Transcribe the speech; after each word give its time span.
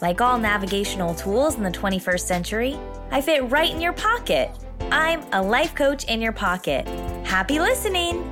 Like 0.00 0.20
all 0.20 0.38
navigational 0.38 1.14
tools 1.14 1.56
in 1.56 1.64
the 1.64 1.70
21st 1.70 2.20
century, 2.20 2.78
I 3.10 3.20
fit 3.20 3.50
right 3.50 3.72
in 3.72 3.80
your 3.80 3.92
pocket. 3.92 4.50
I'm 4.92 5.22
a 5.32 5.42
life 5.42 5.74
coach 5.74 6.04
in 6.04 6.20
your 6.20 6.32
pocket. 6.32 6.86
Happy 7.26 7.58
listening! 7.58 8.24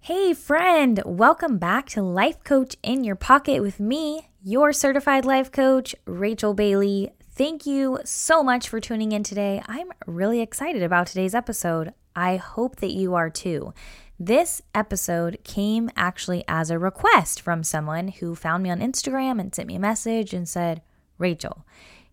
Hey, 0.00 0.32
friend, 0.32 1.02
welcome 1.04 1.58
back 1.58 1.88
to 1.90 2.02
Life 2.02 2.42
Coach 2.42 2.76
in 2.82 3.04
Your 3.04 3.16
Pocket 3.16 3.60
with 3.60 3.80
me, 3.80 4.28
your 4.42 4.72
certified 4.72 5.24
life 5.24 5.50
coach, 5.50 5.94
Rachel 6.06 6.54
Bailey. 6.54 7.10
Thank 7.32 7.66
you 7.66 7.98
so 8.04 8.42
much 8.42 8.68
for 8.68 8.80
tuning 8.80 9.12
in 9.12 9.22
today. 9.22 9.60
I'm 9.66 9.88
really 10.06 10.40
excited 10.40 10.82
about 10.82 11.08
today's 11.08 11.34
episode. 11.34 11.92
I 12.14 12.36
hope 12.36 12.76
that 12.76 12.92
you 12.92 13.14
are 13.14 13.28
too. 13.28 13.74
This 14.18 14.62
episode 14.74 15.38
came 15.44 15.90
actually 15.94 16.42
as 16.48 16.70
a 16.70 16.78
request 16.78 17.42
from 17.42 17.62
someone 17.62 18.08
who 18.08 18.34
found 18.34 18.62
me 18.62 18.70
on 18.70 18.80
Instagram 18.80 19.38
and 19.38 19.54
sent 19.54 19.68
me 19.68 19.76
a 19.76 19.80
message 19.80 20.32
and 20.32 20.48
said, 20.48 20.80
Rachel, 21.18 21.66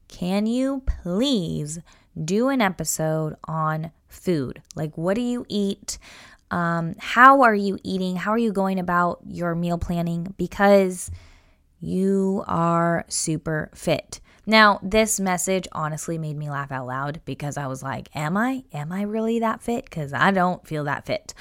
can 0.09 0.45
you 0.45 0.83
please 0.85 1.79
do 2.21 2.49
an 2.49 2.59
episode 2.59 3.37
on 3.45 3.91
food? 4.09 4.61
Like, 4.75 4.97
what 4.97 5.15
do 5.15 5.21
you 5.21 5.45
eat? 5.47 5.97
Um, 6.51 6.95
how 6.99 7.41
are 7.41 7.55
you 7.55 7.79
eating? 7.83 8.17
How 8.17 8.31
are 8.31 8.38
you 8.38 8.51
going 8.51 8.79
about 8.79 9.19
your 9.25 9.55
meal 9.55 9.77
planning? 9.77 10.33
Because 10.38 11.09
you 11.79 12.43
are 12.47 13.05
super 13.07 13.71
fit. 13.73 14.19
Now, 14.45 14.81
this 14.83 15.21
message 15.21 15.69
honestly 15.71 16.17
made 16.17 16.35
me 16.35 16.49
laugh 16.49 16.69
out 16.69 16.85
loud 16.85 17.21
because 17.23 17.55
I 17.55 17.67
was 17.67 17.81
like, 17.81 18.09
Am 18.13 18.35
I? 18.35 18.65
Am 18.73 18.91
I 18.91 19.03
really 19.03 19.39
that 19.39 19.61
fit? 19.61 19.85
Because 19.85 20.11
I 20.11 20.31
don't 20.31 20.67
feel 20.67 20.83
that 20.83 21.05
fit. 21.05 21.33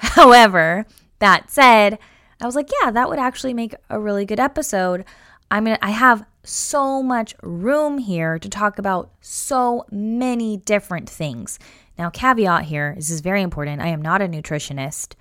However, 0.16 0.86
that 1.18 1.50
said, 1.50 1.98
I 2.40 2.46
was 2.46 2.56
like, 2.56 2.70
yeah, 2.82 2.90
that 2.90 3.08
would 3.08 3.18
actually 3.18 3.52
make 3.52 3.74
a 3.90 4.00
really 4.00 4.24
good 4.24 4.40
episode. 4.40 5.04
I'm 5.50 5.64
gonna 5.64 5.78
I 5.82 5.90
have 5.90 6.24
so 6.42 7.02
much 7.02 7.34
room 7.42 7.98
here 7.98 8.38
to 8.38 8.48
talk 8.48 8.78
about 8.78 9.10
so 9.20 9.84
many 9.90 10.56
different 10.56 11.08
things. 11.08 11.58
Now, 11.98 12.08
caveat 12.08 12.64
here, 12.64 12.94
this 12.96 13.10
is 13.10 13.20
very 13.20 13.42
important. 13.42 13.82
I 13.82 13.88
am 13.88 14.00
not 14.00 14.22
a 14.22 14.26
nutritionist. 14.26 15.14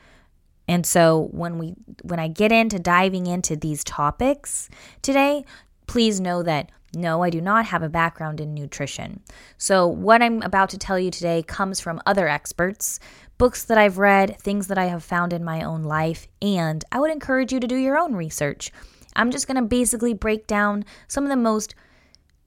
And 0.65 0.85
so 0.85 1.27
when 1.31 1.57
we 1.57 1.75
when 2.03 2.19
I 2.19 2.29
get 2.29 2.53
into 2.53 2.79
diving 2.79 3.27
into 3.27 3.57
these 3.57 3.83
topics 3.83 4.69
today, 5.01 5.43
please 5.87 6.21
know 6.21 6.41
that 6.43 6.71
no, 6.95 7.21
I 7.21 7.29
do 7.29 7.41
not 7.41 7.65
have 7.65 7.83
a 7.83 7.89
background 7.89 8.39
in 8.39 8.53
nutrition. 8.53 9.21
So, 9.57 9.87
what 9.87 10.23
I'm 10.23 10.41
about 10.41 10.69
to 10.71 10.77
tell 10.77 10.97
you 10.97 11.11
today 11.11 11.43
comes 11.43 11.79
from 11.79 12.01
other 12.05 12.27
experts, 12.27 12.99
books 13.39 13.63
that 13.63 13.77
I've 13.77 13.97
read, 13.97 14.37
things 14.37 14.67
that 14.67 14.77
I 14.77 14.85
have 14.85 15.03
found 15.03 15.33
in 15.33 15.43
my 15.43 15.63
own 15.63 15.81
life, 15.81 16.27
and 16.41 16.85
I 16.91 16.99
would 16.99 17.09
encourage 17.09 17.51
you 17.51 17.59
to 17.59 17.67
do 17.67 17.77
your 17.77 17.97
own 17.97 18.13
research. 18.13 18.71
I'm 19.15 19.31
just 19.31 19.47
going 19.47 19.55
to 19.55 19.63
basically 19.63 20.13
break 20.13 20.45
down 20.45 20.85
some 21.07 21.23
of 21.23 21.29
the 21.31 21.35
most 21.35 21.73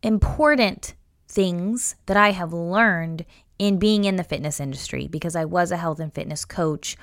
important 0.02 0.94
things 1.26 1.96
that 2.06 2.16
I 2.16 2.30
have 2.30 2.52
learned 2.52 3.24
in 3.58 3.78
being 3.78 4.04
in 4.04 4.16
the 4.16 4.24
fitness 4.24 4.60
industry 4.60 5.08
because 5.08 5.34
I 5.34 5.46
was 5.46 5.72
a 5.72 5.78
health 5.78 5.98
and 5.98 6.14
fitness 6.14 6.44
coach 6.44 6.96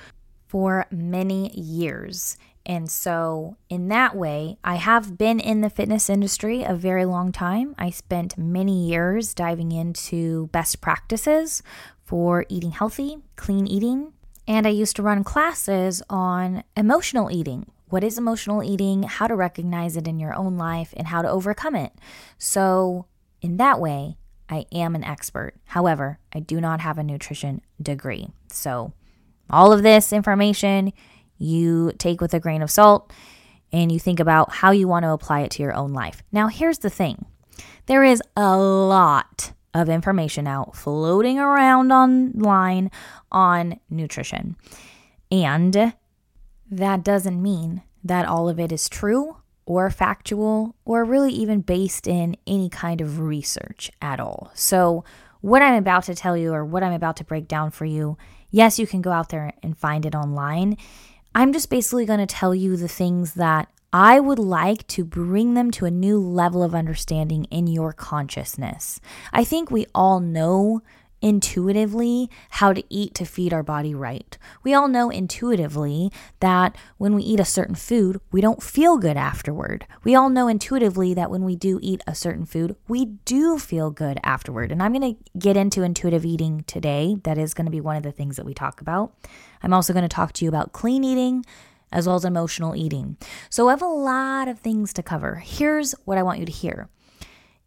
for 0.46 0.86
many 0.90 1.50
years. 1.58 2.36
And 2.66 2.90
so, 2.90 3.56
in 3.68 3.88
that 3.88 4.14
way, 4.14 4.58
I 4.62 4.76
have 4.76 5.16
been 5.16 5.40
in 5.40 5.62
the 5.62 5.70
fitness 5.70 6.10
industry 6.10 6.62
a 6.62 6.74
very 6.74 7.06
long 7.06 7.32
time. 7.32 7.74
I 7.78 7.90
spent 7.90 8.38
many 8.38 8.88
years 8.88 9.34
diving 9.34 9.72
into 9.72 10.48
best 10.48 10.80
practices 10.80 11.62
for 12.10 12.44
eating 12.48 12.72
healthy, 12.72 13.18
clean 13.36 13.68
eating. 13.68 14.12
And 14.48 14.66
I 14.66 14.70
used 14.70 14.96
to 14.96 15.02
run 15.02 15.22
classes 15.22 16.02
on 16.10 16.64
emotional 16.76 17.30
eating. 17.30 17.70
What 17.88 18.02
is 18.02 18.18
emotional 18.18 18.64
eating? 18.64 19.04
How 19.04 19.28
to 19.28 19.36
recognize 19.36 19.96
it 19.96 20.08
in 20.08 20.18
your 20.18 20.34
own 20.34 20.58
life 20.58 20.92
and 20.96 21.06
how 21.06 21.22
to 21.22 21.30
overcome 21.30 21.76
it. 21.76 21.92
So, 22.36 23.06
in 23.40 23.58
that 23.58 23.78
way, 23.78 24.16
I 24.48 24.66
am 24.72 24.96
an 24.96 25.04
expert. 25.04 25.54
However, 25.66 26.18
I 26.34 26.40
do 26.40 26.60
not 26.60 26.80
have 26.80 26.98
a 26.98 27.04
nutrition 27.04 27.60
degree. 27.80 28.26
So, 28.50 28.92
all 29.48 29.72
of 29.72 29.84
this 29.84 30.12
information 30.12 30.92
you 31.38 31.92
take 31.96 32.20
with 32.20 32.34
a 32.34 32.40
grain 32.40 32.62
of 32.62 32.72
salt 32.72 33.12
and 33.72 33.92
you 33.92 34.00
think 34.00 34.18
about 34.18 34.50
how 34.50 34.72
you 34.72 34.88
want 34.88 35.04
to 35.04 35.12
apply 35.12 35.42
it 35.42 35.52
to 35.52 35.62
your 35.62 35.74
own 35.74 35.92
life. 35.92 36.24
Now, 36.32 36.48
here's 36.48 36.78
the 36.78 36.90
thing 36.90 37.24
there 37.86 38.02
is 38.02 38.20
a 38.36 38.58
lot 38.58 39.52
of 39.74 39.88
information 39.88 40.46
out 40.46 40.76
floating 40.76 41.38
around 41.38 41.92
online 41.92 42.90
on 43.30 43.78
nutrition. 43.88 44.56
And 45.30 45.94
that 46.70 47.04
doesn't 47.04 47.40
mean 47.40 47.82
that 48.02 48.26
all 48.26 48.48
of 48.48 48.58
it 48.58 48.72
is 48.72 48.88
true 48.88 49.36
or 49.66 49.90
factual 49.90 50.74
or 50.84 51.04
really 51.04 51.32
even 51.32 51.60
based 51.60 52.06
in 52.06 52.36
any 52.46 52.68
kind 52.68 53.00
of 53.00 53.20
research 53.20 53.90
at 54.02 54.18
all. 54.18 54.50
So, 54.54 55.04
what 55.42 55.62
I'm 55.62 55.74
about 55.74 56.04
to 56.04 56.14
tell 56.14 56.36
you 56.36 56.52
or 56.52 56.64
what 56.66 56.82
I'm 56.82 56.92
about 56.92 57.16
to 57.16 57.24
break 57.24 57.48
down 57.48 57.70
for 57.70 57.86
you, 57.86 58.18
yes, 58.50 58.78
you 58.78 58.86
can 58.86 59.00
go 59.00 59.10
out 59.10 59.30
there 59.30 59.52
and 59.62 59.78
find 59.78 60.04
it 60.04 60.14
online. 60.14 60.76
I'm 61.34 61.52
just 61.52 61.70
basically 61.70 62.04
going 62.04 62.18
to 62.18 62.26
tell 62.26 62.54
you 62.54 62.76
the 62.76 62.88
things 62.88 63.34
that 63.34 63.68
I 63.92 64.20
would 64.20 64.38
like 64.38 64.86
to 64.88 65.04
bring 65.04 65.54
them 65.54 65.72
to 65.72 65.84
a 65.84 65.90
new 65.90 66.20
level 66.20 66.62
of 66.62 66.74
understanding 66.74 67.44
in 67.46 67.66
your 67.66 67.92
consciousness. 67.92 69.00
I 69.32 69.42
think 69.42 69.70
we 69.70 69.86
all 69.94 70.20
know 70.20 70.82
intuitively 71.22 72.30
how 72.50 72.72
to 72.72 72.82
eat 72.88 73.14
to 73.14 73.24
feed 73.24 73.52
our 73.52 73.62
body 73.62 73.94
right. 73.94 74.38
We 74.62 74.72
all 74.72 74.88
know 74.88 75.10
intuitively 75.10 76.10
that 76.40 76.76
when 76.96 77.14
we 77.14 77.22
eat 77.22 77.40
a 77.40 77.44
certain 77.44 77.74
food, 77.74 78.20
we 78.32 78.40
don't 78.40 78.62
feel 78.62 78.96
good 78.96 79.16
afterward. 79.16 79.86
We 80.02 80.14
all 80.14 80.30
know 80.30 80.48
intuitively 80.48 81.12
that 81.14 81.30
when 81.30 81.44
we 81.44 81.56
do 81.56 81.78
eat 81.82 82.00
a 82.06 82.14
certain 82.14 82.46
food, 82.46 82.76
we 82.88 83.04
do 83.04 83.58
feel 83.58 83.90
good 83.90 84.18
afterward. 84.22 84.72
And 84.72 84.82
I'm 84.82 84.92
going 84.92 85.16
to 85.16 85.38
get 85.38 85.56
into 85.56 85.82
intuitive 85.82 86.24
eating 86.24 86.64
today. 86.66 87.16
That 87.24 87.38
is 87.38 87.54
going 87.54 87.66
to 87.66 87.70
be 87.70 87.80
one 87.80 87.96
of 87.96 88.02
the 88.02 88.12
things 88.12 88.36
that 88.36 88.46
we 88.46 88.54
talk 88.54 88.80
about. 88.80 89.12
I'm 89.62 89.74
also 89.74 89.92
going 89.92 90.04
to 90.04 90.08
talk 90.08 90.32
to 90.34 90.44
you 90.44 90.48
about 90.48 90.72
clean 90.72 91.04
eating, 91.04 91.44
as 91.92 92.06
well 92.06 92.16
as 92.16 92.24
emotional 92.24 92.76
eating. 92.76 93.16
So 93.48 93.68
I 93.68 93.72
have 93.72 93.82
a 93.82 93.86
lot 93.86 94.48
of 94.48 94.58
things 94.58 94.92
to 94.94 95.02
cover. 95.02 95.36
Here's 95.36 95.92
what 96.04 96.18
I 96.18 96.22
want 96.22 96.38
you 96.38 96.46
to 96.46 96.52
hear 96.52 96.88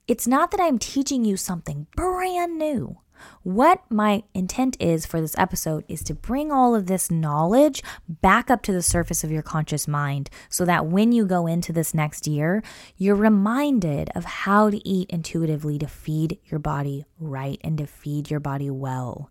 it's 0.08 0.28
not 0.28 0.52
that 0.52 0.60
I'm 0.60 0.80
teaching 0.80 1.24
you 1.24 1.38
something 1.38 1.88
brand 1.96 2.58
new. 2.58 2.98
What 3.44 3.84
my 3.90 4.24
intent 4.34 4.78
is 4.80 5.06
for 5.06 5.22
this 5.22 5.38
episode 5.38 5.86
is 5.88 6.04
to 6.04 6.14
bring 6.14 6.52
all 6.52 6.76
of 6.76 6.88
this 6.88 7.10
knowledge 7.10 7.82
back 8.08 8.50
up 8.50 8.62
to 8.64 8.74
the 8.74 8.82
surface 8.82 9.24
of 9.24 9.32
your 9.32 9.42
conscious 9.42 9.88
mind 9.88 10.30
so 10.50 10.66
that 10.66 10.88
when 10.88 11.12
you 11.12 11.26
go 11.26 11.48
into 11.48 11.72
this 11.72 11.94
next 11.94 12.28
year, 12.28 12.64
you're 12.98 13.16
reminded 13.16 14.10
of 14.16 14.26
how 14.26 14.70
to 14.70 14.88
eat 14.88 15.10
intuitively 15.10 15.78
to 15.80 15.88
feed 15.88 16.38
your 16.46 16.60
body 16.60 17.06
right 17.20 17.60
and 17.64 17.78
to 17.78 17.88
feed 17.88 18.30
your 18.30 18.40
body 18.40 18.70
well. 18.70 19.30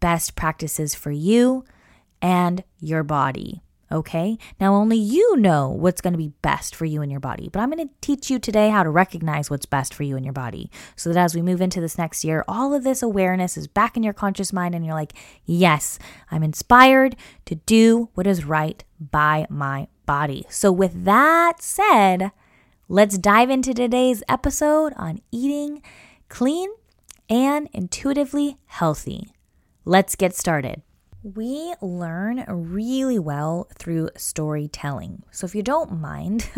Best 0.00 0.36
practices 0.36 0.94
for 0.94 1.10
you 1.10 1.64
and 2.22 2.64
your 2.80 3.02
body. 3.02 3.62
Okay. 3.90 4.36
Now, 4.58 4.74
only 4.74 4.96
you 4.96 5.36
know 5.36 5.68
what's 5.68 6.00
going 6.00 6.12
to 6.12 6.18
be 6.18 6.32
best 6.42 6.74
for 6.74 6.84
you 6.84 7.02
and 7.02 7.10
your 7.10 7.20
body, 7.20 7.48
but 7.52 7.60
I'm 7.60 7.70
going 7.70 7.86
to 7.86 7.94
teach 8.00 8.30
you 8.30 8.40
today 8.40 8.68
how 8.68 8.82
to 8.82 8.90
recognize 8.90 9.48
what's 9.48 9.66
best 9.66 9.94
for 9.94 10.02
you 10.02 10.16
and 10.16 10.24
your 10.24 10.32
body 10.32 10.70
so 10.96 11.12
that 11.12 11.18
as 11.18 11.34
we 11.34 11.42
move 11.42 11.60
into 11.60 11.80
this 11.80 11.96
next 11.96 12.24
year, 12.24 12.44
all 12.48 12.74
of 12.74 12.82
this 12.82 13.00
awareness 13.02 13.56
is 13.56 13.68
back 13.68 13.96
in 13.96 14.02
your 14.02 14.12
conscious 14.12 14.52
mind 14.52 14.74
and 14.74 14.84
you're 14.84 14.94
like, 14.94 15.12
yes, 15.44 16.00
I'm 16.32 16.42
inspired 16.42 17.14
to 17.44 17.54
do 17.54 18.08
what 18.14 18.26
is 18.26 18.44
right 18.44 18.82
by 18.98 19.46
my 19.48 19.86
body. 20.04 20.46
So, 20.48 20.72
with 20.72 21.04
that 21.04 21.62
said, 21.62 22.32
let's 22.88 23.18
dive 23.18 23.50
into 23.50 23.72
today's 23.72 24.24
episode 24.28 24.94
on 24.96 25.20
eating 25.30 25.80
clean 26.28 26.70
and 27.28 27.68
intuitively 27.72 28.58
healthy. 28.66 29.32
Let's 29.84 30.16
get 30.16 30.34
started. 30.34 30.82
We 31.34 31.74
learn 31.82 32.44
really 32.46 33.18
well 33.18 33.66
through 33.74 34.10
storytelling. 34.16 35.24
So, 35.32 35.44
if 35.44 35.56
you 35.56 35.62
don't 35.64 36.00
mind, 36.00 36.48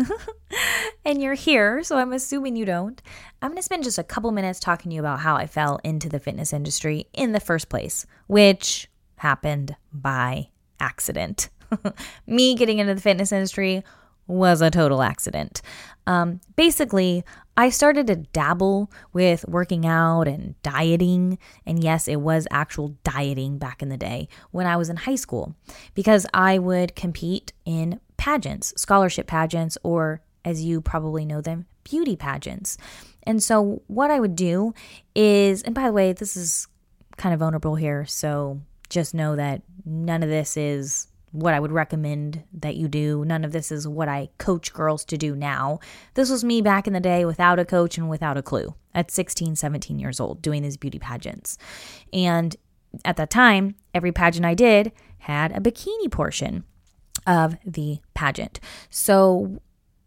and 1.05 1.19
you're 1.19 1.33
here, 1.33 1.81
so 1.81 1.97
I'm 1.97 2.13
assuming 2.13 2.55
you 2.55 2.65
don't, 2.65 3.01
I'm 3.41 3.55
to 3.55 3.63
spend 3.63 3.83
just 3.83 3.97
a 3.97 4.03
couple 4.03 4.31
minutes 4.31 4.59
talking 4.59 4.91
to 4.91 4.93
you 4.93 5.01
about 5.01 5.21
how 5.21 5.35
I 5.35 5.47
fell 5.47 5.79
into 5.83 6.07
the 6.07 6.19
fitness 6.19 6.53
industry 6.53 7.07
in 7.13 7.31
the 7.31 7.39
first 7.39 7.67
place, 7.67 8.05
which 8.27 8.87
happened 9.15 9.75
by 9.91 10.49
accident. 10.79 11.49
Me 12.27 12.53
getting 12.53 12.77
into 12.77 12.93
the 12.93 13.01
fitness 13.01 13.31
industry 13.31 13.83
was 14.29 14.61
a 14.61 14.69
total 14.69 15.01
accident. 15.01 15.61
Um, 16.07 16.39
basically, 16.55 17.23
I 17.57 17.69
started 17.69 18.07
to 18.07 18.15
dabble 18.15 18.89
with 19.11 19.43
working 19.47 19.85
out 19.85 20.27
and 20.27 20.55
dieting. 20.63 21.37
And 21.65 21.83
yes, 21.83 22.07
it 22.07 22.21
was 22.21 22.47
actual 22.51 22.95
dieting 23.03 23.57
back 23.57 23.81
in 23.81 23.89
the 23.89 23.97
day 23.97 24.29
when 24.51 24.65
I 24.65 24.77
was 24.77 24.89
in 24.89 24.95
high 24.95 25.15
school 25.15 25.55
because 25.95 26.25
I 26.33 26.57
would 26.57 26.95
compete 26.95 27.51
in 27.65 27.99
pageants, 28.15 28.73
scholarship 28.77 29.27
pageants, 29.27 29.77
or 29.83 30.21
as 30.45 30.63
you 30.63 30.79
probably 30.79 31.25
know 31.25 31.41
them, 31.41 31.65
beauty 31.83 32.15
pageants. 32.15 32.77
And 33.23 33.43
so, 33.43 33.81
what 33.87 34.09
I 34.09 34.19
would 34.19 34.35
do 34.35 34.73
is, 35.13 35.61
and 35.63 35.75
by 35.75 35.83
the 35.87 35.93
way, 35.93 36.13
this 36.13 36.37
is 36.37 36.67
kind 37.17 37.33
of 37.33 37.39
vulnerable 37.39 37.75
here. 37.75 38.05
So, 38.05 38.61
just 38.89 39.13
know 39.13 39.35
that 39.35 39.63
none 39.85 40.23
of 40.23 40.29
this 40.29 40.55
is 40.55 41.07
what 41.31 41.53
I 41.53 41.59
would 41.59 41.71
recommend 41.71 42.43
that 42.53 42.75
you 42.75 42.87
do. 42.87 43.23
None 43.25 43.43
of 43.43 43.51
this 43.51 43.71
is 43.71 43.87
what 43.87 44.07
I 44.07 44.29
coach 44.37 44.73
girls 44.73 45.05
to 45.05 45.17
do 45.17 45.35
now. 45.35 45.79
This 46.15 46.29
was 46.29 46.43
me 46.43 46.61
back 46.61 46.87
in 46.87 46.93
the 46.93 46.99
day 46.99 47.25
without 47.25 47.59
a 47.59 47.65
coach 47.65 47.97
and 47.97 48.09
without 48.09 48.37
a 48.37 48.41
clue 48.41 48.73
at 48.93 49.11
16, 49.11 49.55
17 49.55 49.99
years 49.99 50.19
old 50.19 50.41
doing 50.41 50.63
these 50.63 50.77
beauty 50.77 50.99
pageants. 50.99 51.57
And 52.11 52.55
at 53.05 53.17
that 53.17 53.29
time, 53.29 53.75
every 53.93 54.11
pageant 54.11 54.45
I 54.45 54.53
did 54.55 54.91
had 55.19 55.55
a 55.55 55.59
bikini 55.59 56.11
portion 56.11 56.63
of 57.27 57.55
the 57.65 57.99
pageant. 58.13 58.59
So 58.89 59.61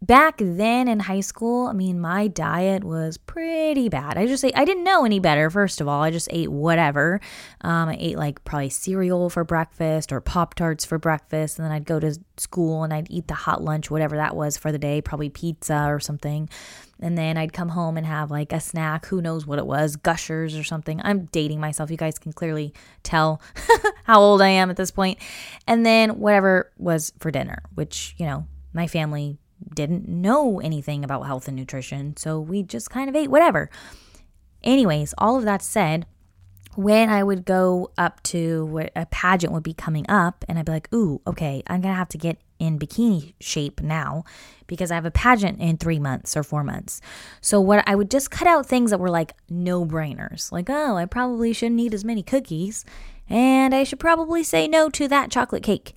back 0.05 0.35
then 0.37 0.89
in 0.89 0.99
high 0.99 1.21
school, 1.21 1.67
I 1.67 1.73
mean, 1.73 1.99
my 1.99 2.27
diet 2.27 2.83
was 2.83 3.17
pretty 3.17 3.87
bad. 3.87 4.17
I 4.17 4.27
just 4.27 4.43
ate, 4.43 4.55
I 4.55 4.65
didn't 4.65 4.83
know 4.83 5.05
any 5.05 5.19
better, 5.19 5.49
first 5.49 5.79
of 5.79 5.87
all. 5.87 6.01
I 6.03 6.11
just 6.11 6.27
ate 6.29 6.51
whatever. 6.51 7.21
Um, 7.61 7.89
I 7.89 7.97
ate 7.97 8.17
like 8.17 8.43
probably 8.43 8.69
cereal 8.69 9.29
for 9.29 9.45
breakfast 9.45 10.11
or 10.11 10.19
Pop 10.19 10.55
Tarts 10.55 10.83
for 10.83 10.97
breakfast. 10.97 11.57
And 11.57 11.65
then 11.65 11.71
I'd 11.71 11.85
go 11.85 12.01
to 12.01 12.19
school 12.37 12.83
and 12.83 12.93
I'd 12.93 13.09
eat 13.09 13.27
the 13.27 13.33
hot 13.33 13.63
lunch, 13.63 13.89
whatever 13.89 14.17
that 14.17 14.35
was 14.35 14.57
for 14.57 14.73
the 14.73 14.77
day, 14.77 15.01
probably 15.01 15.29
pizza 15.29 15.85
or 15.87 16.01
something. 16.01 16.49
And 16.99 17.17
then 17.17 17.37
I'd 17.37 17.53
come 17.53 17.69
home 17.69 17.95
and 17.95 18.05
have 18.05 18.29
like 18.29 18.51
a 18.51 18.59
snack. 18.59 19.05
Who 19.05 19.21
knows 19.21 19.47
what 19.47 19.59
it 19.59 19.65
was? 19.65 19.95
Gushers 19.95 20.55
or 20.55 20.65
something. 20.65 20.99
I'm 21.03 21.25
dating 21.25 21.61
myself. 21.61 21.89
You 21.89 21.97
guys 21.97 22.19
can 22.19 22.33
clearly 22.33 22.73
tell 23.03 23.41
how 24.03 24.19
old 24.19 24.41
I 24.41 24.49
am 24.49 24.69
at 24.69 24.75
this 24.75 24.91
point. 24.91 25.19
And 25.65 25.85
then 25.85 26.19
whatever 26.19 26.71
was 26.77 27.13
for 27.19 27.31
dinner, 27.31 27.63
which, 27.73 28.15
you 28.17 28.25
know, 28.25 28.47
my 28.73 28.87
family 28.87 29.37
didn't 29.73 30.07
know 30.07 30.59
anything 30.59 31.03
about 31.03 31.25
health 31.25 31.47
and 31.47 31.57
nutrition, 31.57 32.15
so 32.17 32.39
we 32.39 32.63
just 32.63 32.89
kind 32.89 33.09
of 33.09 33.15
ate 33.15 33.31
whatever. 33.31 33.69
Anyways, 34.63 35.13
all 35.17 35.37
of 35.37 35.43
that 35.43 35.61
said, 35.61 36.05
when 36.75 37.09
I 37.09 37.23
would 37.23 37.45
go 37.45 37.91
up 37.97 38.21
to 38.23 38.65
what 38.65 38.91
a 38.95 39.05
pageant 39.05 39.53
would 39.53 39.63
be 39.63 39.73
coming 39.73 40.05
up, 40.09 40.43
and 40.47 40.57
I'd 40.57 40.65
be 40.65 40.71
like, 40.71 40.91
ooh, 40.93 41.21
okay, 41.27 41.61
I'm 41.67 41.81
gonna 41.81 41.93
have 41.93 42.09
to 42.09 42.17
get 42.17 42.37
in 42.59 42.79
bikini 42.79 43.33
shape 43.39 43.81
now 43.81 44.23
because 44.67 44.89
I 44.89 44.95
have 44.95 45.05
a 45.05 45.11
pageant 45.11 45.59
in 45.59 45.77
three 45.77 45.99
months 45.99 46.35
or 46.35 46.43
four 46.43 46.63
months. 46.63 47.01
So, 47.41 47.59
what 47.59 47.87
I 47.87 47.95
would 47.95 48.09
just 48.09 48.31
cut 48.31 48.47
out 48.47 48.65
things 48.65 48.91
that 48.91 48.99
were 48.99 49.09
like 49.09 49.33
no 49.49 49.85
brainers, 49.85 50.51
like, 50.51 50.69
oh, 50.69 50.95
I 50.95 51.05
probably 51.05 51.53
shouldn't 51.53 51.79
eat 51.79 51.93
as 51.93 52.05
many 52.05 52.23
cookies, 52.23 52.85
and 53.29 53.75
I 53.75 53.83
should 53.83 53.99
probably 53.99 54.43
say 54.43 54.67
no 54.67 54.89
to 54.91 55.07
that 55.09 55.29
chocolate 55.29 55.63
cake, 55.63 55.93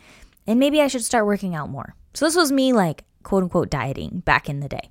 and 0.46 0.60
maybe 0.60 0.80
I 0.80 0.88
should 0.88 1.04
start 1.04 1.26
working 1.26 1.54
out 1.54 1.70
more. 1.70 1.94
So, 2.14 2.26
this 2.26 2.36
was 2.36 2.52
me 2.52 2.72
like 2.72 3.04
quote 3.26 3.42
unquote 3.42 3.68
dieting 3.68 4.22
back 4.24 4.48
in 4.48 4.60
the 4.60 4.68
day. 4.68 4.88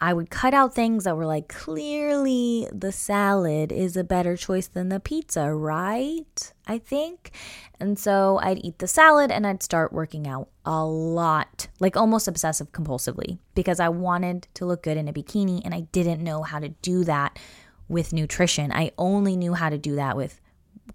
I 0.00 0.14
would 0.14 0.30
cut 0.30 0.54
out 0.54 0.74
things 0.74 1.04
that 1.04 1.16
were 1.16 1.26
like, 1.26 1.48
clearly 1.48 2.66
the 2.72 2.92
salad 2.92 3.72
is 3.72 3.94
a 3.96 4.04
better 4.04 4.36
choice 4.36 4.68
than 4.68 4.88
the 4.88 5.00
pizza, 5.00 5.52
right? 5.52 6.52
I 6.66 6.78
think. 6.78 7.32
And 7.78 7.98
so 7.98 8.38
I'd 8.42 8.64
eat 8.64 8.78
the 8.78 8.86
salad 8.86 9.30
and 9.30 9.46
I'd 9.46 9.62
start 9.62 9.92
working 9.92 10.26
out 10.26 10.48
a 10.64 10.82
lot, 10.82 11.68
like 11.78 11.94
almost 11.94 12.26
obsessive 12.26 12.72
compulsively, 12.72 13.38
because 13.54 13.80
I 13.80 13.90
wanted 13.90 14.48
to 14.54 14.64
look 14.64 14.82
good 14.82 14.96
in 14.96 15.08
a 15.08 15.12
bikini 15.12 15.60
and 15.62 15.74
I 15.74 15.80
didn't 15.80 16.24
know 16.24 16.42
how 16.44 16.60
to 16.60 16.70
do 16.70 17.04
that 17.04 17.38
with 17.86 18.14
nutrition. 18.14 18.72
I 18.72 18.92
only 18.96 19.36
knew 19.36 19.52
how 19.52 19.68
to 19.68 19.78
do 19.78 19.96
that 19.96 20.16
with 20.16 20.40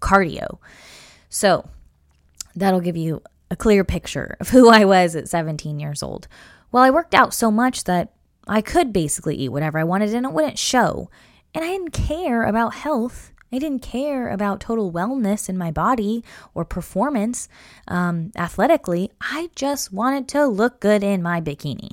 cardio. 0.00 0.58
So 1.28 1.68
that'll 2.56 2.80
give 2.80 2.96
you 2.96 3.22
a 3.50 3.56
clear 3.56 3.84
picture 3.84 4.36
of 4.40 4.48
who 4.48 4.70
I 4.70 4.84
was 4.84 5.14
at 5.14 5.28
17 5.28 5.78
years 5.78 6.02
old. 6.02 6.26
Well, 6.74 6.82
I 6.82 6.90
worked 6.90 7.14
out 7.14 7.32
so 7.32 7.52
much 7.52 7.84
that 7.84 8.10
I 8.48 8.60
could 8.60 8.92
basically 8.92 9.36
eat 9.36 9.50
whatever 9.50 9.78
I 9.78 9.84
wanted 9.84 10.12
and 10.12 10.26
it 10.26 10.32
wouldn't 10.32 10.58
show. 10.58 11.08
And 11.54 11.64
I 11.64 11.68
didn't 11.68 11.92
care 11.92 12.42
about 12.42 12.74
health. 12.74 13.30
I 13.52 13.60
didn't 13.60 13.82
care 13.82 14.28
about 14.28 14.58
total 14.58 14.90
wellness 14.90 15.48
in 15.48 15.56
my 15.56 15.70
body 15.70 16.24
or 16.52 16.64
performance 16.64 17.48
um, 17.86 18.32
athletically. 18.34 19.12
I 19.20 19.50
just 19.54 19.92
wanted 19.92 20.26
to 20.30 20.46
look 20.46 20.80
good 20.80 21.04
in 21.04 21.22
my 21.22 21.40
bikini. 21.40 21.92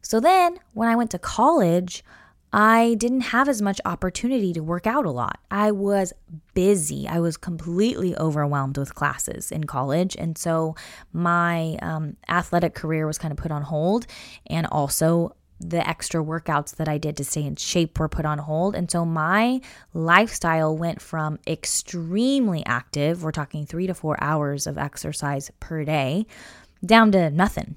So 0.00 0.20
then, 0.20 0.60
when 0.74 0.88
I 0.88 0.94
went 0.94 1.10
to 1.10 1.18
college, 1.18 2.04
I 2.52 2.94
didn't 2.98 3.22
have 3.22 3.48
as 3.48 3.62
much 3.62 3.80
opportunity 3.84 4.52
to 4.52 4.60
work 4.60 4.86
out 4.86 5.06
a 5.06 5.10
lot. 5.10 5.40
I 5.50 5.70
was 5.70 6.12
busy. 6.52 7.08
I 7.08 7.18
was 7.18 7.36
completely 7.38 8.16
overwhelmed 8.16 8.76
with 8.76 8.94
classes 8.94 9.50
in 9.50 9.64
college. 9.64 10.14
And 10.18 10.36
so 10.36 10.74
my 11.12 11.78
um, 11.80 12.16
athletic 12.28 12.74
career 12.74 13.06
was 13.06 13.16
kind 13.16 13.32
of 13.32 13.38
put 13.38 13.50
on 13.50 13.62
hold. 13.62 14.06
And 14.46 14.66
also, 14.66 15.34
the 15.64 15.88
extra 15.88 16.22
workouts 16.22 16.76
that 16.76 16.88
I 16.88 16.98
did 16.98 17.16
to 17.18 17.24
stay 17.24 17.44
in 17.44 17.56
shape 17.56 17.98
were 17.98 18.08
put 18.08 18.24
on 18.24 18.38
hold. 18.38 18.74
And 18.74 18.90
so 18.90 19.04
my 19.04 19.60
lifestyle 19.94 20.76
went 20.76 21.00
from 21.00 21.38
extremely 21.46 22.66
active, 22.66 23.22
we're 23.22 23.32
talking 23.32 23.64
three 23.64 23.86
to 23.86 23.94
four 23.94 24.16
hours 24.20 24.66
of 24.66 24.76
exercise 24.76 25.50
per 25.60 25.84
day, 25.84 26.26
down 26.84 27.12
to 27.12 27.30
nothing 27.30 27.76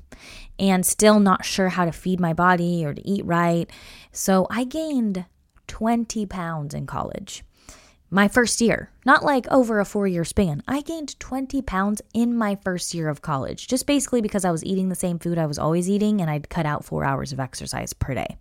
and 0.59 0.85
still 0.85 1.19
not 1.19 1.45
sure 1.45 1.69
how 1.69 1.85
to 1.85 1.91
feed 1.91 2.19
my 2.19 2.33
body 2.33 2.85
or 2.85 2.93
to 2.93 3.07
eat 3.07 3.25
right. 3.25 3.69
So 4.11 4.47
I 4.49 4.63
gained 4.63 5.25
20 5.67 6.25
pounds 6.25 6.73
in 6.73 6.85
college. 6.85 7.43
My 8.09 8.27
first 8.27 8.61
year, 8.61 8.91
not 9.05 9.23
like 9.23 9.47
over 9.51 9.79
a 9.79 9.85
four 9.85 10.07
year 10.07 10.23
span. 10.23 10.61
I 10.67 10.81
gained 10.81 11.19
20 11.19 11.61
pounds 11.63 12.01
in 12.13 12.37
my 12.37 12.55
first 12.55 12.93
year 12.93 13.09
of 13.09 13.21
college, 13.21 13.67
just 13.67 13.87
basically 13.87 14.21
because 14.21 14.45
I 14.45 14.51
was 14.51 14.63
eating 14.63 14.89
the 14.89 14.95
same 14.95 15.19
food 15.19 15.37
I 15.37 15.47
was 15.47 15.59
always 15.59 15.89
eating 15.89 16.21
and 16.21 16.29
I'd 16.29 16.49
cut 16.49 16.65
out 16.65 16.85
four 16.85 17.03
hours 17.03 17.33
of 17.33 17.39
exercise 17.39 17.93
per 17.93 18.13
day. 18.13 18.37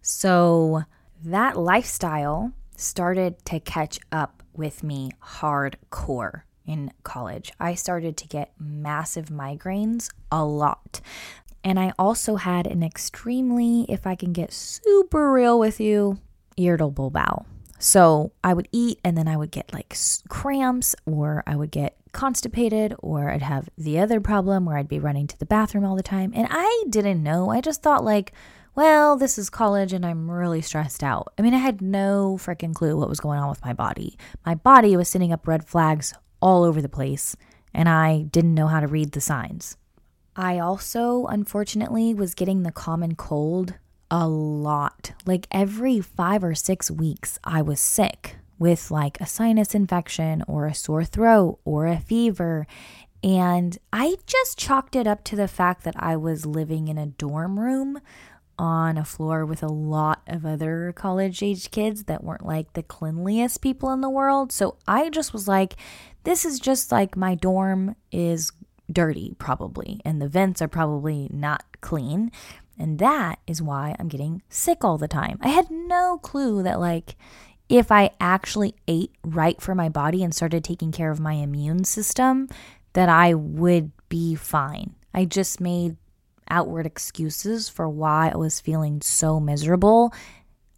So 0.00 0.84
that 1.24 1.58
lifestyle 1.58 2.52
started 2.76 3.44
to 3.44 3.60
catch 3.60 4.00
up 4.10 4.42
with 4.54 4.82
me 4.82 5.10
hardcore 5.22 6.42
in 6.68 6.92
college. 7.02 7.50
I 7.58 7.74
started 7.74 8.16
to 8.18 8.28
get 8.28 8.52
massive 8.60 9.26
migraines 9.26 10.10
a 10.30 10.44
lot. 10.44 11.00
And 11.64 11.80
I 11.80 11.92
also 11.98 12.36
had 12.36 12.66
an 12.66 12.84
extremely, 12.84 13.86
if 13.88 14.06
I 14.06 14.14
can 14.14 14.32
get 14.32 14.52
super 14.52 15.32
real 15.32 15.58
with 15.58 15.80
you, 15.80 16.18
irritable 16.56 17.10
bowel. 17.10 17.46
So 17.78 18.32
I 18.44 18.54
would 18.54 18.68
eat 18.70 19.00
and 19.04 19.16
then 19.16 19.26
I 19.26 19.36
would 19.36 19.50
get 19.50 19.72
like 19.72 19.96
cramps 20.28 20.94
or 21.06 21.42
I 21.46 21.56
would 21.56 21.70
get 21.70 21.96
constipated 22.12 22.94
or 22.98 23.30
I'd 23.30 23.42
have 23.42 23.68
the 23.78 23.98
other 23.98 24.20
problem 24.20 24.64
where 24.64 24.76
I'd 24.76 24.88
be 24.88 24.98
running 24.98 25.26
to 25.28 25.38
the 25.38 25.46
bathroom 25.46 25.84
all 25.84 25.96
the 25.96 26.02
time. 26.02 26.32
And 26.34 26.48
I 26.50 26.84
didn't 26.88 27.22
know. 27.22 27.50
I 27.50 27.60
just 27.60 27.82
thought 27.82 28.04
like, 28.04 28.32
well, 28.74 29.16
this 29.16 29.38
is 29.38 29.50
college 29.50 29.92
and 29.92 30.04
I'm 30.04 30.30
really 30.30 30.60
stressed 30.60 31.02
out. 31.02 31.32
I 31.38 31.42
mean, 31.42 31.54
I 31.54 31.58
had 31.58 31.80
no 31.80 32.38
freaking 32.40 32.74
clue 32.74 32.96
what 32.96 33.08
was 33.08 33.20
going 33.20 33.38
on 33.38 33.48
with 33.48 33.64
my 33.64 33.72
body. 33.72 34.16
My 34.44 34.54
body 34.54 34.96
was 34.96 35.08
sending 35.08 35.32
up 35.32 35.46
red 35.46 35.64
flags 35.64 36.14
all 36.40 36.64
over 36.64 36.80
the 36.80 36.88
place, 36.88 37.36
and 37.74 37.88
I 37.88 38.22
didn't 38.22 38.54
know 38.54 38.66
how 38.66 38.80
to 38.80 38.86
read 38.86 39.12
the 39.12 39.20
signs. 39.20 39.76
I 40.36 40.58
also, 40.58 41.26
unfortunately, 41.26 42.14
was 42.14 42.34
getting 42.34 42.62
the 42.62 42.72
common 42.72 43.16
cold 43.16 43.74
a 44.10 44.28
lot. 44.28 45.12
Like 45.26 45.46
every 45.50 46.00
five 46.00 46.44
or 46.44 46.54
six 46.54 46.90
weeks, 46.90 47.38
I 47.42 47.62
was 47.62 47.80
sick 47.80 48.36
with 48.58 48.90
like 48.90 49.20
a 49.20 49.26
sinus 49.26 49.74
infection 49.74 50.44
or 50.46 50.66
a 50.66 50.74
sore 50.74 51.04
throat 51.04 51.58
or 51.64 51.86
a 51.86 51.98
fever. 51.98 52.66
And 53.22 53.76
I 53.92 54.16
just 54.26 54.58
chalked 54.58 54.94
it 54.94 55.06
up 55.06 55.24
to 55.24 55.36
the 55.36 55.48
fact 55.48 55.84
that 55.84 55.94
I 55.96 56.16
was 56.16 56.46
living 56.46 56.88
in 56.88 56.98
a 56.98 57.06
dorm 57.06 57.58
room 57.58 58.00
on 58.58 58.98
a 58.98 59.04
floor 59.04 59.44
with 59.44 59.62
a 59.62 59.68
lot 59.68 60.22
of 60.26 60.44
other 60.44 60.92
college 60.96 61.42
age 61.42 61.70
kids 61.70 62.04
that 62.04 62.24
weren't 62.24 62.44
like 62.44 62.72
the 62.72 62.82
cleanliest 62.82 63.60
people 63.60 63.92
in 63.92 64.00
the 64.00 64.10
world. 64.10 64.50
So 64.50 64.76
I 64.86 65.10
just 65.10 65.32
was 65.32 65.46
like, 65.46 65.76
this 66.24 66.44
is 66.44 66.58
just 66.58 66.92
like 66.92 67.16
my 67.16 67.34
dorm 67.34 67.96
is 68.12 68.52
dirty, 68.90 69.34
probably, 69.38 70.00
and 70.04 70.20
the 70.20 70.28
vents 70.28 70.62
are 70.62 70.68
probably 70.68 71.28
not 71.32 71.64
clean. 71.80 72.30
And 72.78 72.98
that 73.00 73.40
is 73.46 73.60
why 73.60 73.96
I'm 73.98 74.08
getting 74.08 74.42
sick 74.48 74.84
all 74.84 74.98
the 74.98 75.08
time. 75.08 75.38
I 75.42 75.48
had 75.48 75.70
no 75.70 76.18
clue 76.18 76.62
that, 76.62 76.78
like, 76.78 77.16
if 77.68 77.92
I 77.92 78.10
actually 78.20 78.74
ate 78.86 79.12
right 79.24 79.60
for 79.60 79.74
my 79.74 79.88
body 79.88 80.22
and 80.22 80.34
started 80.34 80.64
taking 80.64 80.92
care 80.92 81.10
of 81.10 81.20
my 81.20 81.34
immune 81.34 81.84
system, 81.84 82.48
that 82.92 83.08
I 83.08 83.34
would 83.34 83.90
be 84.08 84.34
fine. 84.34 84.94
I 85.12 85.24
just 85.24 85.60
made 85.60 85.96
outward 86.48 86.86
excuses 86.86 87.68
for 87.68 87.88
why 87.88 88.30
I 88.32 88.36
was 88.36 88.60
feeling 88.60 89.02
so 89.02 89.38
miserable 89.38 90.12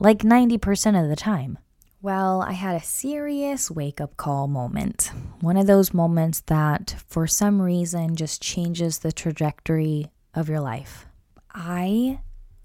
like 0.01 0.19
90% 0.19 1.01
of 1.01 1.09
the 1.09 1.17
time. 1.17 1.59
Well, 2.03 2.41
I 2.41 2.53
had 2.53 2.77
a 2.77 2.85
serious 2.85 3.71
wake 3.71 4.01
up 4.01 4.17
call 4.17 4.49
moment. 4.49 5.13
One 5.41 5.59
of 5.59 5.67
those 5.67 5.93
moments 5.93 6.41
that, 6.47 6.97
for 7.07 7.27
some 7.27 7.61
reason, 7.61 8.17
just 8.17 8.41
changes 8.41 8.99
the 8.99 9.13
trajectory 9.13 10.11
of 10.33 10.49
your 10.49 10.61
life. 10.61 11.05
I, 11.53 12.21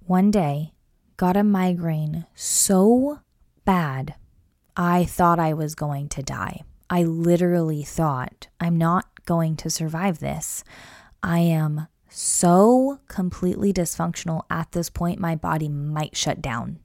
one 0.05 0.31
day, 0.31 0.71
got 1.17 1.35
a 1.35 1.43
migraine 1.43 2.25
so 2.33 3.19
bad, 3.65 4.15
I 4.77 5.03
thought 5.03 5.39
I 5.39 5.53
was 5.53 5.75
going 5.75 6.07
to 6.09 6.23
die. 6.23 6.61
I 6.89 7.03
literally 7.03 7.83
thought, 7.83 8.47
I'm 8.61 8.77
not 8.77 9.25
going 9.25 9.57
to 9.57 9.69
survive 9.69 10.19
this. 10.19 10.63
I 11.21 11.39
am 11.39 11.87
so 12.17 12.99
completely 13.09 13.73
dysfunctional 13.73 14.43
at 14.49 14.71
this 14.71 14.89
point, 14.89 15.19
my 15.19 15.35
body 15.35 15.67
might 15.67 16.15
shut 16.15 16.41
down. 16.41 16.79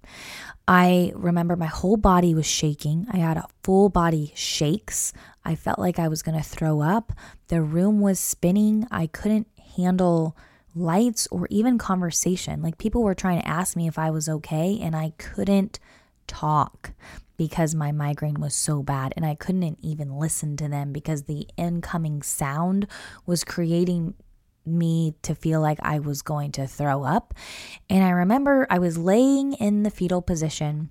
I 0.66 1.12
remember 1.14 1.54
my 1.54 1.66
whole 1.66 1.96
body 1.96 2.34
was 2.34 2.46
shaking. 2.46 3.06
I 3.12 3.18
had 3.18 3.36
a 3.36 3.46
full 3.62 3.90
body 3.90 4.32
shakes. 4.34 5.12
I 5.44 5.54
felt 5.54 5.78
like 5.78 5.98
I 6.00 6.08
was 6.08 6.22
going 6.22 6.36
to 6.36 6.42
throw 6.42 6.80
up. 6.80 7.12
The 7.46 7.62
room 7.62 8.00
was 8.00 8.18
spinning. 8.18 8.88
I 8.90 9.06
couldn't 9.06 9.46
handle 9.76 10.36
lights 10.74 11.28
or 11.30 11.46
even 11.48 11.78
conversation. 11.78 12.60
Like 12.60 12.78
people 12.78 13.02
were 13.02 13.14
trying 13.14 13.40
to 13.40 13.48
ask 13.48 13.76
me 13.76 13.86
if 13.86 13.98
I 13.98 14.10
was 14.10 14.28
okay, 14.28 14.78
and 14.82 14.96
I 14.96 15.12
couldn't 15.18 15.78
talk 16.26 16.92
because 17.36 17.74
my 17.74 17.92
migraine 17.92 18.40
was 18.40 18.54
so 18.54 18.82
bad 18.82 19.14
and 19.16 19.24
I 19.24 19.34
couldn't 19.34 19.78
even 19.80 20.18
listen 20.18 20.56
to 20.58 20.68
them 20.68 20.92
because 20.92 21.22
the 21.22 21.46
incoming 21.56 22.20
sound 22.20 22.86
was 23.24 23.44
creating 23.44 24.14
me 24.64 25.14
to 25.22 25.34
feel 25.34 25.60
like 25.60 25.78
I 25.82 25.98
was 25.98 26.22
going 26.22 26.52
to 26.52 26.66
throw 26.66 27.04
up. 27.04 27.34
And 27.88 28.04
I 28.04 28.10
remember 28.10 28.66
I 28.70 28.78
was 28.78 28.98
laying 28.98 29.54
in 29.54 29.82
the 29.82 29.90
fetal 29.90 30.22
position 30.22 30.90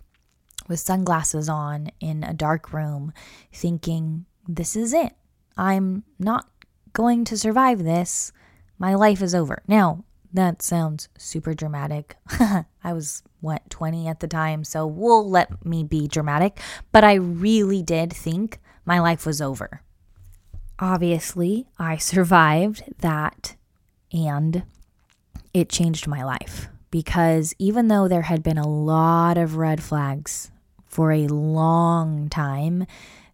with 0.67 0.79
sunglasses 0.79 1.49
on 1.49 1.89
in 1.99 2.23
a 2.23 2.33
dark 2.33 2.71
room, 2.73 3.11
thinking, 3.51 4.25
this 4.47 4.75
is 4.75 4.93
it. 4.93 5.13
I'm 5.57 6.03
not 6.17 6.47
going 6.93 7.25
to 7.25 7.37
survive 7.37 7.83
this. 7.83 8.31
My 8.77 8.95
life 8.95 9.21
is 9.21 9.35
over. 9.35 9.61
Now, 9.67 10.05
that 10.31 10.61
sounds 10.61 11.09
super 11.17 11.53
dramatic. 11.53 12.15
I 12.39 12.93
was, 12.93 13.23
what, 13.41 13.69
20 13.69 14.07
at 14.07 14.19
the 14.19 14.27
time, 14.27 14.63
so 14.63 14.85
we'll 14.85 15.27
let 15.27 15.65
me 15.65 15.83
be 15.83 16.07
dramatic. 16.07 16.59
But 16.91 17.03
I 17.03 17.15
really 17.15 17.81
did 17.81 18.13
think 18.13 18.59
my 18.85 18.99
life 18.99 19.25
was 19.25 19.41
over. 19.41 19.81
Obviously, 20.77 21.67
I 21.77 21.97
survived 21.97 22.83
that 22.99 23.55
and 24.11 24.63
it 25.53 25.69
changed 25.69 26.07
my 26.07 26.23
life 26.23 26.69
because 26.91 27.53
even 27.59 27.87
though 27.87 28.07
there 28.07 28.23
had 28.23 28.43
been 28.43 28.57
a 28.57 28.67
lot 28.67 29.37
of 29.37 29.57
red 29.57 29.81
flags 29.81 30.51
for 30.85 31.11
a 31.11 31.27
long 31.27 32.29
time, 32.29 32.85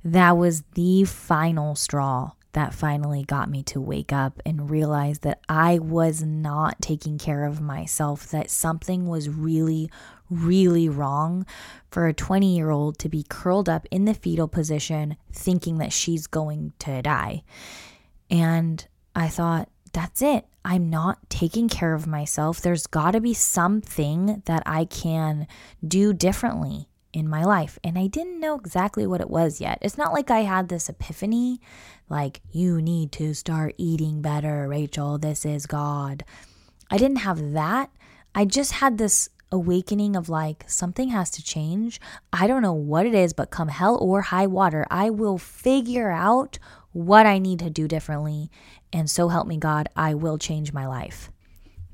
that 0.03 0.38
was 0.38 0.63
the 0.74 1.03
final 1.05 1.75
straw 1.75 2.32
that 2.55 2.74
finally 2.74 3.24
got 3.24 3.50
me 3.50 3.62
to 3.63 3.82
wake 3.82 4.13
up 4.13 4.41
and 4.46 4.70
realize 4.70 5.20
that 5.20 5.41
I 5.50 5.77
was 5.77 6.24
not 6.24 6.82
taking 6.82 7.17
care 7.17 7.44
of 7.44 7.60
myself, 7.60 8.29
that 8.29 8.50
something 8.50 9.08
was 9.08 9.27
really, 9.27 9.89
really 10.29 10.88
wrong 10.88 11.46
for 11.91 12.08
a 12.08 12.13
20 12.13 12.55
year 12.55 12.70
old 12.70 12.98
to 13.00 13.10
be 13.10 13.25
curled 13.27 13.67
up 13.67 13.86
in 13.91 14.05
the 14.05 14.13
fetal 14.13 14.48
position 14.48 15.17
thinking 15.34 15.79
that 15.79 15.91
she's 15.91 16.27
going 16.27 16.72
to 16.79 17.01
die. 17.01 17.44
And 18.29 18.88
I 19.13 19.27
thought, 19.27 19.70
that's 19.95 20.21
it. 20.21 20.45
I'm 20.65 20.89
not 20.89 21.29
taking 21.29 21.69
care 21.69 21.93
of 21.93 22.05
myself. 22.05 22.59
There's 22.59 22.85
got 22.85 23.11
to 23.11 23.21
be 23.21 23.33
something 23.33 24.43
that 24.45 24.61
I 24.65 24.83
can 24.83 25.47
do 25.87 26.11
differently 26.11 26.89
in 27.13 27.29
my 27.29 27.45
life. 27.45 27.79
And 27.81 27.97
I 27.97 28.07
didn't 28.07 28.41
know 28.41 28.55
exactly 28.55 29.07
what 29.07 29.21
it 29.21 29.29
was 29.29 29.61
yet. 29.61 29.77
It's 29.81 29.97
not 29.97 30.11
like 30.11 30.29
I 30.29 30.41
had 30.41 30.67
this 30.67 30.89
epiphany 30.89 31.61
like, 32.09 32.41
you 32.51 32.81
need 32.81 33.13
to 33.13 33.33
start 33.33 33.73
eating 33.77 34.21
better, 34.21 34.67
Rachel. 34.67 35.17
This 35.17 35.45
is 35.45 35.65
God. 35.65 36.25
I 36.91 36.97
didn't 36.97 37.19
have 37.19 37.53
that. 37.53 37.89
I 38.35 38.43
just 38.43 38.73
had 38.73 38.97
this 38.97 39.29
awakening 39.49 40.17
of 40.17 40.27
like, 40.27 40.65
something 40.67 41.09
has 41.09 41.29
to 41.31 41.43
change. 41.43 42.01
I 42.33 42.47
don't 42.47 42.61
know 42.61 42.73
what 42.73 43.05
it 43.05 43.15
is, 43.15 43.31
but 43.31 43.49
come 43.49 43.69
hell 43.69 43.97
or 44.01 44.23
high 44.23 44.47
water, 44.47 44.85
I 44.91 45.09
will 45.09 45.37
figure 45.37 46.11
out 46.11 46.59
what 46.95 47.25
I 47.25 47.39
need 47.39 47.59
to 47.59 47.69
do 47.69 47.89
differently. 47.89 48.49
And 48.93 49.09
so 49.09 49.27
help 49.27 49.47
me 49.47 49.57
God, 49.57 49.89
I 49.97 50.13
will 50.13 50.37
change 50.37 50.71
my 50.71 50.87
life. 50.87 51.29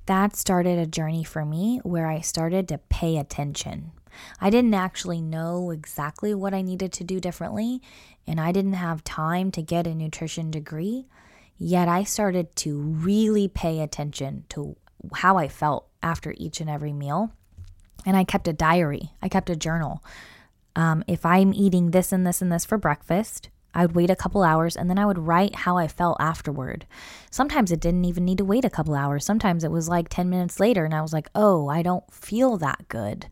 That 0.05 0.35
started 0.35 0.77
a 0.77 0.85
journey 0.85 1.23
for 1.23 1.43
me 1.43 1.79
where 1.81 2.05
I 2.05 2.19
started 2.19 2.67
to 2.67 2.77
pay 2.77 3.17
attention. 3.17 3.93
I 4.39 4.51
didn't 4.51 4.75
actually 4.75 5.19
know 5.19 5.71
exactly 5.71 6.35
what 6.35 6.53
I 6.53 6.61
needed 6.61 6.93
to 6.93 7.03
do 7.03 7.19
differently, 7.19 7.81
and 8.27 8.39
I 8.39 8.51
didn't 8.51 8.73
have 8.73 9.03
time 9.03 9.49
to 9.53 9.63
get 9.63 9.87
a 9.87 9.95
nutrition 9.95 10.51
degree. 10.51 11.07
Yet 11.57 11.87
I 11.87 12.03
started 12.03 12.55
to 12.57 12.77
really 12.79 13.47
pay 13.47 13.79
attention 13.79 14.45
to 14.49 14.75
how 15.15 15.35
I 15.35 15.47
felt 15.47 15.87
after 16.03 16.35
each 16.37 16.61
and 16.61 16.69
every 16.69 16.93
meal. 16.93 17.31
And 18.05 18.15
I 18.15 18.23
kept 18.23 18.47
a 18.47 18.53
diary, 18.53 19.13
I 19.19 19.29
kept 19.29 19.49
a 19.49 19.55
journal. 19.55 20.03
Um, 20.75 21.03
if 21.07 21.25
I'm 21.25 21.55
eating 21.55 21.89
this 21.89 22.11
and 22.11 22.27
this 22.27 22.39
and 22.39 22.51
this 22.51 22.65
for 22.65 22.77
breakfast, 22.77 23.49
I 23.73 23.85
would 23.85 23.95
wait 23.95 24.09
a 24.09 24.15
couple 24.15 24.43
hours 24.43 24.75
and 24.75 24.89
then 24.89 24.99
I 24.99 25.05
would 25.05 25.19
write 25.19 25.55
how 25.55 25.77
I 25.77 25.87
felt 25.87 26.17
afterward. 26.19 26.85
Sometimes 27.29 27.71
it 27.71 27.79
didn't 27.79 28.05
even 28.05 28.25
need 28.25 28.37
to 28.39 28.45
wait 28.45 28.65
a 28.65 28.69
couple 28.69 28.95
hours. 28.95 29.25
Sometimes 29.25 29.63
it 29.63 29.71
was 29.71 29.87
like 29.89 30.09
10 30.09 30.29
minutes 30.29 30.59
later 30.59 30.85
and 30.85 30.93
I 30.93 31.01
was 31.01 31.13
like, 31.13 31.29
oh, 31.35 31.67
I 31.67 31.81
don't 31.81 32.11
feel 32.11 32.57
that 32.57 32.87
good. 32.87 33.27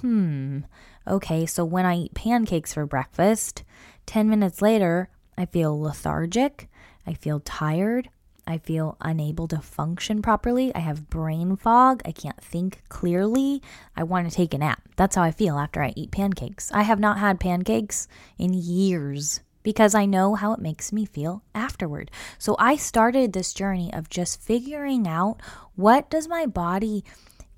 Hmm. 0.00 0.60
Okay, 1.06 1.46
so 1.46 1.64
when 1.64 1.84
I 1.84 1.96
eat 1.96 2.14
pancakes 2.14 2.74
for 2.74 2.86
breakfast, 2.86 3.64
10 4.06 4.28
minutes 4.28 4.62
later, 4.62 5.08
I 5.36 5.46
feel 5.46 5.78
lethargic. 5.78 6.68
I 7.06 7.14
feel 7.14 7.40
tired. 7.40 8.08
I 8.46 8.58
feel 8.58 8.96
unable 9.00 9.46
to 9.48 9.60
function 9.60 10.20
properly. 10.22 10.74
I 10.74 10.80
have 10.80 11.08
brain 11.08 11.56
fog. 11.56 12.02
I 12.04 12.12
can't 12.12 12.42
think 12.42 12.82
clearly. 12.88 13.62
I 13.96 14.02
want 14.02 14.28
to 14.28 14.34
take 14.34 14.54
a 14.54 14.58
nap. 14.58 14.82
That's 14.96 15.16
how 15.16 15.22
I 15.22 15.30
feel 15.30 15.58
after 15.58 15.82
I 15.82 15.92
eat 15.96 16.10
pancakes. 16.10 16.70
I 16.72 16.82
have 16.82 16.98
not 16.98 17.18
had 17.18 17.38
pancakes 17.38 18.08
in 18.38 18.52
years 18.52 19.40
because 19.62 19.94
I 19.94 20.06
know 20.06 20.34
how 20.34 20.52
it 20.52 20.60
makes 20.60 20.92
me 20.92 21.04
feel 21.04 21.42
afterward. 21.54 22.10
So 22.38 22.56
I 22.58 22.76
started 22.76 23.32
this 23.32 23.52
journey 23.52 23.92
of 23.92 24.08
just 24.08 24.40
figuring 24.40 25.06
out 25.06 25.38
what 25.76 26.10
does 26.10 26.28
my 26.28 26.46
body 26.46 27.04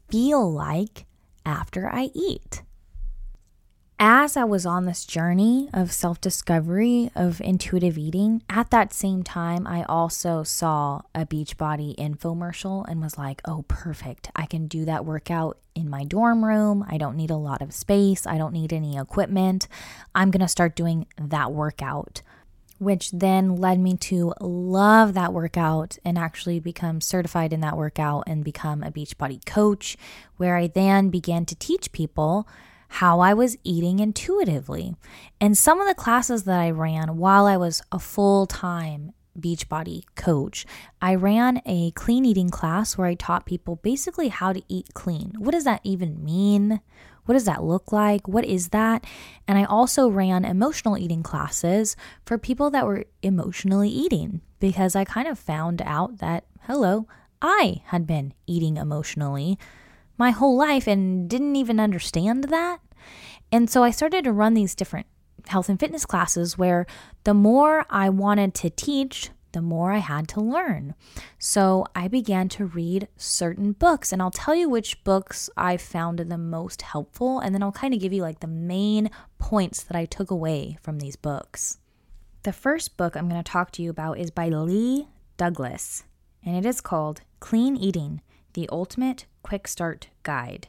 feel 0.08 0.52
like 0.52 1.06
after 1.46 1.88
I 1.88 2.10
eat 2.14 2.62
as 4.06 4.36
I 4.36 4.44
was 4.44 4.66
on 4.66 4.84
this 4.84 5.06
journey 5.06 5.70
of 5.72 5.90
self 5.90 6.20
discovery, 6.20 7.10
of 7.14 7.40
intuitive 7.40 7.96
eating, 7.96 8.42
at 8.50 8.68
that 8.68 8.92
same 8.92 9.22
time, 9.22 9.66
I 9.66 9.84
also 9.84 10.42
saw 10.42 11.00
a 11.14 11.24
Beachbody 11.24 11.96
infomercial 11.96 12.84
and 12.86 13.00
was 13.00 13.16
like, 13.16 13.40
oh, 13.46 13.64
perfect. 13.66 14.30
I 14.36 14.44
can 14.44 14.66
do 14.66 14.84
that 14.84 15.06
workout 15.06 15.56
in 15.74 15.88
my 15.88 16.04
dorm 16.04 16.44
room. 16.44 16.84
I 16.86 16.98
don't 16.98 17.16
need 17.16 17.30
a 17.30 17.36
lot 17.36 17.62
of 17.62 17.72
space. 17.72 18.26
I 18.26 18.36
don't 18.36 18.52
need 18.52 18.74
any 18.74 18.98
equipment. 18.98 19.68
I'm 20.14 20.30
going 20.30 20.42
to 20.42 20.48
start 20.48 20.76
doing 20.76 21.06
that 21.18 21.50
workout. 21.52 22.20
Which 22.78 23.10
then 23.10 23.56
led 23.56 23.80
me 23.80 23.96
to 23.96 24.34
love 24.38 25.14
that 25.14 25.32
workout 25.32 25.96
and 26.04 26.18
actually 26.18 26.60
become 26.60 27.00
certified 27.00 27.54
in 27.54 27.60
that 27.60 27.78
workout 27.78 28.24
and 28.26 28.44
become 28.44 28.82
a 28.82 28.90
Beachbody 28.90 29.42
coach, 29.46 29.96
where 30.36 30.58
I 30.58 30.66
then 30.66 31.08
began 31.08 31.46
to 31.46 31.54
teach 31.54 31.90
people 31.90 32.46
how 32.94 33.18
I 33.18 33.34
was 33.34 33.56
eating 33.64 33.98
intuitively. 33.98 34.94
And 35.40 35.58
some 35.58 35.80
of 35.80 35.88
the 35.88 35.96
classes 35.96 36.44
that 36.44 36.60
I 36.60 36.70
ran 36.70 37.16
while 37.16 37.44
I 37.44 37.56
was 37.56 37.82
a 37.90 37.98
full 37.98 38.46
time 38.46 39.12
Beachbody 39.36 40.04
coach, 40.14 40.64
I 41.02 41.16
ran 41.16 41.60
a 41.66 41.90
clean 41.90 42.24
eating 42.24 42.50
class 42.50 42.96
where 42.96 43.08
I 43.08 43.14
taught 43.14 43.46
people 43.46 43.80
basically 43.82 44.28
how 44.28 44.52
to 44.52 44.62
eat 44.68 44.94
clean. 44.94 45.32
What 45.38 45.50
does 45.50 45.64
that 45.64 45.80
even 45.82 46.24
mean? 46.24 46.80
What 47.24 47.32
does 47.32 47.46
that 47.46 47.64
look 47.64 47.90
like? 47.90 48.28
What 48.28 48.44
is 48.44 48.68
that? 48.68 49.04
And 49.48 49.58
I 49.58 49.64
also 49.64 50.08
ran 50.08 50.44
emotional 50.44 50.96
eating 50.96 51.24
classes 51.24 51.96
for 52.24 52.38
people 52.38 52.70
that 52.70 52.86
were 52.86 53.06
emotionally 53.22 53.88
eating 53.88 54.40
because 54.60 54.94
I 54.94 55.04
kind 55.04 55.26
of 55.26 55.36
found 55.36 55.82
out 55.82 56.18
that, 56.18 56.44
hello, 56.68 57.08
I 57.42 57.82
had 57.86 58.06
been 58.06 58.34
eating 58.46 58.76
emotionally 58.76 59.58
my 60.16 60.30
whole 60.30 60.56
life 60.56 60.86
and 60.86 61.28
didn't 61.28 61.56
even 61.56 61.80
understand 61.80 62.44
that. 62.44 62.80
And 63.52 63.68
so 63.68 63.82
I 63.82 63.90
started 63.90 64.24
to 64.24 64.32
run 64.32 64.54
these 64.54 64.74
different 64.74 65.06
health 65.46 65.68
and 65.68 65.78
fitness 65.78 66.06
classes 66.06 66.56
where 66.56 66.86
the 67.24 67.34
more 67.34 67.84
I 67.90 68.08
wanted 68.08 68.54
to 68.54 68.70
teach, 68.70 69.30
the 69.52 69.62
more 69.62 69.92
I 69.92 69.98
had 69.98 70.26
to 70.28 70.40
learn. 70.40 70.94
So 71.38 71.86
I 71.94 72.08
began 72.08 72.48
to 72.50 72.66
read 72.66 73.08
certain 73.16 73.72
books, 73.72 74.12
and 74.12 74.20
I'll 74.20 74.32
tell 74.32 74.54
you 74.54 74.68
which 74.68 75.04
books 75.04 75.48
I 75.56 75.76
found 75.76 76.18
the 76.18 76.38
most 76.38 76.82
helpful, 76.82 77.38
and 77.38 77.54
then 77.54 77.62
I'll 77.62 77.72
kind 77.72 77.94
of 77.94 78.00
give 78.00 78.12
you 78.12 78.22
like 78.22 78.40
the 78.40 78.48
main 78.48 79.10
points 79.38 79.82
that 79.84 79.96
I 79.96 80.06
took 80.06 80.30
away 80.30 80.78
from 80.82 80.98
these 80.98 81.16
books. 81.16 81.78
The 82.42 82.52
first 82.52 82.96
book 82.96 83.16
I'm 83.16 83.28
going 83.28 83.42
to 83.42 83.48
talk 83.48 83.70
to 83.72 83.82
you 83.82 83.90
about 83.90 84.18
is 84.18 84.30
by 84.30 84.48
Lee 84.48 85.06
Douglas, 85.36 86.04
and 86.44 86.56
it 86.56 86.66
is 86.66 86.80
called 86.80 87.20
Clean 87.38 87.76
Eating 87.76 88.22
The 88.54 88.68
Ultimate 88.70 89.26
Quick 89.44 89.68
Start 89.68 90.08
Guide. 90.24 90.66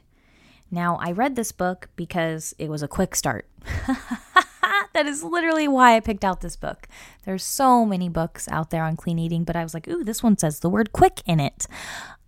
Now, 0.70 0.98
I 1.00 1.10
read 1.10 1.34
this 1.34 1.50
book 1.50 1.88
because 1.96 2.54
it 2.58 2.68
was 2.68 2.82
a 2.82 2.88
quick 2.88 3.16
start. 3.16 3.48
that 4.92 5.06
is 5.06 5.24
literally 5.24 5.66
why 5.66 5.96
I 5.96 6.00
picked 6.00 6.24
out 6.24 6.40
this 6.40 6.56
book. 6.56 6.86
There's 7.24 7.42
so 7.42 7.84
many 7.84 8.08
books 8.08 8.46
out 8.48 8.70
there 8.70 8.84
on 8.84 8.96
clean 8.96 9.18
eating, 9.18 9.44
but 9.44 9.56
I 9.56 9.62
was 9.62 9.74
like, 9.74 9.88
ooh, 9.88 10.04
this 10.04 10.22
one 10.22 10.36
says 10.38 10.60
the 10.60 10.70
word 10.70 10.92
quick 10.92 11.22
in 11.26 11.40
it. 11.40 11.66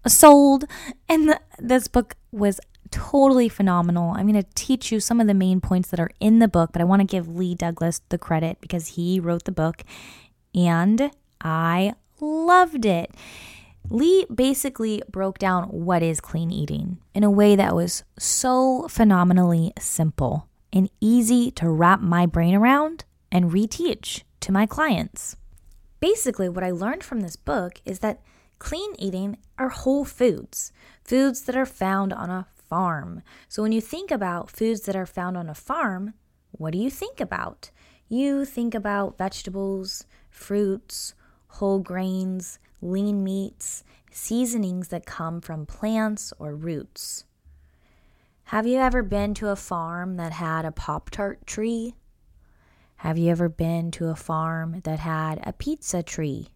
Sold. 0.06 0.64
And 1.08 1.38
this 1.58 1.86
book 1.86 2.16
was 2.32 2.60
totally 2.90 3.48
phenomenal. 3.48 4.14
I'm 4.16 4.26
going 4.26 4.42
to 4.42 4.48
teach 4.54 4.90
you 4.90 5.00
some 5.00 5.20
of 5.20 5.26
the 5.26 5.34
main 5.34 5.60
points 5.60 5.90
that 5.90 6.00
are 6.00 6.10
in 6.20 6.38
the 6.38 6.48
book, 6.48 6.70
but 6.72 6.80
I 6.80 6.86
want 6.86 7.00
to 7.00 7.06
give 7.06 7.28
Lee 7.28 7.54
Douglas 7.54 8.00
the 8.08 8.18
credit 8.18 8.58
because 8.60 8.88
he 8.88 9.20
wrote 9.20 9.44
the 9.44 9.52
book 9.52 9.82
and 10.54 11.10
I 11.40 11.94
loved 12.20 12.86
it. 12.86 13.12
Lee 13.90 14.26
basically 14.32 15.02
broke 15.10 15.38
down 15.38 15.64
what 15.64 16.02
is 16.02 16.20
clean 16.20 16.50
eating 16.50 16.98
in 17.14 17.24
a 17.24 17.30
way 17.30 17.56
that 17.56 17.74
was 17.74 18.04
so 18.18 18.86
phenomenally 18.88 19.72
simple 19.78 20.46
and 20.72 20.90
easy 21.00 21.50
to 21.52 21.70
wrap 21.70 22.00
my 22.00 22.26
brain 22.26 22.54
around 22.54 23.06
and 23.32 23.50
reteach 23.50 24.24
to 24.40 24.52
my 24.52 24.66
clients. 24.66 25.36
Basically, 26.00 26.48
what 26.48 26.64
I 26.64 26.70
learned 26.70 27.02
from 27.02 27.20
this 27.20 27.36
book 27.36 27.80
is 27.86 28.00
that 28.00 28.20
clean 28.58 28.94
eating 28.98 29.38
are 29.56 29.70
whole 29.70 30.04
foods, 30.04 30.70
foods 31.02 31.42
that 31.42 31.56
are 31.56 31.66
found 31.66 32.12
on 32.12 32.28
a 32.28 32.46
farm. 32.54 33.22
So 33.48 33.62
when 33.62 33.72
you 33.72 33.80
think 33.80 34.10
about 34.10 34.50
foods 34.50 34.82
that 34.82 34.96
are 34.96 35.06
found 35.06 35.36
on 35.36 35.48
a 35.48 35.54
farm, 35.54 36.12
what 36.50 36.72
do 36.72 36.78
you 36.78 36.90
think 36.90 37.20
about? 37.20 37.70
You 38.08 38.44
think 38.44 38.74
about 38.74 39.16
vegetables, 39.16 40.04
fruits, 40.30 41.14
whole 41.48 41.78
grains, 41.78 42.58
lean 42.80 43.24
meats, 43.24 43.84
seasonings 44.10 44.88
that 44.88 45.06
come 45.06 45.40
from 45.40 45.66
plants 45.66 46.32
or 46.38 46.54
roots. 46.54 47.24
Have 48.44 48.66
you 48.66 48.78
ever 48.78 49.02
been 49.02 49.34
to 49.34 49.48
a 49.48 49.56
farm 49.56 50.16
that 50.16 50.32
had 50.32 50.64
a 50.64 50.72
Pop 50.72 51.10
Tart 51.10 51.46
tree? 51.46 51.94
Have 52.96 53.18
you 53.18 53.30
ever 53.30 53.48
been 53.48 53.90
to 53.92 54.08
a 54.08 54.16
farm 54.16 54.80
that 54.84 55.00
had 55.00 55.40
a 55.44 55.52
pizza 55.52 56.02
tree? 56.02 56.48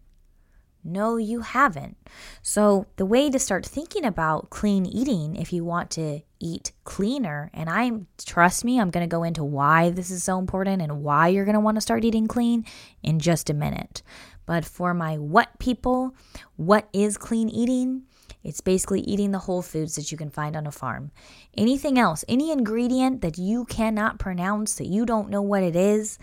No, 0.83 1.15
you 1.15 1.39
haven't. 1.41 1.95
So, 2.41 2.87
the 2.97 3.05
way 3.05 3.29
to 3.29 3.39
start 3.39 3.65
thinking 3.65 4.03
about 4.03 4.49
clean 4.49 4.85
eating, 4.85 5.37
if 5.37 5.53
you 5.53 5.63
want 5.63 5.89
to 5.91 6.19
eat 6.39 6.73
cleaner, 6.83 7.49
and 7.53 7.69
I 7.69 7.91
trust 8.25 8.65
me, 8.65 8.79
I'm 8.79 8.89
going 8.89 9.07
to 9.07 9.15
go 9.15 9.23
into 9.23 9.45
why 9.45 9.91
this 9.91 10.11
is 10.11 10.23
so 10.23 10.37
important 10.37 10.81
and 10.81 11.01
why 11.01 11.29
you're 11.29 11.45
going 11.45 11.53
to 11.53 11.61
want 11.61 11.75
to 11.75 11.81
start 11.81 12.03
eating 12.03 12.27
clean 12.27 12.65
in 13.01 13.19
just 13.19 13.49
a 13.49 13.53
minute. 13.53 14.01
But 14.45 14.65
for 14.65 14.93
my 14.93 15.17
what 15.17 15.57
people, 15.59 16.15
what 16.55 16.87
is 16.93 17.17
clean 17.17 17.49
eating? 17.49 18.03
It's 18.43 18.61
basically 18.61 19.01
eating 19.01 19.31
the 19.31 19.39
whole 19.39 19.61
foods 19.61 19.95
that 19.95 20.11
you 20.11 20.17
can 20.17 20.29
find 20.29 20.55
on 20.55 20.67
a 20.67 20.71
farm. 20.71 21.11
Anything 21.55 21.97
else, 21.97 22.25
any 22.27 22.51
ingredient 22.51 23.21
that 23.21 23.37
you 23.37 23.65
cannot 23.65 24.19
pronounce, 24.19 24.75
that 24.75 24.87
you 24.87 25.05
don't 25.05 25.29
know 25.29 25.41
what 25.41 25.63
it 25.63 25.75
is, 25.75 26.19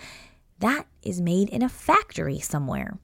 that 0.58 0.86
is 1.02 1.20
made 1.20 1.48
in 1.48 1.62
a 1.62 1.68
factory 1.68 2.38
somewhere. 2.38 2.98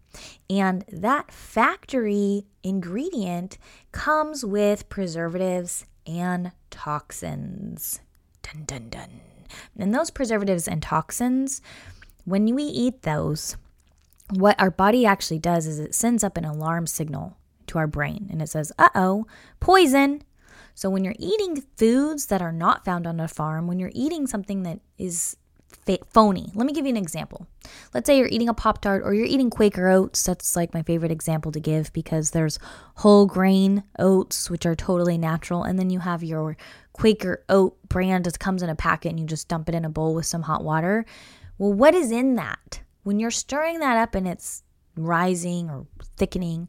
And 0.51 0.85
that 0.93 1.33
factory 1.33 2.45
ingredient 2.63 3.57
comes 3.93 4.45
with 4.45 4.89
preservatives 4.91 5.87
and 6.07 6.53
toxins. 6.71 8.01
Dun 8.43 8.65
dun 8.65 8.89
dun. 8.91 9.21
And 9.79 9.95
those 9.95 10.11
preservatives 10.11 10.69
and 10.69 10.83
toxins, 10.83 11.63
when 12.25 12.55
we 12.55 12.65
eat 12.65 13.03
those, 13.03 13.57
what 14.31 14.61
our 14.61 14.71
body 14.71 15.07
actually 15.07 15.39
does 15.39 15.67
is 15.67 15.79
it 15.79 15.95
sends 15.95 16.25
up 16.25 16.37
an 16.37 16.45
alarm 16.45 16.87
signal 16.87 17.37
to 17.69 17.79
our 17.79 17.87
brain 17.87 18.29
and 18.31 18.43
it 18.43 18.49
says, 18.49 18.73
uh 18.79 18.89
oh, 18.95 19.27
poison. 19.61 20.23
So 20.75 20.91
when 20.91 21.05
you're 21.05 21.15
eating 21.19 21.63
foods 21.77 22.27
that 22.27 22.43
are 22.43 22.53
not 22.53 22.85
found 22.85 23.07
on 23.07 23.19
a 23.19 23.29
farm, 23.29 23.67
when 23.67 23.79
you're 23.79 23.93
eating 23.95 24.27
something 24.27 24.63
that 24.65 24.81
is 24.99 25.37
phony, 26.11 26.51
let 26.55 26.67
me 26.67 26.73
give 26.73 26.85
you 26.85 26.91
an 26.91 26.97
example. 26.97 27.47
Let's 27.95 28.07
say 28.07 28.19
you're 28.19 28.29
eating 28.29 28.49
a 28.49 28.55
Pop 28.55 28.83
Tart 28.83 29.03
or 29.05 29.15
you're 29.15 29.27
eating 29.27 29.51
Quaker 29.51 29.89
oats. 29.89 30.23
That's 30.25 30.55
like 30.55 30.75
my 30.75 30.83
favorite 30.83 31.13
example 31.13 31.53
to 31.53 31.61
give 31.61 31.93
because 31.93 32.33
there's 32.33 32.59
whole 32.97 33.27
grain 33.27 33.85
oats, 33.99 34.51
which 34.51 34.67
are 34.67 34.75
totally 34.75 35.17
natural. 35.17 35.63
And 35.63 35.79
then 35.79 35.89
you 35.89 36.01
have 36.01 36.23
your 36.23 36.57
Quaker 36.93 37.45
oat 37.49 37.77
brand 37.89 38.25
that 38.25 38.39
comes 38.39 38.63
in 38.63 38.69
a 38.69 38.75
packet 38.75 39.11
and 39.11 39.21
you 39.21 39.27
just 39.27 39.49
dump 39.49 39.69
it 39.69 39.75
in 39.75 39.85
a 39.85 39.91
bowl 39.91 40.15
with 40.15 40.27
some 40.27 40.43
hot 40.43 40.65
water. 40.65 41.07
Well, 41.57 41.73
what 41.73 41.95
is 41.95 42.11
in 42.11 42.35
that? 42.35 42.81
When 43.07 43.21
you're 43.21 43.31
stirring 43.31 43.79
that 43.79 43.97
up 43.97 44.17
and 44.17 44.27
it's 44.27 44.65
rising 44.97 45.71
or 45.71 45.87
thickening, 46.17 46.69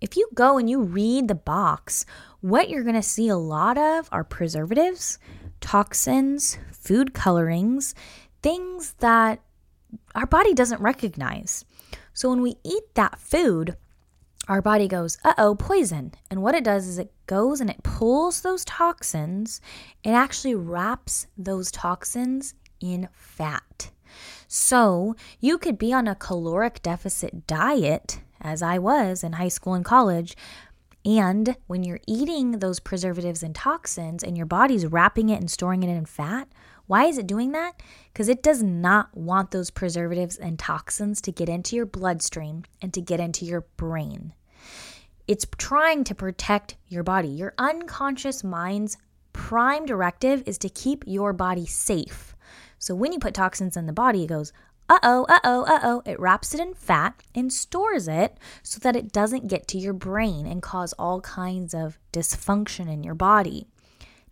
if 0.00 0.16
you 0.16 0.28
go 0.34 0.58
and 0.58 0.68
you 0.68 0.82
read 0.82 1.28
the 1.28 1.36
box, 1.36 2.04
what 2.40 2.68
you're 2.68 2.82
going 2.82 2.96
to 2.96 3.02
see 3.04 3.28
a 3.28 3.36
lot 3.36 3.78
of 3.78 4.08
are 4.10 4.24
preservatives, 4.24 5.20
toxins, 5.60 6.58
food 6.72 7.14
colorings, 7.14 7.94
things 8.42 8.94
that 8.94 9.42
our 10.16 10.26
body 10.26 10.54
doesn't 10.54 10.80
recognize. 10.80 11.64
So 12.14 12.30
when 12.30 12.42
we 12.42 12.56
eat 12.64 12.92
that 12.94 13.20
food, 13.20 13.76
our 14.48 14.60
body 14.60 14.88
goes, 14.88 15.18
uh 15.22 15.34
oh, 15.38 15.54
poison. 15.54 16.14
And 16.32 16.42
what 16.42 16.56
it 16.56 16.64
does 16.64 16.88
is 16.88 16.98
it 16.98 17.12
goes 17.28 17.60
and 17.60 17.70
it 17.70 17.84
pulls 17.84 18.40
those 18.40 18.64
toxins, 18.64 19.60
it 20.02 20.10
actually 20.10 20.56
wraps 20.56 21.28
those 21.38 21.70
toxins 21.70 22.54
in 22.80 23.08
fat. 23.12 23.92
So 24.48 25.14
you 25.38 25.58
could 25.58 25.78
be 25.78 25.92
on 25.92 26.08
a 26.08 26.14
caloric 26.14 26.82
deficit 26.82 27.46
diet, 27.46 28.20
as 28.40 28.62
I 28.62 28.78
was 28.78 29.22
in 29.22 29.34
high 29.34 29.48
school 29.48 29.74
and 29.74 29.84
college. 29.84 30.36
And 31.04 31.56
when 31.66 31.82
you're 31.82 32.00
eating 32.06 32.52
those 32.52 32.80
preservatives 32.80 33.42
and 33.42 33.54
toxins 33.54 34.22
and 34.22 34.36
your 34.36 34.46
body's 34.46 34.86
wrapping 34.86 35.30
it 35.30 35.40
and 35.40 35.50
storing 35.50 35.82
it 35.82 35.88
in 35.88 36.04
fat, 36.04 36.48
why 36.86 37.04
is 37.04 37.18
it 37.18 37.26
doing 37.26 37.52
that? 37.52 37.80
Because 38.12 38.28
it 38.28 38.42
does 38.42 38.62
not 38.62 39.16
want 39.16 39.52
those 39.52 39.70
preservatives 39.70 40.36
and 40.36 40.58
toxins 40.58 41.20
to 41.22 41.32
get 41.32 41.48
into 41.48 41.76
your 41.76 41.86
bloodstream 41.86 42.64
and 42.82 42.92
to 42.92 43.00
get 43.00 43.20
into 43.20 43.44
your 43.44 43.62
brain. 43.76 44.34
It's 45.28 45.46
trying 45.56 46.02
to 46.04 46.14
protect 46.14 46.76
your 46.88 47.04
body. 47.04 47.28
Your 47.28 47.54
unconscious 47.56 48.42
mind's 48.42 48.96
prime 49.32 49.86
directive 49.86 50.42
is 50.44 50.58
to 50.58 50.68
keep 50.68 51.04
your 51.06 51.32
body 51.32 51.64
safe. 51.64 52.34
So 52.80 52.94
when 52.94 53.12
you 53.12 53.18
put 53.18 53.34
toxins 53.34 53.76
in 53.76 53.84
the 53.84 53.92
body, 53.92 54.24
it 54.24 54.28
goes, 54.28 54.54
uh 54.88 54.98
oh, 55.02 55.26
uh 55.28 55.38
oh, 55.44 55.64
uh 55.64 55.80
oh. 55.82 56.02
It 56.06 56.18
wraps 56.18 56.54
it 56.54 56.60
in 56.60 56.72
fat 56.72 57.22
and 57.34 57.52
stores 57.52 58.08
it 58.08 58.38
so 58.62 58.80
that 58.80 58.96
it 58.96 59.12
doesn't 59.12 59.48
get 59.48 59.68
to 59.68 59.78
your 59.78 59.92
brain 59.92 60.46
and 60.46 60.62
cause 60.62 60.94
all 60.94 61.20
kinds 61.20 61.74
of 61.74 61.98
dysfunction 62.10 62.90
in 62.90 63.04
your 63.04 63.14
body. 63.14 63.66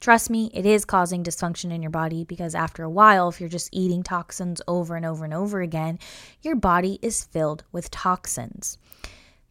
Trust 0.01 0.31
me, 0.31 0.51
it 0.55 0.65
is 0.65 0.87
causing 0.87 1.23
dysfunction 1.23 1.71
in 1.73 1.83
your 1.83 1.91
body 1.91 2.25
because 2.25 2.55
after 2.55 2.83
a 2.83 2.91
while, 2.91 3.29
if 3.29 3.39
you're 3.39 3.51
just 3.51 3.69
eating 3.71 4.03
toxins 4.03 4.63
over 4.67 4.97
and 4.97 5.05
over 5.05 5.27
and 5.27 5.35
over 5.35 5.61
again, 5.61 5.99
your 6.41 6.57
body 6.57 6.99
is 7.03 7.25
filled 7.25 7.65
with 7.71 7.91
toxins. 7.91 8.79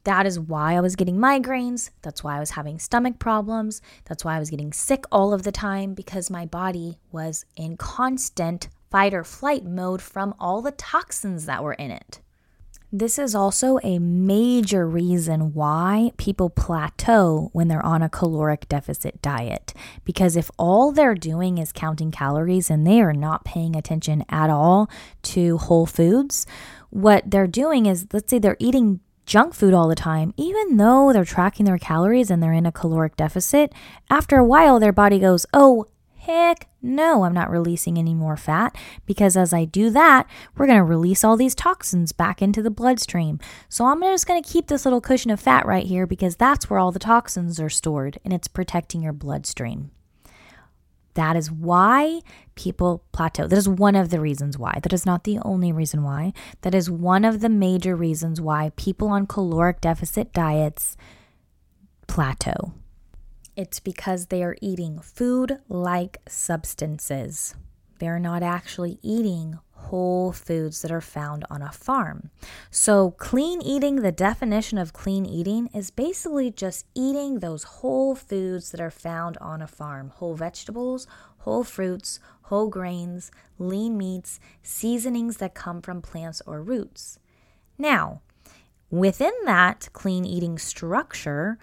That 0.05 0.25
is 0.25 0.39
why 0.39 0.75
I 0.75 0.81
was 0.81 0.95
getting 0.95 1.17
migraines. 1.17 1.91
That's 2.01 2.23
why 2.23 2.37
I 2.37 2.39
was 2.39 2.51
having 2.51 2.79
stomach 2.79 3.19
problems. 3.19 3.81
That's 4.05 4.25
why 4.25 4.37
I 4.37 4.39
was 4.39 4.49
getting 4.49 4.73
sick 4.73 5.03
all 5.11 5.33
of 5.33 5.43
the 5.43 5.51
time 5.51 5.93
because 5.93 6.31
my 6.31 6.45
body 6.45 6.97
was 7.11 7.45
in 7.55 7.77
constant 7.77 8.69
fight 8.89 9.13
or 9.13 9.23
flight 9.23 9.65
mode 9.65 10.01
from 10.01 10.33
all 10.39 10.61
the 10.61 10.71
toxins 10.71 11.45
that 11.45 11.63
were 11.63 11.73
in 11.73 11.91
it. 11.91 12.21
This 12.91 13.19
is 13.19 13.35
also 13.35 13.79
a 13.83 13.99
major 13.99 14.87
reason 14.87 15.53
why 15.53 16.13
people 16.15 16.49
plateau 16.49 17.49
when 17.51 17.67
they're 17.67 17.85
on 17.85 18.01
a 18.01 18.09
caloric 18.09 18.69
deficit 18.69 19.21
diet. 19.21 19.73
Because 20.05 20.37
if 20.37 20.49
all 20.57 20.93
they're 20.93 21.13
doing 21.13 21.57
is 21.57 21.73
counting 21.73 22.11
calories 22.11 22.69
and 22.69 22.87
they 22.87 23.01
are 23.01 23.11
not 23.11 23.43
paying 23.43 23.75
attention 23.75 24.23
at 24.29 24.49
all 24.49 24.89
to 25.23 25.57
whole 25.57 25.85
foods, 25.85 26.47
what 26.89 27.29
they're 27.29 27.45
doing 27.45 27.87
is, 27.87 28.07
let's 28.13 28.29
say 28.29 28.39
they're 28.39 28.55
eating 28.57 29.01
junk 29.25 29.53
food 29.53 29.73
all 29.73 29.89
the 29.89 29.95
time, 29.95 30.33
even 30.37 30.77
though 30.77 31.11
they're 31.11 31.25
tracking 31.25 31.65
their 31.65 31.77
calories 31.77 32.31
and 32.31 32.41
they're 32.41 32.53
in 32.53 32.65
a 32.65 32.71
caloric 32.71 33.17
deficit, 33.17 33.73
after 34.09 34.37
a 34.37 34.45
while 34.45 34.79
their 34.79 34.93
body 34.93 35.19
goes, 35.19 35.45
oh, 35.53 35.85
Heck 36.27 36.67
no, 36.81 37.23
I'm 37.23 37.33
not 37.33 37.49
releasing 37.49 37.97
any 37.97 38.13
more 38.13 38.35
fat 38.35 38.75
because 39.05 39.37
as 39.37 39.53
I 39.53 39.63
do 39.63 39.89
that, 39.91 40.27
we're 40.57 40.65
going 40.65 40.77
to 40.77 40.83
release 40.83 41.23
all 41.23 41.37
these 41.37 41.55
toxins 41.55 42.11
back 42.11 42.41
into 42.41 42.61
the 42.61 42.69
bloodstream. 42.69 43.39
So 43.69 43.85
I'm 43.85 44.01
just 44.01 44.27
going 44.27 44.43
to 44.43 44.49
keep 44.49 44.67
this 44.67 44.83
little 44.83 44.99
cushion 44.99 45.31
of 45.31 45.39
fat 45.39 45.65
right 45.65 45.85
here 45.85 46.05
because 46.05 46.35
that's 46.35 46.69
where 46.69 46.79
all 46.79 46.91
the 46.91 46.99
toxins 46.99 47.61
are 47.61 47.69
stored 47.69 48.19
and 48.25 48.33
it's 48.33 48.49
protecting 48.49 49.01
your 49.01 49.13
bloodstream. 49.13 49.91
That 51.13 51.37
is 51.37 51.49
why 51.49 52.19
people 52.55 53.05
plateau. 53.13 53.47
That 53.47 53.57
is 53.57 53.69
one 53.69 53.95
of 53.95 54.09
the 54.09 54.19
reasons 54.19 54.57
why. 54.57 54.79
That 54.83 54.91
is 54.91 55.05
not 55.05 55.23
the 55.23 55.39
only 55.45 55.71
reason 55.71 56.03
why. 56.03 56.33
That 56.63 56.75
is 56.75 56.91
one 56.91 57.23
of 57.23 57.39
the 57.39 57.47
major 57.47 57.95
reasons 57.95 58.41
why 58.41 58.73
people 58.75 59.07
on 59.07 59.27
caloric 59.27 59.79
deficit 59.79 60.33
diets 60.33 60.97
plateau. 62.05 62.73
It's 63.57 63.79
because 63.79 64.27
they 64.27 64.43
are 64.43 64.55
eating 64.61 64.99
food 64.99 65.57
like 65.67 66.19
substances. 66.27 67.55
They're 67.97 68.19
not 68.19 68.43
actually 68.43 68.99
eating 69.01 69.57
whole 69.71 70.31
foods 70.31 70.83
that 70.83 70.91
are 70.91 71.01
found 71.01 71.43
on 71.49 71.63
a 71.63 71.71
farm. 71.71 72.29
So, 72.69 73.11
clean 73.17 73.63
eating, 73.63 73.97
the 73.97 74.11
definition 74.11 74.77
of 74.77 74.93
clean 74.93 75.25
eating 75.25 75.71
is 75.73 75.89
basically 75.89 76.51
just 76.51 76.85
eating 76.93 77.39
those 77.39 77.63
whole 77.63 78.13
foods 78.13 78.69
that 78.69 78.79
are 78.79 78.91
found 78.91 79.37
on 79.41 79.63
a 79.63 79.67
farm 79.67 80.11
whole 80.17 80.35
vegetables, 80.35 81.07
whole 81.39 81.63
fruits, 81.63 82.19
whole 82.43 82.67
grains, 82.67 83.31
lean 83.57 83.97
meats, 83.97 84.39
seasonings 84.61 85.37
that 85.37 85.55
come 85.55 85.81
from 85.81 86.03
plants 86.03 86.43
or 86.45 86.61
roots. 86.61 87.17
Now, 87.79 88.21
within 88.91 89.33
that 89.45 89.89
clean 89.93 90.25
eating 90.25 90.59
structure, 90.59 91.57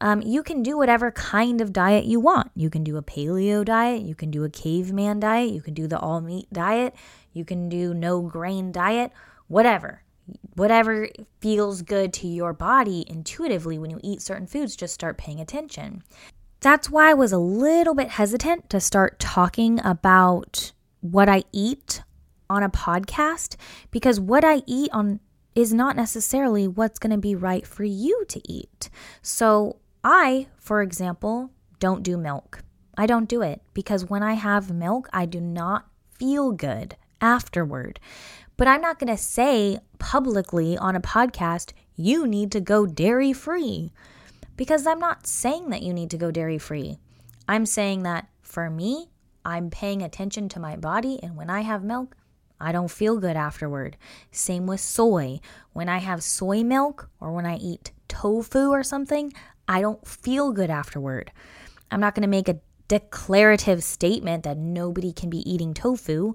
um, 0.00 0.22
you 0.22 0.42
can 0.42 0.62
do 0.62 0.76
whatever 0.76 1.10
kind 1.10 1.60
of 1.60 1.72
diet 1.72 2.04
you 2.04 2.20
want. 2.20 2.50
You 2.54 2.70
can 2.70 2.82
do 2.84 2.96
a 2.96 3.02
paleo 3.02 3.64
diet, 3.64 4.02
you 4.02 4.14
can 4.14 4.30
do 4.30 4.44
a 4.44 4.50
caveman 4.50 5.20
diet, 5.20 5.52
you 5.52 5.60
can 5.60 5.74
do 5.74 5.86
the 5.86 5.98
all 5.98 6.20
meat 6.20 6.48
diet, 6.52 6.94
you 7.32 7.44
can 7.44 7.68
do 7.68 7.92
no 7.92 8.20
grain 8.22 8.72
diet, 8.72 9.12
whatever. 9.48 10.02
Whatever 10.54 11.08
feels 11.40 11.82
good 11.82 12.12
to 12.14 12.28
your 12.28 12.52
body 12.52 13.04
intuitively 13.08 13.78
when 13.78 13.90
you 13.90 14.00
eat 14.02 14.22
certain 14.22 14.46
foods, 14.46 14.76
just 14.76 14.94
start 14.94 15.18
paying 15.18 15.40
attention. 15.40 16.02
That's 16.60 16.90
why 16.90 17.10
I 17.10 17.14
was 17.14 17.32
a 17.32 17.38
little 17.38 17.94
bit 17.94 18.10
hesitant 18.10 18.70
to 18.70 18.80
start 18.80 19.18
talking 19.18 19.80
about 19.84 20.72
what 21.00 21.28
I 21.28 21.44
eat 21.52 22.02
on 22.48 22.62
a 22.62 22.68
podcast 22.68 23.56
because 23.90 24.20
what 24.20 24.44
I 24.44 24.62
eat 24.66 24.90
on 24.92 25.20
is 25.54 25.72
not 25.72 25.96
necessarily 25.96 26.68
what's 26.68 26.98
going 26.98 27.10
to 27.10 27.18
be 27.18 27.34
right 27.34 27.66
for 27.66 27.84
you 27.84 28.24
to 28.28 28.40
eat. 28.50 28.90
So, 29.22 29.76
I, 30.02 30.46
for 30.58 30.82
example, 30.82 31.50
don't 31.78 32.02
do 32.02 32.16
milk. 32.16 32.62
I 32.96 33.06
don't 33.06 33.28
do 33.28 33.42
it 33.42 33.62
because 33.74 34.08
when 34.08 34.22
I 34.22 34.34
have 34.34 34.70
milk, 34.70 35.08
I 35.12 35.26
do 35.26 35.40
not 35.40 35.86
feel 36.18 36.52
good 36.52 36.96
afterward. 37.20 38.00
But 38.56 38.68
I'm 38.68 38.80
not 38.80 38.98
going 38.98 39.14
to 39.14 39.22
say 39.22 39.78
publicly 39.98 40.76
on 40.76 40.96
a 40.96 41.00
podcast, 41.00 41.72
you 41.96 42.26
need 42.26 42.52
to 42.52 42.60
go 42.60 42.86
dairy 42.86 43.32
free 43.32 43.92
because 44.56 44.86
I'm 44.86 44.98
not 44.98 45.26
saying 45.26 45.70
that 45.70 45.82
you 45.82 45.94
need 45.94 46.10
to 46.10 46.18
go 46.18 46.30
dairy 46.30 46.58
free. 46.58 46.98
I'm 47.48 47.64
saying 47.64 48.02
that 48.02 48.28
for 48.42 48.68
me, 48.68 49.08
I'm 49.44 49.70
paying 49.70 50.02
attention 50.02 50.50
to 50.50 50.60
my 50.60 50.76
body, 50.76 51.18
and 51.22 51.36
when 51.36 51.48
I 51.48 51.62
have 51.62 51.82
milk, 51.82 52.14
I 52.60 52.72
don't 52.72 52.90
feel 52.90 53.16
good 53.18 53.36
afterward. 53.36 53.96
Same 54.30 54.66
with 54.66 54.80
soy. 54.80 55.40
When 55.72 55.88
I 55.88 55.98
have 55.98 56.22
soy 56.22 56.62
milk 56.62 57.08
or 57.18 57.32
when 57.32 57.46
I 57.46 57.56
eat 57.56 57.92
tofu 58.06 58.68
or 58.68 58.82
something, 58.82 59.32
I 59.68 59.80
don't 59.80 60.06
feel 60.06 60.52
good 60.52 60.70
afterward. 60.70 61.32
I'm 61.90 62.00
not 62.00 62.14
going 62.14 62.22
to 62.22 62.28
make 62.28 62.48
a 62.48 62.60
declarative 62.88 63.84
statement 63.84 64.42
that 64.42 64.58
nobody 64.58 65.12
can 65.12 65.30
be 65.30 65.48
eating 65.50 65.74
tofu. 65.74 66.34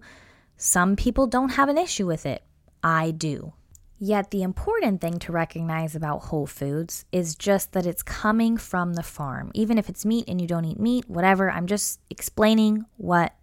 Some 0.57 0.95
people 0.95 1.27
don't 1.27 1.49
have 1.49 1.69
an 1.69 1.77
issue 1.77 2.07
with 2.07 2.25
it. 2.25 2.43
I 2.83 3.11
do. 3.11 3.53
Yet, 3.97 4.31
the 4.31 4.43
important 4.43 4.99
thing 4.99 5.19
to 5.19 5.31
recognize 5.31 5.95
about 5.95 6.23
whole 6.23 6.45
foods 6.45 7.05
is 7.11 7.35
just 7.35 7.71
that 7.71 7.85
it's 7.85 8.03
coming 8.03 8.57
from 8.57 8.93
the 8.93 9.03
farm. 9.03 9.51
Even 9.53 9.77
if 9.77 9.87
it's 9.87 10.05
meat 10.05 10.25
and 10.27 10.39
you 10.41 10.47
don't 10.47 10.65
eat 10.65 10.79
meat, 10.79 11.09
whatever, 11.09 11.49
I'm 11.49 11.65
just 11.65 12.01
explaining 12.09 12.85
what 12.97 13.33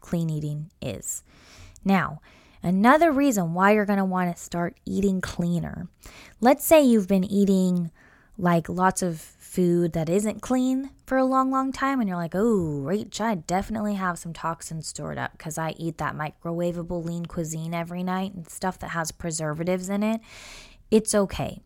clean 0.00 0.28
eating 0.28 0.70
is. 0.82 1.22
Now, 1.84 2.20
another 2.62 3.10
reason 3.10 3.54
why 3.54 3.72
you're 3.72 3.86
going 3.86 3.98
to 3.98 4.04
want 4.04 4.34
to 4.34 4.42
start 4.42 4.78
eating 4.84 5.22
cleaner. 5.22 5.88
Let's 6.40 6.64
say 6.64 6.82
you've 6.82 7.08
been 7.08 7.24
eating 7.24 7.90
like 8.38 8.68
lots 8.68 9.02
of 9.02 9.20
food 9.20 9.92
that 9.92 10.08
isn't 10.08 10.40
clean 10.40 10.90
for 11.06 11.18
a 11.18 11.24
long, 11.24 11.50
long 11.50 11.72
time, 11.72 12.00
and 12.00 12.08
you're 12.08 12.16
like, 12.16 12.34
oh, 12.34 12.80
Rach, 12.82 13.20
I 13.20 13.34
definitely 13.34 13.94
have 13.94 14.18
some 14.18 14.32
toxins 14.32 14.86
stored 14.88 15.18
up 15.18 15.32
because 15.32 15.58
I 15.58 15.74
eat 15.76 15.98
that 15.98 16.16
microwavable 16.16 17.04
lean 17.04 17.26
cuisine 17.26 17.74
every 17.74 18.02
night 18.02 18.32
and 18.34 18.48
stuff 18.48 18.78
that 18.78 18.90
has 18.90 19.12
preservatives 19.12 19.88
in 19.88 20.02
it, 20.02 20.20
it's 20.90 21.14
okay. 21.14 21.60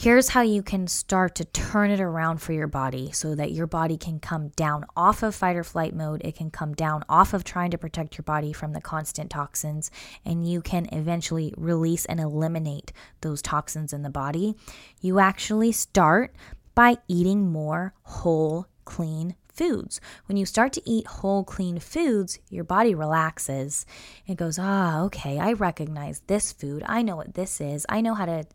Here's 0.00 0.30
how 0.30 0.40
you 0.40 0.62
can 0.62 0.86
start 0.86 1.34
to 1.34 1.44
turn 1.44 1.90
it 1.90 2.00
around 2.00 2.38
for 2.40 2.54
your 2.54 2.66
body 2.66 3.12
so 3.12 3.34
that 3.34 3.52
your 3.52 3.66
body 3.66 3.98
can 3.98 4.18
come 4.18 4.48
down 4.56 4.86
off 4.96 5.22
of 5.22 5.34
fight 5.34 5.56
or 5.56 5.62
flight 5.62 5.94
mode. 5.94 6.22
It 6.24 6.36
can 6.36 6.50
come 6.50 6.72
down 6.72 7.04
off 7.06 7.34
of 7.34 7.44
trying 7.44 7.70
to 7.72 7.76
protect 7.76 8.16
your 8.16 8.22
body 8.22 8.54
from 8.54 8.72
the 8.72 8.80
constant 8.80 9.28
toxins, 9.28 9.90
and 10.24 10.48
you 10.48 10.62
can 10.62 10.88
eventually 10.90 11.52
release 11.58 12.06
and 12.06 12.18
eliminate 12.18 12.94
those 13.20 13.42
toxins 13.42 13.92
in 13.92 14.00
the 14.00 14.08
body. 14.08 14.56
You 15.02 15.18
actually 15.18 15.70
start 15.70 16.34
by 16.74 16.96
eating 17.06 17.52
more 17.52 17.92
whole, 18.04 18.68
clean 18.86 19.36
foods. 19.52 20.00
When 20.24 20.38
you 20.38 20.46
start 20.46 20.72
to 20.72 20.90
eat 20.90 21.06
whole, 21.06 21.44
clean 21.44 21.78
foods, 21.78 22.38
your 22.48 22.64
body 22.64 22.94
relaxes. 22.94 23.84
It 24.26 24.38
goes, 24.38 24.58
ah, 24.58 25.02
okay, 25.02 25.38
I 25.38 25.52
recognize 25.52 26.22
this 26.26 26.52
food. 26.52 26.82
I 26.86 27.02
know 27.02 27.16
what 27.16 27.34
this 27.34 27.60
is. 27.60 27.84
I 27.90 28.00
know 28.00 28.14
how 28.14 28.24
to 28.24 28.46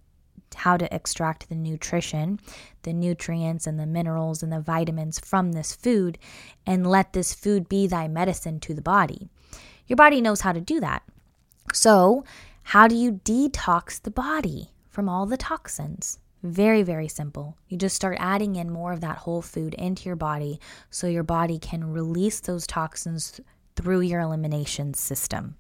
how 0.55 0.77
to 0.77 0.93
extract 0.93 1.49
the 1.49 1.55
nutrition, 1.55 2.39
the 2.83 2.93
nutrients 2.93 3.67
and 3.67 3.79
the 3.79 3.85
minerals 3.85 4.41
and 4.41 4.51
the 4.51 4.59
vitamins 4.59 5.19
from 5.19 5.51
this 5.51 5.75
food 5.75 6.17
and 6.65 6.87
let 6.87 7.13
this 7.13 7.33
food 7.33 7.69
be 7.69 7.87
thy 7.87 8.07
medicine 8.07 8.59
to 8.61 8.73
the 8.73 8.81
body. 8.81 9.27
Your 9.87 9.97
body 9.97 10.21
knows 10.21 10.41
how 10.41 10.51
to 10.51 10.61
do 10.61 10.79
that. 10.79 11.03
So, 11.73 12.23
how 12.63 12.87
do 12.87 12.95
you 12.95 13.13
detox 13.23 14.01
the 14.01 14.11
body 14.11 14.71
from 14.89 15.07
all 15.07 15.25
the 15.25 15.37
toxins? 15.37 16.19
Very, 16.41 16.83
very 16.83 17.07
simple. 17.07 17.57
You 17.67 17.77
just 17.77 17.95
start 17.95 18.17
adding 18.19 18.55
in 18.55 18.69
more 18.71 18.91
of 18.91 19.01
that 19.01 19.17
whole 19.17 19.41
food 19.41 19.73
into 19.75 20.05
your 20.05 20.15
body 20.15 20.59
so 20.89 21.07
your 21.07 21.23
body 21.23 21.57
can 21.57 21.91
release 21.91 22.39
those 22.39 22.67
toxins 22.67 23.39
through 23.75 24.01
your 24.01 24.19
elimination 24.19 24.93
system. 24.93 25.55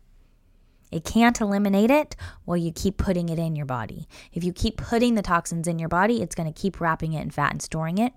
It 0.91 1.03
can't 1.03 1.39
eliminate 1.41 1.91
it 1.91 2.15
while 2.45 2.57
you 2.57 2.71
keep 2.71 2.97
putting 2.97 3.29
it 3.29 3.39
in 3.39 3.55
your 3.55 3.65
body. 3.65 4.07
If 4.33 4.43
you 4.43 4.53
keep 4.53 4.77
putting 4.77 5.15
the 5.15 5.21
toxins 5.21 5.67
in 5.67 5.79
your 5.79 5.89
body, 5.89 6.21
it's 6.21 6.35
going 6.35 6.51
to 6.51 6.59
keep 6.59 6.79
wrapping 6.79 7.13
it 7.13 7.21
in 7.21 7.31
fat 7.31 7.51
and 7.51 7.61
storing 7.61 7.97
it. 7.97 8.13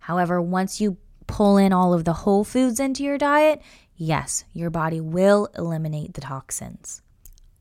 However, 0.00 0.40
once 0.40 0.80
you 0.80 0.96
pull 1.26 1.56
in 1.56 1.72
all 1.72 1.94
of 1.94 2.04
the 2.04 2.12
whole 2.12 2.44
foods 2.44 2.80
into 2.80 3.02
your 3.02 3.18
diet, 3.18 3.62
yes, 3.96 4.44
your 4.52 4.70
body 4.70 5.00
will 5.00 5.48
eliminate 5.56 6.14
the 6.14 6.20
toxins. 6.20 7.02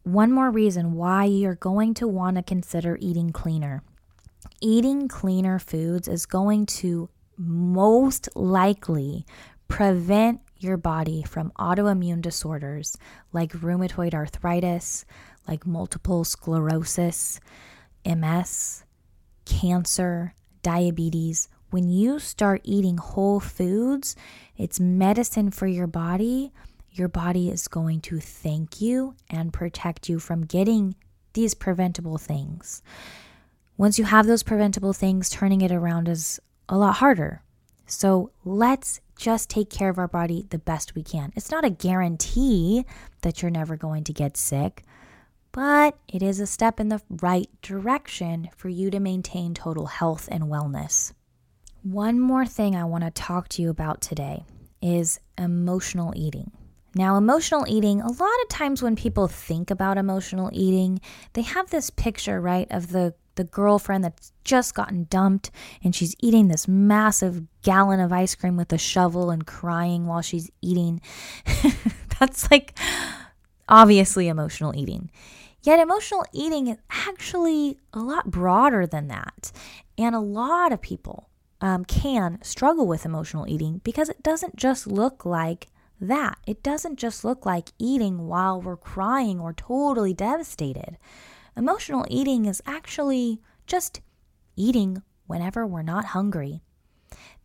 One 0.04 0.32
more 0.32 0.52
reason 0.52 0.94
why 0.94 1.26
you're 1.26 1.56
going 1.56 1.94
to 1.96 2.08
want 2.08 2.38
to 2.38 2.44
consider 2.44 2.98
eating 3.02 3.32
cleaner 3.32 3.84
eating 4.62 5.08
cleaner 5.08 5.60
foods 5.60 6.08
is 6.08 6.26
going 6.26 6.66
to 6.66 7.10
most 7.38 8.30
likely 8.36 9.26
prevent 9.68 10.42
your 10.60 10.78
body 10.78 11.24
from 11.24 11.52
autoimmune 11.60 12.22
disorders 12.22 12.98
like 13.34 13.52
rheumatoid 13.54 14.14
arthritis, 14.14 15.06
like 15.48 15.66
multiple 15.66 16.24
sclerosis, 16.24 17.40
MS, 18.06 18.84
cancer, 19.46 20.34
diabetes. 20.62 21.50
When 21.70 21.90
you 21.90 22.20
start 22.20 22.62
eating 22.64 22.98
whole 22.98 23.40
foods, 23.40 24.16
it's 24.58 24.80
medicine 24.80 25.52
for 25.52 25.68
your 25.68 25.88
body. 25.88 26.52
Your 26.92 27.08
body 27.08 27.50
is 27.50 27.68
going 27.68 28.02
to 28.02 28.20
thank 28.20 28.82
you 28.82 29.16
and 29.30 29.54
protect 29.54 30.10
you 30.10 30.20
from 30.20 30.46
getting 30.46 30.96
these 31.34 31.54
preventable 31.54 32.18
things. 32.18 32.82
Once 33.78 34.00
you 34.00 34.06
have 34.06 34.26
those 34.26 34.44
preventable 34.44 34.94
things, 34.94 35.30
turning 35.30 35.62
it 35.62 35.72
around 35.72 36.08
is 36.08 36.40
a 36.68 36.78
lot 36.78 36.96
harder. 36.96 37.44
So 37.86 38.32
let's 38.44 39.00
just 39.18 39.50
take 39.50 39.70
care 39.70 39.90
of 39.90 39.98
our 39.98 40.08
body 40.08 40.46
the 40.50 40.60
best 40.60 40.96
we 40.96 41.04
can. 41.04 41.34
It's 41.36 41.52
not 41.52 41.66
a 41.66 41.70
guarantee 41.70 42.86
that 43.22 43.42
you're 43.42 43.52
never 43.52 43.76
going 43.76 44.04
to 44.06 44.14
get 44.14 44.38
sick, 44.38 44.84
but 45.52 45.98
it 46.08 46.22
is 46.22 46.40
a 46.40 46.48
step 46.48 46.80
in 46.80 46.90
the 46.90 47.02
right 47.22 47.50
direction 47.62 48.50
for 48.56 48.70
you 48.70 48.92
to 48.92 49.00
maintain 49.00 49.54
total 49.54 49.88
health 49.88 50.30
and 50.32 50.46
wellness. 50.46 51.14
One 51.84 52.20
more 52.20 52.46
thing 52.46 52.76
I 52.76 52.86
want 52.86 53.04
to 53.04 53.12
talk 53.12 53.48
to 53.50 53.62
you 53.62 53.70
about 53.70 54.02
today 54.02 54.46
is 54.82 55.20
emotional 55.38 56.14
eating. 56.16 56.52
Now, 56.96 57.18
emotional 57.18 57.66
eating, 57.68 58.02
a 58.02 58.12
lot 58.12 58.42
of 58.44 58.50
times 58.50 58.82
when 58.82 58.96
people 58.96 59.28
think 59.28 59.70
about 59.70 59.98
emotional 59.98 60.50
eating, 60.52 61.00
they 61.34 61.44
have 61.44 61.70
this 61.70 61.90
picture, 61.90 62.42
right, 62.42 62.68
of 62.72 62.92
the 62.92 63.14
the 63.38 63.44
girlfriend 63.44 64.04
that's 64.04 64.32
just 64.44 64.76
gotten 64.76 65.06
dumped 65.10 65.50
and 65.84 65.96
she's 65.96 66.16
eating 66.20 66.48
this 66.48 66.68
massive 66.68 67.44
gallon 67.62 68.00
of 68.00 68.12
ice 68.12 68.36
cream 68.36 68.58
with 68.58 68.72
a 68.74 68.78
shovel 68.78 69.30
and 69.32 69.48
crying 69.48 70.06
while 70.06 70.22
she's 70.22 70.52
eating. 70.62 71.02
that's 72.20 72.52
like 72.52 72.78
obviously 73.70 74.28
emotional 74.28 74.76
eating. 74.76 75.10
Yet, 75.64 75.80
emotional 75.80 76.26
eating 76.32 76.68
is 76.68 76.78
actually 76.90 77.78
a 77.94 78.00
lot 78.00 78.32
broader 78.32 78.88
than 78.88 79.08
that. 79.10 79.52
And 79.98 80.16
a 80.16 80.20
lot 80.20 80.72
of 80.72 80.82
people 80.82 81.30
um, 81.60 81.84
can 81.84 82.40
struggle 82.42 82.88
with 82.88 83.06
emotional 83.06 83.48
eating 83.48 83.82
because 83.84 84.10
it 84.10 84.24
doesn't 84.24 84.56
just 84.56 84.88
look 84.88 85.26
like 85.26 85.68
that. 86.00 86.38
It 86.46 86.64
doesn't 86.64 86.98
just 86.98 87.26
look 87.26 87.46
like 87.46 87.70
eating 87.80 88.28
while 88.28 88.62
we're 88.62 88.78
crying 88.78 89.40
or 89.40 89.54
totally 89.54 90.14
devastated. 90.14 90.98
Emotional 91.58 92.06
eating 92.10 92.46
is 92.46 92.62
actually 92.66 93.42
just 93.66 94.02
eating 94.56 95.02
whenever 95.26 95.66
we're 95.66 95.82
not 95.82 96.06
hungry. 96.06 96.62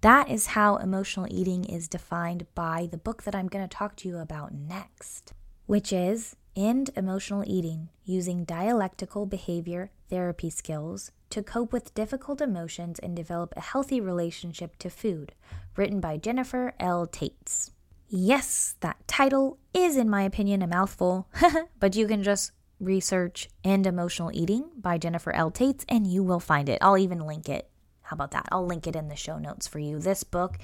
That 0.02 0.28
is 0.30 0.48
how 0.48 0.76
emotional 0.76 1.26
eating 1.30 1.64
is 1.64 1.88
defined 1.88 2.46
by 2.54 2.88
the 2.90 2.98
book 2.98 3.22
that 3.22 3.34
I'm 3.34 3.48
going 3.48 3.66
to 3.66 3.76
talk 3.76 3.96
to 3.96 4.08
you 4.08 4.18
about 4.18 4.52
next, 4.52 5.32
which 5.66 5.92
is 5.92 6.36
End 6.54 6.90
emotional 6.96 7.42
eating 7.46 7.88
using 8.04 8.44
dialectical 8.44 9.24
behavior 9.24 9.90
therapy 10.10 10.50
skills 10.50 11.10
to 11.30 11.42
cope 11.42 11.72
with 11.72 11.94
difficult 11.94 12.42
emotions 12.42 12.98
and 12.98 13.16
develop 13.16 13.54
a 13.56 13.60
healthy 13.60 14.02
relationship 14.02 14.76
to 14.80 14.90
food, 14.90 15.32
written 15.76 15.98
by 15.98 16.18
Jennifer 16.18 16.74
L. 16.78 17.06
Taitz. 17.06 17.70
Yes, 18.06 18.74
that 18.80 19.08
title 19.08 19.56
is, 19.72 19.96
in 19.96 20.10
my 20.10 20.24
opinion, 20.24 20.60
a 20.60 20.66
mouthful, 20.66 21.26
but 21.80 21.96
you 21.96 22.06
can 22.06 22.22
just 22.22 22.52
research 22.82 23.48
End 23.64 23.86
Emotional 23.86 24.30
Eating 24.34 24.68
by 24.76 24.98
Jennifer 24.98 25.32
L. 25.32 25.50
Taitz 25.50 25.84
and 25.88 26.06
you 26.06 26.22
will 26.22 26.40
find 26.40 26.68
it. 26.68 26.78
I'll 26.82 26.98
even 26.98 27.20
link 27.20 27.48
it. 27.48 27.68
How 28.02 28.14
about 28.14 28.32
that? 28.32 28.48
I'll 28.50 28.66
link 28.66 28.86
it 28.86 28.96
in 28.96 29.08
the 29.08 29.16
show 29.16 29.38
notes 29.38 29.66
for 29.66 29.78
you. 29.78 29.98
This 29.98 30.24
book 30.24 30.58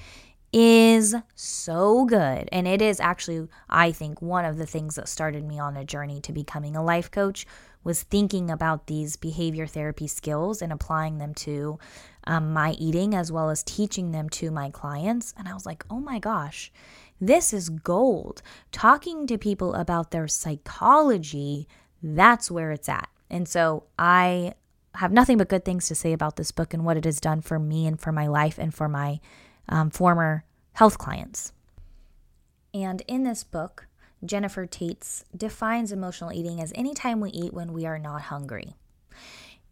is 0.51 1.15
so 1.35 2.05
good. 2.05 2.49
And 2.51 2.67
it 2.67 2.81
is 2.81 2.99
actually, 2.99 3.47
I 3.69 3.91
think, 3.91 4.21
one 4.21 4.45
of 4.45 4.57
the 4.57 4.65
things 4.65 4.95
that 4.95 5.07
started 5.07 5.43
me 5.43 5.59
on 5.59 5.77
a 5.77 5.85
journey 5.85 6.21
to 6.21 6.33
becoming 6.33 6.75
a 6.75 6.83
life 6.83 7.11
coach 7.11 7.45
was 7.83 8.03
thinking 8.03 8.51
about 8.51 8.87
these 8.87 9.15
behavior 9.15 9.65
therapy 9.65 10.07
skills 10.07 10.61
and 10.61 10.73
applying 10.73 11.17
them 11.17 11.33
to 11.33 11.79
um, 12.25 12.51
my 12.51 12.71
eating 12.71 13.15
as 13.15 13.31
well 13.31 13.49
as 13.49 13.63
teaching 13.63 14.11
them 14.11 14.29
to 14.29 14.51
my 14.51 14.69
clients. 14.69 15.33
And 15.37 15.47
I 15.47 15.53
was 15.53 15.65
like, 15.65 15.85
oh 15.89 15.99
my 15.99 16.19
gosh, 16.19 16.71
this 17.21 17.53
is 17.53 17.69
gold. 17.69 18.41
Talking 18.71 19.27
to 19.27 19.37
people 19.37 19.73
about 19.75 20.11
their 20.11 20.27
psychology, 20.27 21.67
that's 22.01 22.49
where 22.49 22.71
it's 22.71 22.89
at. 22.89 23.09
And 23.29 23.47
so 23.47 23.83
I 23.97 24.53
have 24.95 25.11
nothing 25.11 25.37
but 25.37 25.49
good 25.49 25.65
things 25.65 25.87
to 25.87 25.95
say 25.95 26.13
about 26.13 26.35
this 26.35 26.51
book 26.51 26.73
and 26.73 26.83
what 26.83 26.97
it 26.97 27.05
has 27.05 27.19
done 27.19 27.41
for 27.41 27.59
me 27.59 27.85
and 27.85 27.99
for 27.99 28.11
my 28.11 28.27
life 28.27 28.57
and 28.57 28.73
for 28.73 28.87
my 28.87 29.19
um, 29.67 29.89
former 29.89 30.43
health 30.73 30.97
clients. 30.97 31.53
And 32.73 33.01
in 33.07 33.23
this 33.23 33.43
book, 33.43 33.87
Jennifer 34.25 34.65
Taitz 34.65 35.23
defines 35.35 35.91
emotional 35.91 36.33
eating 36.33 36.59
as 36.61 36.73
any 36.75 36.93
time 36.93 37.19
we 37.19 37.29
eat 37.29 37.53
when 37.53 37.73
we 37.73 37.85
are 37.85 37.99
not 37.99 38.23
hungry. 38.23 38.75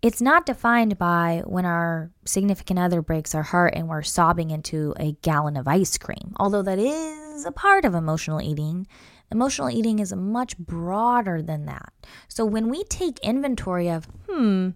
It's 0.01 0.21
not 0.21 0.45
defined 0.45 0.97
by 0.97 1.41
when 1.45 1.65
our 1.65 2.11
significant 2.23 2.79
other 2.79 3.01
breaks 3.01 3.33
our 3.33 3.43
heart 3.43 3.73
and 3.75 3.87
we're 3.87 4.03
sobbing 4.03 4.51
into 4.51 4.93
a 4.99 5.13
gallon 5.23 5.57
of 5.57 5.67
ice 5.67 5.97
cream, 5.97 6.33
although 6.37 6.61
that 6.61 6.77
is 6.77 7.45
a 7.45 7.51
part 7.51 7.83
of 7.83 7.95
emotional 7.95 8.39
eating. 8.39 8.87
Emotional 9.31 9.69
eating 9.69 9.99
is 9.99 10.13
much 10.13 10.57
broader 10.57 11.41
than 11.41 11.65
that. 11.65 11.93
So 12.27 12.45
when 12.45 12.69
we 12.69 12.83
take 12.85 13.19
inventory 13.19 13.89
of, 13.89 14.05
hmm, 14.29 14.69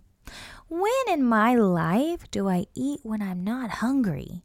when 0.67 0.91
in 1.09 1.23
my 1.23 1.55
life 1.55 2.29
do 2.31 2.47
I 2.49 2.65
eat 2.75 3.01
when 3.03 3.21
I'm 3.21 3.43
not 3.43 3.69
hungry? 3.69 4.43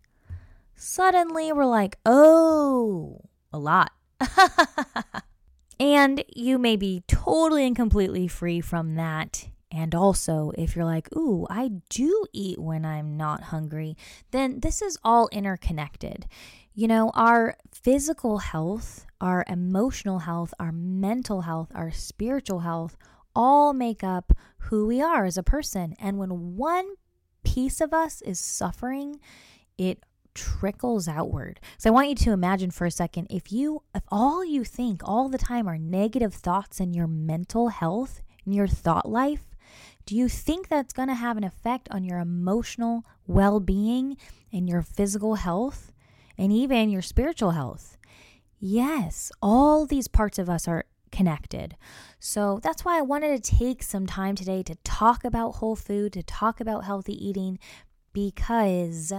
Suddenly 0.75 1.53
we're 1.53 1.65
like, 1.65 1.99
oh, 2.05 3.23
a 3.53 3.59
lot. 3.59 3.93
and 5.81 6.23
you 6.35 6.59
may 6.59 6.77
be 6.77 7.03
totally 7.07 7.67
and 7.67 7.75
completely 7.75 8.29
free 8.29 8.61
from 8.61 8.95
that. 8.97 9.49
And 9.71 9.95
also, 9.95 10.53
if 10.57 10.77
you're 10.77 10.85
like, 10.85 11.15
ooh, 11.15 11.47
I 11.51 11.71
do 11.91 12.25
eat 12.33 12.59
when 12.59 12.85
I'm 12.85 13.17
not 13.17 13.45
hungry, 13.45 13.97
then 14.31 14.61
this 14.61 14.81
is 14.81 14.99
all 15.03 15.29
interconnected. 15.33 16.27
You 16.75 16.89
know, 16.89 17.11
our 17.15 17.57
physical 17.73 18.39
health, 18.39 19.06
our 19.21 19.45
emotional 19.49 20.21
health, 20.21 20.53
our 20.59 20.73
mental 20.73 21.43
health, 21.43 21.71
our 21.75 21.91
spiritual 21.91 22.61
health 22.61 22.97
all 23.35 23.73
make 23.73 24.03
up 24.03 24.33
who 24.59 24.87
we 24.87 25.01
are 25.01 25.25
as 25.25 25.37
a 25.37 25.43
person. 25.43 25.95
And 26.01 26.19
when 26.19 26.57
one 26.57 26.95
piece 27.45 27.81
of 27.81 27.93
us 27.93 28.23
is 28.23 28.41
suffering, 28.41 29.21
it 29.79 30.03
trickles 30.35 31.09
outward. 31.09 31.61
So 31.79 31.91
I 31.91 31.93
want 31.93 32.09
you 32.09 32.15
to 32.15 32.33
imagine 32.33 32.71
for 32.71 32.87
a 32.87 32.91
second 32.91 33.29
if 33.31 33.53
you 33.53 33.83
if 33.95 34.03
all 34.09 34.45
you 34.45 34.65
think 34.65 35.01
all 35.05 35.29
the 35.29 35.39
time 35.39 35.69
are 35.69 35.79
negative 35.79 36.35
thoughts 36.35 36.81
in 36.81 36.93
your 36.93 37.07
mental 37.07 37.69
health, 37.69 38.23
in 38.45 38.53
your 38.53 38.67
thought 38.67 39.09
life, 39.09 39.57
do 40.05 40.15
you 40.15 40.29
think 40.29 40.69
that's 40.69 40.93
going 40.93 41.09
to 41.09 41.15
have 41.15 41.37
an 41.37 41.45
effect 41.45 41.89
on 41.91 42.05
your 42.05 42.19
emotional 42.19 43.05
well-being 43.27 44.17
and 44.53 44.69
your 44.69 44.83
physical 44.83 45.37
health 45.37 45.93
and 46.39 46.53
even 46.53 46.91
your 46.91 47.03
spiritual 47.03 47.53
health? 47.53 47.96
Yes, 48.59 49.31
all 49.43 49.87
these 49.87 50.09
parts 50.09 50.39
of 50.39 50.49
us 50.49 50.67
are 50.67 50.85
connected. 51.13 51.77
So 52.19 52.61
that's 52.63 52.85
why 52.85 52.99
I 52.99 53.03
wanted 53.03 53.43
to 53.43 53.57
take 53.57 53.83
some 53.83 54.07
time 54.07 54.35
today 54.35 54.63
to 54.65 54.75
talk 54.77 55.25
about 55.25 55.57
whole 55.57 55.77
food, 55.77 56.13
to 56.15 56.23
talk 56.23 56.61
about 56.61 56.85
healthy 56.85 57.15
eating 57.27 57.59
because 58.13 59.13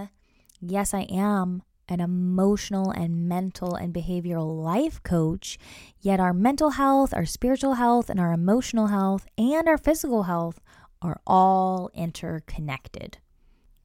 Yes, 0.60 0.92
I 0.92 1.02
am 1.02 1.62
an 1.88 2.00
emotional 2.00 2.90
and 2.90 3.28
mental 3.28 3.74
and 3.74 3.94
behavioral 3.94 4.62
life 4.62 5.02
coach, 5.02 5.56
yet 6.00 6.20
our 6.20 6.34
mental 6.34 6.70
health, 6.70 7.14
our 7.14 7.24
spiritual 7.24 7.74
health, 7.74 8.10
and 8.10 8.18
our 8.18 8.32
emotional 8.32 8.88
health 8.88 9.26
and 9.38 9.68
our 9.68 9.78
physical 9.78 10.24
health 10.24 10.60
are 11.00 11.20
all 11.26 11.90
interconnected. 11.94 13.18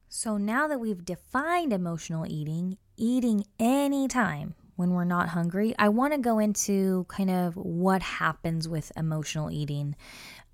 So 0.08 0.36
now 0.36 0.66
that 0.66 0.80
we've 0.80 1.04
defined 1.04 1.72
emotional 1.72 2.26
eating, 2.26 2.76
eating 2.96 3.44
anytime 3.58 4.54
when 4.76 4.90
we're 4.90 5.04
not 5.04 5.28
hungry, 5.28 5.74
I 5.78 5.88
want 5.88 6.12
to 6.12 6.18
go 6.18 6.38
into 6.38 7.04
kind 7.08 7.30
of 7.30 7.56
what 7.56 8.02
happens 8.02 8.68
with 8.68 8.92
emotional 8.96 9.50
eating. 9.50 9.96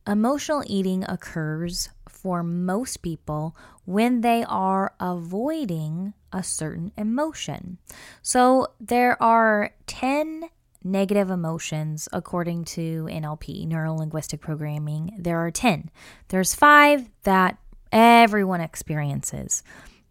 Emotional 0.07 0.63
eating 0.67 1.05
occurs 1.09 1.91
for 2.09 2.43
most 2.43 3.03
people 3.03 3.57
when 3.85 4.21
they 4.21 4.45
are 4.49 4.95
avoiding 5.01 6.15
a 6.33 6.43
certain 6.43 6.93
emotion. 6.97 7.79
So 8.23 8.69
there 8.81 9.21
are 9.23 9.71
10 9.87 10.49
negative 10.83 11.31
emotions 11.31 12.09
according 12.13 12.65
to 12.65 13.09
NLP, 13.11 13.67
neuro 13.67 13.95
linguistic 13.95 14.41
programming. 14.41 15.15
There 15.19 15.39
are 15.39 15.51
10. 15.51 15.91
There's 16.29 16.55
5 16.55 17.09
that 17.25 17.59
everyone 17.93 18.61
experiences. 18.61 19.63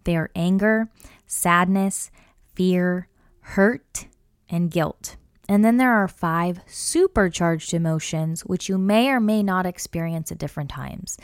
They 0.03 0.15
are 0.15 0.31
anger, 0.35 0.89
sadness, 1.25 2.11
fear, 2.55 3.07
hurt, 3.53 4.07
and 4.49 4.69
guilt. 4.69 5.15
And 5.47 5.65
then 5.65 5.77
there 5.77 5.93
are 5.93 6.07
five 6.07 6.59
supercharged 6.67 7.73
emotions, 7.73 8.41
which 8.41 8.69
you 8.69 8.77
may 8.77 9.09
or 9.09 9.19
may 9.19 9.41
not 9.41 9.65
experience 9.65 10.31
at 10.31 10.37
different 10.37 10.69
times. 10.69 11.17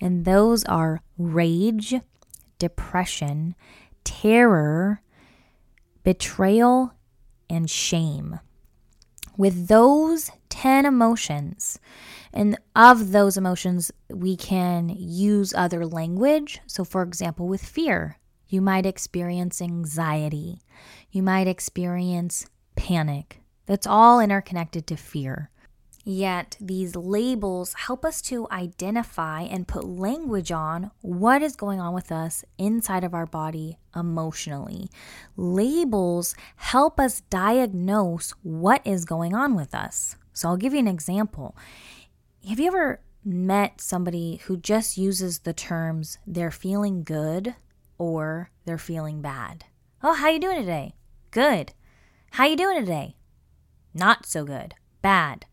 And 0.00 0.24
those 0.24 0.64
are 0.64 1.02
rage, 1.18 1.94
depression, 2.60 3.56
terror, 4.04 5.02
betrayal, 6.04 6.92
and 7.50 7.68
shame. 7.68 8.38
With 9.36 9.66
those 9.66 10.30
10 10.50 10.86
emotions, 10.86 11.80
and 12.32 12.56
of 12.76 13.10
those 13.10 13.36
emotions, 13.36 13.90
we 14.08 14.36
can 14.36 14.88
use 14.88 15.52
other 15.54 15.84
language. 15.84 16.60
So, 16.68 16.84
for 16.84 17.02
example, 17.02 17.48
with 17.48 17.64
fear, 17.64 18.18
you 18.46 18.60
might 18.60 18.86
experience 18.86 19.60
anxiety, 19.60 20.60
you 21.12 21.22
might 21.22 21.46
experience 21.46 22.46
panic, 22.74 23.40
that's 23.66 23.86
all 23.86 24.18
interconnected 24.18 24.86
to 24.86 24.96
fear. 24.96 25.50
Yet 26.04 26.56
these 26.60 26.96
labels 26.96 27.74
help 27.74 28.04
us 28.04 28.20
to 28.22 28.48
identify 28.50 29.42
and 29.42 29.68
put 29.68 29.84
language 29.84 30.50
on 30.50 30.90
what 31.00 31.42
is 31.42 31.54
going 31.54 31.80
on 31.80 31.94
with 31.94 32.10
us 32.10 32.44
inside 32.58 33.04
of 33.04 33.14
our 33.14 33.26
body 33.26 33.78
emotionally. 33.94 34.90
Labels 35.36 36.34
help 36.56 36.98
us 36.98 37.20
diagnose 37.30 38.32
what 38.42 38.84
is 38.84 39.04
going 39.04 39.34
on 39.34 39.54
with 39.54 39.74
us. 39.74 40.16
So 40.32 40.48
I'll 40.48 40.56
give 40.56 40.72
you 40.72 40.80
an 40.80 40.88
example. 40.88 41.56
Have 42.48 42.58
you 42.58 42.66
ever 42.66 43.00
met 43.24 43.80
somebody 43.80 44.40
who 44.46 44.56
just 44.56 44.98
uses 44.98 45.40
the 45.40 45.52
terms 45.52 46.18
they're 46.26 46.50
feeling 46.50 47.04
good 47.04 47.54
or 47.96 48.50
they're 48.64 48.78
feeling 48.78 49.20
bad? 49.22 49.66
Oh, 50.02 50.14
how 50.14 50.30
you 50.30 50.40
doing 50.40 50.58
today? 50.58 50.94
Good. 51.32 51.72
How 52.32 52.44
you 52.44 52.56
doing 52.56 52.78
today? 52.78 53.16
not 53.94 54.26
so 54.26 54.44
good, 54.44 54.74
bad. 55.00 55.46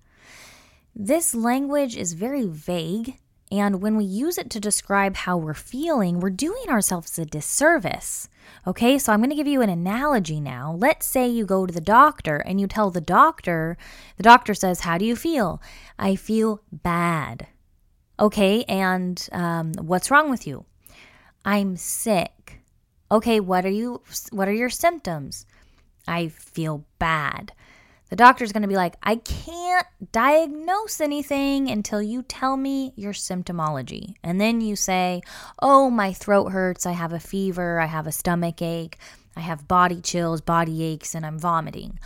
This 0.93 1.33
language 1.33 1.95
is 1.95 2.13
very 2.13 2.45
vague, 2.47 3.17
and 3.49 3.81
when 3.81 3.95
we 3.95 4.03
use 4.03 4.37
it 4.37 4.49
to 4.49 4.59
describe 4.59 5.15
how 5.15 5.37
we're 5.37 5.53
feeling, 5.53 6.19
we're 6.19 6.31
doing 6.31 6.67
ourselves 6.67 7.17
a 7.17 7.25
disservice. 7.25 8.27
Okay, 8.67 8.97
so 8.97 9.13
I'm 9.13 9.19
going 9.19 9.29
to 9.29 9.37
give 9.37 9.47
you 9.47 9.61
an 9.61 9.69
analogy 9.69 10.41
now. 10.41 10.75
Let's 10.77 11.05
say 11.05 11.29
you 11.29 11.45
go 11.45 11.65
to 11.65 11.73
the 11.73 11.79
doctor 11.79 12.37
and 12.37 12.59
you 12.59 12.67
tell 12.67 12.91
the 12.91 12.99
doctor, 12.99 13.77
the 14.17 14.23
doctor 14.23 14.53
says, 14.53 14.81
How 14.81 14.97
do 14.97 15.05
you 15.05 15.15
feel? 15.15 15.61
I 15.97 16.15
feel 16.17 16.61
bad. 16.73 17.47
Okay, 18.19 18.65
and 18.65 19.25
um, 19.31 19.71
what's 19.79 20.11
wrong 20.11 20.29
with 20.29 20.45
you? 20.45 20.65
I'm 21.45 21.77
sick. 21.77 22.61
Okay, 23.09 23.39
what 23.39 23.65
are 23.65 23.69
you 23.69 24.01
what 24.31 24.47
are 24.47 24.53
your 24.53 24.69
symptoms? 24.69 25.45
I 26.07 26.29
feel 26.29 26.85
bad. 26.97 27.53
The 28.09 28.15
doctor's 28.15 28.51
going 28.51 28.63
to 28.63 28.67
be 28.67 28.75
like, 28.75 28.95
I 29.03 29.17
can't 29.17 29.85
diagnose 30.11 30.99
anything 30.99 31.69
until 31.69 32.01
you 32.01 32.23
tell 32.23 32.57
me 32.57 32.91
your 32.95 33.13
symptomology. 33.13 34.15
And 34.23 34.41
then 34.41 34.61
you 34.61 34.75
say, 34.75 35.21
Oh, 35.61 35.91
my 35.91 36.11
throat 36.11 36.49
hurts. 36.49 36.87
I 36.87 36.93
have 36.93 37.13
a 37.13 37.19
fever. 37.19 37.79
I 37.79 37.85
have 37.85 38.07
a 38.07 38.11
stomach 38.11 38.61
ache. 38.61 38.97
I 39.35 39.41
have 39.41 39.67
body 39.67 40.01
chills, 40.01 40.41
body 40.41 40.83
aches, 40.83 41.13
and 41.13 41.25
I'm 41.25 41.37
vomiting. 41.37 41.99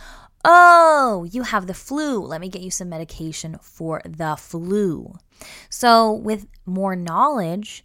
Oh, 0.44 1.26
you 1.30 1.42
have 1.42 1.66
the 1.66 1.74
flu. 1.74 2.20
Let 2.20 2.42
me 2.42 2.50
get 2.50 2.60
you 2.60 2.70
some 2.70 2.90
medication 2.90 3.56
for 3.62 4.02
the 4.04 4.36
flu. 4.36 5.14
So, 5.70 6.12
with 6.12 6.46
more 6.66 6.94
knowledge, 6.94 7.82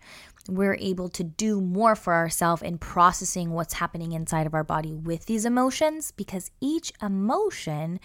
we're 0.50 0.78
able 0.80 1.10
to 1.10 1.24
do 1.24 1.62
more 1.62 1.96
for 1.96 2.14
ourselves 2.14 2.62
in 2.62 2.78
processing 2.78 3.52
what's 3.52 3.74
happening 3.74 4.12
inside 4.12 4.48
of 4.48 4.54
our 4.54 4.64
body 4.64 4.94
with 4.94 5.26
these 5.26 5.46
emotions 5.46 6.12
because 6.12 6.52
each 6.60 6.92
emotion 7.02 8.00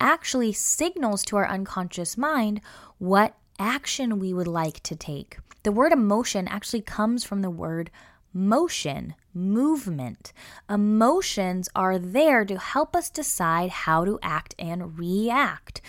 actually 0.00 0.52
signals 0.52 1.24
to 1.24 1.36
our 1.36 1.48
unconscious 1.48 2.16
mind 2.16 2.60
what 2.98 3.36
action 3.58 4.18
we 4.18 4.32
would 4.32 4.46
like 4.46 4.80
to 4.82 4.94
take. 4.94 5.38
The 5.62 5.72
word 5.72 5.92
emotion 5.92 6.46
actually 6.46 6.82
comes 6.82 7.24
from 7.24 7.42
the 7.42 7.50
word 7.50 7.90
motion, 8.32 9.14
movement. 9.32 10.32
Emotions 10.68 11.68
are 11.74 11.98
there 11.98 12.44
to 12.44 12.58
help 12.58 12.94
us 12.94 13.10
decide 13.10 13.70
how 13.70 14.04
to 14.04 14.18
act 14.22 14.54
and 14.58 14.98
react. 14.98 15.80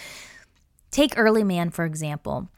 Take 0.90 1.14
early 1.18 1.44
man, 1.44 1.70
for 1.70 1.86
example, 1.86 2.50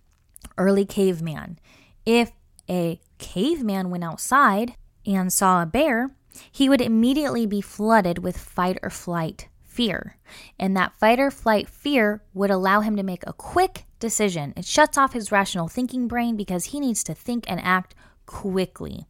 early 0.57 0.85
caveman. 0.85 1.59
If 2.05 2.31
a 2.69 2.99
caveman 3.17 3.89
went 3.89 4.03
outside 4.03 4.75
and 5.05 5.31
saw 5.33 5.61
a 5.61 5.65
bear, 5.65 6.11
he 6.51 6.69
would 6.69 6.81
immediately 6.81 7.45
be 7.45 7.61
flooded 7.61 8.19
with 8.19 8.37
fight 8.37 8.77
or 8.83 8.89
flight 8.89 9.47
fear. 9.63 10.17
And 10.59 10.75
that 10.75 10.97
fight 10.99 11.19
or 11.19 11.31
flight 11.31 11.69
fear 11.69 12.21
would 12.33 12.51
allow 12.51 12.81
him 12.81 12.95
to 12.97 13.03
make 13.03 13.23
a 13.25 13.33
quick 13.33 13.85
decision. 13.99 14.53
It 14.55 14.65
shuts 14.65 14.97
off 14.97 15.13
his 15.13 15.31
rational 15.31 15.67
thinking 15.67 16.07
brain 16.07 16.35
because 16.35 16.65
he 16.65 16.79
needs 16.79 17.03
to 17.05 17.13
think 17.13 17.49
and 17.49 17.59
act 17.63 17.95
quickly. 18.25 19.07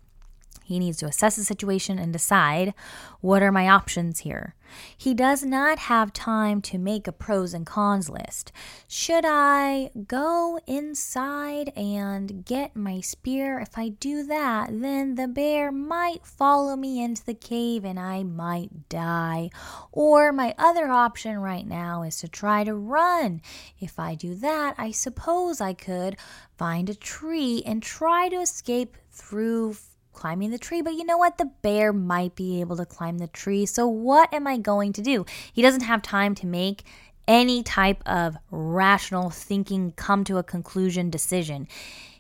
He 0.70 0.78
needs 0.78 0.98
to 0.98 1.08
assess 1.08 1.36
the 1.36 1.44
situation 1.44 1.98
and 1.98 2.14
decide 2.14 2.76
what 3.22 3.42
are 3.42 3.52
my 3.52 3.68
options 3.68 4.20
here. 4.20 4.54
He 4.96 5.16
does 5.16 5.44
not 5.44 5.80
have 5.80 6.14
time 6.14 6.62
to 6.62 6.78
make 6.78 7.08
a 7.08 7.12
pros 7.12 7.56
and 7.56 7.66
cons 7.66 8.08
list. 8.08 8.52
Should 8.88 9.26
I 9.26 9.90
go 10.06 10.60
inside 10.68 11.74
and 11.76 12.46
get 12.46 12.76
my 12.76 13.02
spear? 13.02 13.60
If 13.60 13.80
I 13.80 13.90
do 13.90 14.22
that, 14.28 14.70
then 14.72 15.16
the 15.16 15.28
bear 15.28 15.72
might 15.72 16.24
follow 16.24 16.76
me 16.76 17.04
into 17.04 17.26
the 17.26 17.34
cave 17.34 17.84
and 17.84 18.00
I 18.00 18.22
might 18.22 18.90
die. 18.90 19.50
Or 19.92 20.32
my 20.32 20.54
other 20.60 20.88
option 20.88 21.40
right 21.40 21.66
now 21.66 22.04
is 22.04 22.20
to 22.20 22.28
try 22.28 22.64
to 22.64 22.76
run. 22.76 23.42
If 23.80 23.98
I 23.98 24.14
do 24.14 24.36
that, 24.36 24.76
I 24.78 24.92
suppose 24.92 25.62
I 25.62 25.74
could 25.74 26.16
find 26.60 26.92
a 26.92 26.94
tree 26.94 27.64
and 27.66 27.82
try 27.82 28.30
to 28.30 28.36
escape 28.36 28.98
through 29.10 29.76
climbing 30.20 30.52
the 30.52 30.58
tree, 30.58 30.82
but 30.82 30.96
you 30.96 31.06
know 31.06 31.18
what? 31.18 31.38
The 31.38 31.50
bear 31.62 31.94
might 31.94 32.36
be 32.36 32.60
able 32.60 32.76
to 32.76 32.86
climb 32.86 33.20
the 33.20 33.28
tree. 33.28 33.66
So, 33.66 33.88
what 33.88 34.34
am 34.34 34.48
I 34.48 34.58
going 34.58 34.92
to 34.94 35.02
do? 35.02 35.26
He 35.54 35.62
doesn't 35.62 35.84
have 35.84 36.02
time 36.02 36.36
to 36.36 36.46
make 36.46 36.84
any 37.26 37.64
type 37.64 38.04
of 38.06 38.36
rational 38.52 39.30
thinking, 39.30 39.94
come 39.94 40.26
to 40.26 40.38
a 40.38 40.44
conclusion 40.44 41.10
decision. 41.10 41.70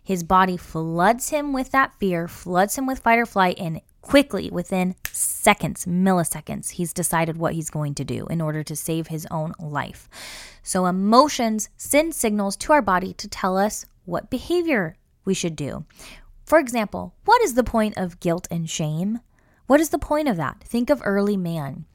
His 0.01 0.23
body 0.23 0.55
floods 0.55 1.29
him 1.29 1.51
with 1.51 1.71
that 1.71 1.93
fear, 1.99 2.29
floods 2.29 2.77
him 2.77 2.87
with 2.87 2.99
fight 2.99 3.19
or 3.19 3.25
flight, 3.25 3.59
and 3.59 3.81
quickly, 4.01 4.49
within 4.49 4.95
seconds, 5.11 5.85
milliseconds, 5.85 6.71
he's 6.71 6.93
decided 6.93 7.37
what 7.37 7.53
he's 7.53 7.69
going 7.69 7.95
to 7.95 8.05
do 8.05 8.27
in 8.27 8.39
order 8.39 8.63
to 8.63 8.77
save 8.77 9.07
his 9.07 9.27
own 9.29 9.53
life. 9.59 10.07
So, 10.63 10.85
emotions 10.85 11.67
send 11.75 12.15
signals 12.15 12.55
to 12.57 12.71
our 12.71 12.81
body 12.81 13.13
to 13.15 13.27
tell 13.27 13.57
us 13.57 13.85
what 14.05 14.29
behavior 14.29 14.95
we 15.25 15.33
should 15.33 15.55
do. 15.55 15.85
For 16.49 16.57
example, 16.57 17.13
what 17.25 17.43
is 17.43 17.53
the 17.53 17.63
point 17.63 17.95
of 17.95 18.19
guilt 18.19 18.47
and 18.49 18.67
shame? 18.67 19.19
What 19.67 19.79
is 19.79 19.89
the 19.89 19.99
point 19.99 20.27
of 20.27 20.35
that? 20.37 20.63
Think 20.63 20.89
of 20.89 20.99
early 21.05 21.37
man. 21.37 21.85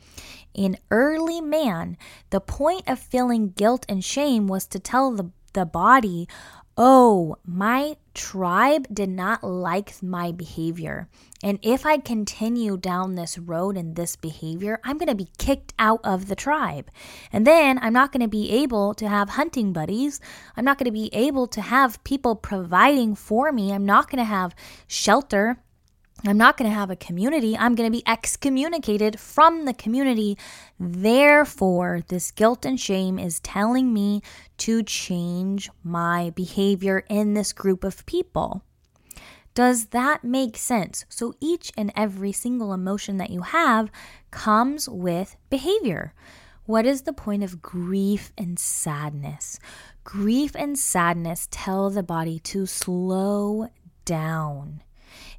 In 0.54 0.78
early 0.92 1.40
man, 1.40 1.96
the 2.30 2.40
point 2.40 2.84
of 2.86 3.00
feeling 3.00 3.50
guilt 3.50 3.84
and 3.88 4.04
shame 4.04 4.46
was 4.46 4.68
to 4.68 4.78
tell 4.78 5.10
the, 5.10 5.32
the 5.54 5.66
body, 5.66 6.28
oh, 6.76 7.36
my 7.46 7.96
tribe 8.14 8.86
did 8.92 9.08
not 9.08 9.44
like 9.44 10.02
my 10.02 10.32
behavior. 10.32 11.08
And 11.42 11.58
if 11.62 11.84
I 11.84 11.98
continue 11.98 12.76
down 12.76 13.14
this 13.14 13.38
road 13.38 13.76
and 13.76 13.96
this 13.96 14.16
behavior, 14.16 14.80
I'm 14.82 14.98
going 14.98 15.08
to 15.08 15.14
be 15.14 15.28
kicked 15.36 15.74
out 15.78 16.00
of 16.02 16.28
the 16.28 16.34
tribe. 16.34 16.90
And 17.32 17.46
then 17.46 17.78
I'm 17.82 17.92
not 17.92 18.12
going 18.12 18.22
to 18.22 18.28
be 18.28 18.50
able 18.50 18.94
to 18.94 19.08
have 19.08 19.30
hunting 19.30 19.72
buddies. 19.72 20.20
I'm 20.56 20.64
not 20.64 20.78
going 20.78 20.86
to 20.86 20.92
be 20.92 21.10
able 21.12 21.46
to 21.48 21.60
have 21.60 22.02
people 22.04 22.34
providing 22.34 23.14
for 23.14 23.52
me. 23.52 23.72
I'm 23.72 23.86
not 23.86 24.10
going 24.10 24.18
to 24.18 24.24
have 24.24 24.54
shelter. 24.86 25.58
I'm 26.26 26.38
not 26.38 26.56
going 26.56 26.70
to 26.70 26.74
have 26.74 26.90
a 26.90 26.96
community. 26.96 27.54
I'm 27.56 27.74
going 27.74 27.90
to 27.90 27.96
be 27.96 28.06
excommunicated 28.06 29.20
from 29.20 29.66
the 29.66 29.74
community. 29.74 30.38
Therefore, 30.80 32.00
this 32.08 32.30
guilt 32.30 32.64
and 32.64 32.80
shame 32.80 33.18
is 33.18 33.40
telling 33.40 33.92
me 33.92 34.22
to 34.58 34.82
change 34.82 35.68
my 35.82 36.30
behavior 36.30 37.04
in 37.10 37.34
this 37.34 37.52
group 37.52 37.84
of 37.84 38.06
people. 38.06 38.62
Does 39.54 39.86
that 39.86 40.24
make 40.24 40.56
sense? 40.56 41.04
So 41.10 41.34
each 41.40 41.70
and 41.76 41.92
every 41.94 42.32
single 42.32 42.72
emotion 42.72 43.18
that 43.18 43.30
you 43.30 43.42
have 43.42 43.90
comes 44.30 44.88
with 44.88 45.36
behavior. 45.50 46.14
What 46.64 46.86
is 46.86 47.02
the 47.02 47.12
point 47.12 47.44
of 47.44 47.60
grief 47.60 48.32
and 48.38 48.58
sadness? 48.58 49.60
Grief 50.02 50.56
and 50.56 50.78
sadness 50.78 51.46
tell 51.50 51.90
the 51.90 52.02
body 52.02 52.38
to 52.40 52.64
slow 52.64 53.68
down. 54.06 54.82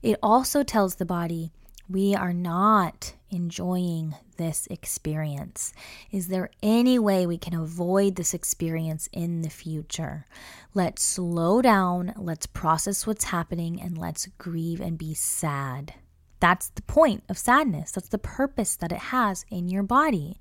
It 0.05 0.19
also 0.21 0.61
tells 0.61 0.95
the 0.95 1.05
body, 1.05 1.51
we 1.89 2.13
are 2.13 2.31
not 2.31 3.15
enjoying 3.31 4.13
this 4.37 4.67
experience. 4.69 5.73
Is 6.11 6.27
there 6.27 6.51
any 6.61 6.99
way 6.99 7.25
we 7.25 7.39
can 7.39 7.55
avoid 7.55 8.15
this 8.15 8.35
experience 8.35 9.09
in 9.11 9.41
the 9.41 9.49
future? 9.49 10.27
Let's 10.75 11.01
slow 11.01 11.59
down, 11.59 12.13
let's 12.17 12.45
process 12.45 13.07
what's 13.07 13.25
happening, 13.25 13.81
and 13.81 13.97
let's 13.97 14.27
grieve 14.37 14.79
and 14.79 14.95
be 14.95 15.15
sad. 15.15 15.95
That's 16.39 16.69
the 16.69 16.83
point 16.83 17.23
of 17.27 17.39
sadness. 17.39 17.91
That's 17.91 18.09
the 18.09 18.19
purpose 18.19 18.75
that 18.75 18.91
it 18.91 18.99
has 19.09 19.43
in 19.49 19.69
your 19.69 19.81
body. 19.81 20.37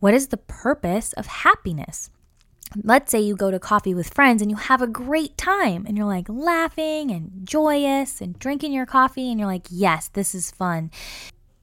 What 0.00 0.14
is 0.14 0.28
the 0.28 0.38
purpose 0.38 1.12
of 1.12 1.26
happiness? 1.26 2.08
Let's 2.82 3.10
say 3.10 3.20
you 3.20 3.36
go 3.36 3.50
to 3.50 3.58
coffee 3.58 3.94
with 3.94 4.12
friends 4.12 4.42
and 4.42 4.50
you 4.50 4.56
have 4.56 4.82
a 4.82 4.86
great 4.86 5.36
time 5.36 5.84
and 5.86 5.96
you're 5.96 6.06
like 6.06 6.26
laughing 6.28 7.10
and 7.10 7.30
joyous 7.44 8.20
and 8.20 8.38
drinking 8.38 8.72
your 8.72 8.86
coffee 8.86 9.30
and 9.30 9.38
you're 9.38 9.48
like, 9.48 9.66
yes, 9.70 10.08
this 10.08 10.34
is 10.34 10.50
fun. 10.50 10.90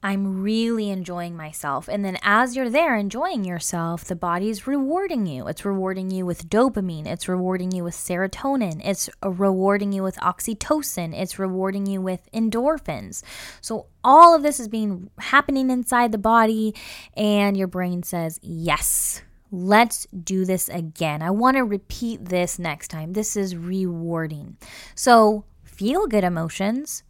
I'm 0.02 0.40
really 0.40 0.88
enjoying 0.88 1.36
myself. 1.36 1.86
And 1.86 2.02
then 2.02 2.16
as 2.22 2.56
you're 2.56 2.70
there 2.70 2.96
enjoying 2.96 3.44
yourself, 3.44 4.04
the 4.04 4.16
body's 4.16 4.66
rewarding 4.66 5.26
you. 5.26 5.46
It's 5.46 5.64
rewarding 5.64 6.10
you 6.10 6.24
with 6.24 6.48
dopamine, 6.48 7.06
it's 7.06 7.28
rewarding 7.28 7.70
you 7.70 7.84
with 7.84 7.94
serotonin, 7.94 8.80
it's 8.82 9.10
uh, 9.22 9.30
rewarding 9.30 9.92
you 9.92 10.02
with 10.02 10.16
oxytocin, 10.16 11.14
it's 11.14 11.38
rewarding 11.38 11.84
you 11.84 12.00
with 12.00 12.30
endorphins. 12.32 13.22
So 13.60 13.88
all 14.02 14.34
of 14.34 14.42
this 14.42 14.58
is 14.58 14.68
being 14.68 15.10
happening 15.18 15.68
inside 15.68 16.12
the 16.12 16.18
body 16.18 16.74
and 17.14 17.54
your 17.54 17.68
brain 17.68 18.02
says, 18.02 18.40
"Yes, 18.42 19.20
Let's 19.50 20.06
do 20.06 20.44
this 20.44 20.68
again. 20.68 21.22
I 21.22 21.30
want 21.30 21.56
to 21.56 21.64
repeat 21.64 22.26
this 22.26 22.58
next 22.58 22.88
time. 22.88 23.12
This 23.12 23.36
is 23.36 23.56
rewarding. 23.56 24.56
So, 24.94 25.44
feel 25.64 26.06
good 26.06 26.24
emotions 26.24 27.02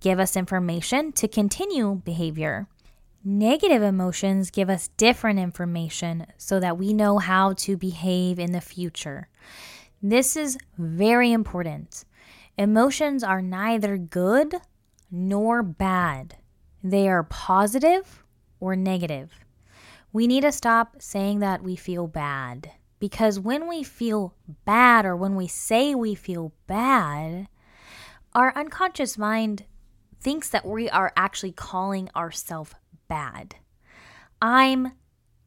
give 0.00 0.18
us 0.18 0.36
information 0.36 1.12
to 1.12 1.28
continue 1.28 2.00
behavior. 2.04 2.68
Negative 3.24 3.82
emotions 3.82 4.50
give 4.50 4.68
us 4.68 4.88
different 4.96 5.38
information 5.38 6.26
so 6.36 6.60
that 6.60 6.78
we 6.78 6.92
know 6.92 7.18
how 7.18 7.54
to 7.54 7.76
behave 7.76 8.38
in 8.38 8.52
the 8.52 8.60
future. 8.60 9.28
This 10.02 10.36
is 10.36 10.58
very 10.76 11.32
important. 11.32 12.04
Emotions 12.58 13.24
are 13.24 13.40
neither 13.40 13.96
good 13.96 14.54
nor 15.10 15.62
bad, 15.62 16.36
they 16.82 17.08
are 17.08 17.22
positive 17.22 18.24
or 18.60 18.76
negative. 18.76 19.32
We 20.14 20.28
need 20.28 20.42
to 20.42 20.52
stop 20.52 21.02
saying 21.02 21.40
that 21.40 21.64
we 21.64 21.74
feel 21.74 22.06
bad 22.06 22.70
because 23.00 23.40
when 23.40 23.66
we 23.66 23.82
feel 23.82 24.32
bad 24.64 25.04
or 25.04 25.16
when 25.16 25.34
we 25.34 25.48
say 25.48 25.92
we 25.92 26.14
feel 26.14 26.52
bad, 26.68 27.48
our 28.32 28.56
unconscious 28.56 29.18
mind 29.18 29.64
thinks 30.20 30.48
that 30.50 30.64
we 30.64 30.88
are 30.88 31.12
actually 31.16 31.50
calling 31.50 32.10
ourselves 32.14 32.76
bad. 33.08 33.56
I'm 34.40 34.92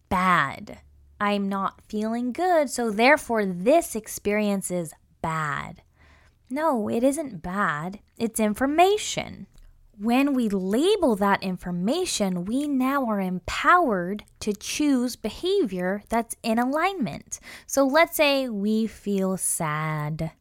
bad. 0.09 0.79
I'm 1.17 1.47
not 1.47 1.81
feeling 1.87 2.33
good, 2.33 2.69
so 2.69 2.91
therefore 2.91 3.45
this 3.45 3.95
experience 3.95 4.69
is 4.69 4.93
bad. 5.21 5.81
No, 6.49 6.89
it 6.89 7.05
isn't 7.05 7.41
bad. 7.41 7.99
It's 8.17 8.41
information. 8.41 9.47
When 9.99 10.35
we 10.35 10.47
label 10.47 11.15
that 11.15 11.41
information, 11.41 12.45
we 12.45 12.67
now 12.67 13.05
are 13.05 13.19
empowered 13.19 14.25
to 14.41 14.53
choose 14.53 15.15
behavior 15.15 16.03
that's 16.07 16.35
in 16.43 16.59
alignment. 16.59 17.39
So 17.65 17.83
let's 17.83 18.15
say 18.15 18.47
we 18.47 18.85
feel 18.85 19.37
sad. 19.37 20.33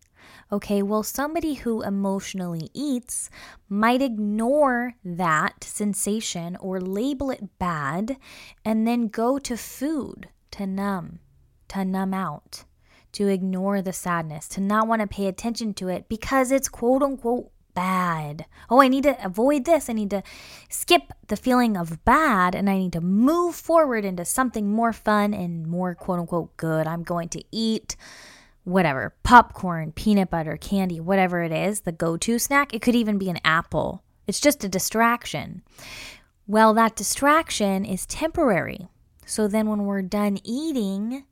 Okay, 0.53 0.83
well, 0.83 1.03
somebody 1.03 1.55
who 1.55 1.81
emotionally 1.81 2.69
eats 2.75 3.31
might 3.67 4.03
ignore 4.03 4.93
that 5.03 5.65
sensation 5.65 6.57
or 6.57 6.79
label 6.79 7.31
it 7.31 7.59
bad 7.59 8.19
and 8.63 8.87
then 8.87 9.09
go 9.09 9.39
to 9.39 9.57
food 9.57 10.29
to 10.51 10.67
numb, 10.67 11.21
to 11.69 11.83
numb 11.83 12.13
out, 12.13 12.65
to 13.13 13.29
ignore 13.29 13.81
the 13.81 13.95
sadness, 13.95 14.49
to 14.49 14.61
not 14.61 14.87
want 14.87 15.01
to 15.01 15.07
pay 15.07 15.27
attention 15.29 15.73
to 15.73 15.89
it 15.89 16.11
because 16.11 16.53
it's 16.53 16.69
quote 16.69 17.03
unquote 17.03 17.51
bad. 17.77 18.47
Oh, 18.69 18.83
I 18.83 18.89
need 18.89 19.05
to 19.05 19.25
avoid 19.25 19.67
this. 19.67 19.89
I 19.89 19.93
need 19.93 20.11
to 20.11 20.25
skip 20.69 21.13
the 21.29 21.37
feeling 21.37 21.77
of 21.77 22.05
bad 22.05 22.57
and 22.57 22.69
I 22.69 22.79
need 22.79 22.95
to 22.95 23.01
move 23.01 23.55
forward 23.55 24.05
into 24.05 24.25
something 24.25 24.73
more 24.73 24.93
fun 24.93 25.33
and 25.33 25.69
more 25.69 25.95
quote 25.95 26.19
unquote 26.19 26.57
good. 26.57 26.89
I'm 26.89 27.05
going 27.05 27.29
to 27.29 27.45
eat 27.53 27.95
whatever 28.65 29.15
popcorn, 29.23 29.93
peanut 29.93 30.31
butter, 30.31 30.57
candy, 30.57 30.99
whatever 30.99 31.43
it 31.43 31.53
is, 31.53 31.83
the 31.83 31.93
go 31.93 32.17
to 32.17 32.39
snack. 32.41 32.75
It 32.75 32.83
could 32.83 32.97
even 32.97 33.19
be 33.19 33.31
an 33.31 33.39
apple. 33.45 34.03
It's 34.27 34.41
just 34.41 34.65
a 34.65 34.69
distraction. 34.69 35.63
Well, 36.49 36.75
that 36.75 36.97
distraction 36.97 37.85
is 37.85 38.07
temporary. 38.07 38.89
So 39.27 39.47
then 39.47 39.69
when 39.69 39.85
we're 39.85 40.03
done 40.03 40.39
eating, 40.43 41.25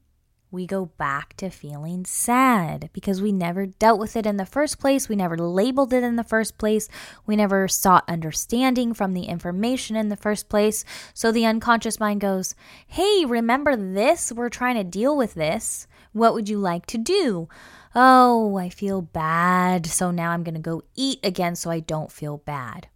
we 0.54 0.66
go 0.66 0.86
back 0.86 1.36
to 1.36 1.50
feeling 1.50 2.06
sad 2.06 2.88
because 2.92 3.20
we 3.20 3.32
never 3.32 3.66
dealt 3.66 3.98
with 3.98 4.16
it 4.16 4.24
in 4.24 4.36
the 4.36 4.46
first 4.46 4.78
place. 4.78 5.08
We 5.08 5.16
never 5.16 5.36
labeled 5.36 5.92
it 5.92 6.02
in 6.02 6.16
the 6.16 6.24
first 6.24 6.56
place. 6.56 6.88
We 7.26 7.36
never 7.36 7.68
sought 7.68 8.08
understanding 8.08 8.94
from 8.94 9.12
the 9.12 9.24
information 9.24 9.96
in 9.96 10.08
the 10.08 10.16
first 10.16 10.48
place. 10.48 10.84
So 11.12 11.32
the 11.32 11.44
unconscious 11.44 12.00
mind 12.00 12.20
goes, 12.20 12.54
Hey, 12.86 13.24
remember 13.26 13.76
this? 13.76 14.32
We're 14.32 14.48
trying 14.48 14.76
to 14.76 14.84
deal 14.84 15.16
with 15.16 15.34
this. 15.34 15.86
What 16.12 16.32
would 16.34 16.48
you 16.48 16.58
like 16.58 16.86
to 16.86 16.98
do? 16.98 17.48
Oh, 17.94 18.56
I 18.56 18.68
feel 18.68 19.02
bad. 19.02 19.86
So 19.86 20.10
now 20.10 20.30
I'm 20.30 20.44
going 20.44 20.54
to 20.54 20.60
go 20.60 20.82
eat 20.94 21.18
again 21.24 21.56
so 21.56 21.70
I 21.70 21.80
don't 21.80 22.12
feel 22.12 22.38
bad. 22.38 22.88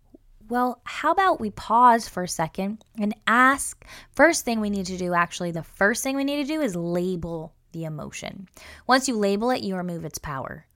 Well, 0.48 0.80
how 0.84 1.12
about 1.12 1.40
we 1.40 1.50
pause 1.50 2.08
for 2.08 2.22
a 2.22 2.28
second 2.28 2.82
and 2.98 3.14
ask? 3.26 3.84
First 4.12 4.46
thing 4.46 4.60
we 4.60 4.70
need 4.70 4.86
to 4.86 4.96
do, 4.96 5.12
actually, 5.12 5.50
the 5.50 5.62
first 5.62 6.02
thing 6.02 6.16
we 6.16 6.24
need 6.24 6.46
to 6.46 6.52
do 6.52 6.62
is 6.62 6.74
label 6.74 7.52
the 7.72 7.84
emotion. 7.84 8.48
Once 8.86 9.08
you 9.08 9.16
label 9.18 9.50
it, 9.50 9.62
you 9.62 9.76
remove 9.76 10.06
its 10.06 10.18
power. 10.18 10.66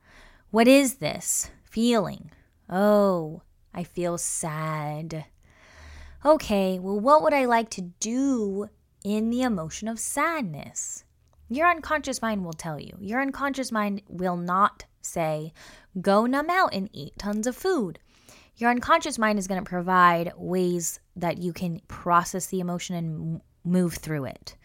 What 0.50 0.68
is 0.68 0.96
this 0.96 1.50
feeling? 1.64 2.30
Oh, 2.68 3.40
I 3.72 3.84
feel 3.84 4.18
sad. 4.18 5.24
Okay, 6.22 6.78
well, 6.78 7.00
what 7.00 7.22
would 7.22 7.32
I 7.32 7.46
like 7.46 7.70
to 7.70 7.80
do 7.80 8.68
in 9.02 9.30
the 9.30 9.40
emotion 9.40 9.88
of 9.88 9.98
sadness? 9.98 11.04
Your 11.48 11.66
unconscious 11.70 12.20
mind 12.20 12.44
will 12.44 12.52
tell 12.52 12.78
you. 12.78 12.96
Your 13.00 13.22
unconscious 13.22 13.72
mind 13.72 14.02
will 14.06 14.36
not 14.36 14.84
say, 15.00 15.54
go 16.00 16.26
numb 16.26 16.50
out 16.50 16.74
and 16.74 16.90
eat 16.92 17.14
tons 17.18 17.46
of 17.46 17.56
food. 17.56 17.98
Your 18.56 18.70
unconscious 18.70 19.18
mind 19.18 19.38
is 19.38 19.46
going 19.46 19.62
to 19.62 19.68
provide 19.68 20.32
ways 20.36 21.00
that 21.16 21.38
you 21.38 21.52
can 21.52 21.80
process 21.88 22.46
the 22.46 22.60
emotion 22.60 22.96
and 22.96 23.40
move 23.64 23.94
through 23.94 24.26
it. 24.26 24.56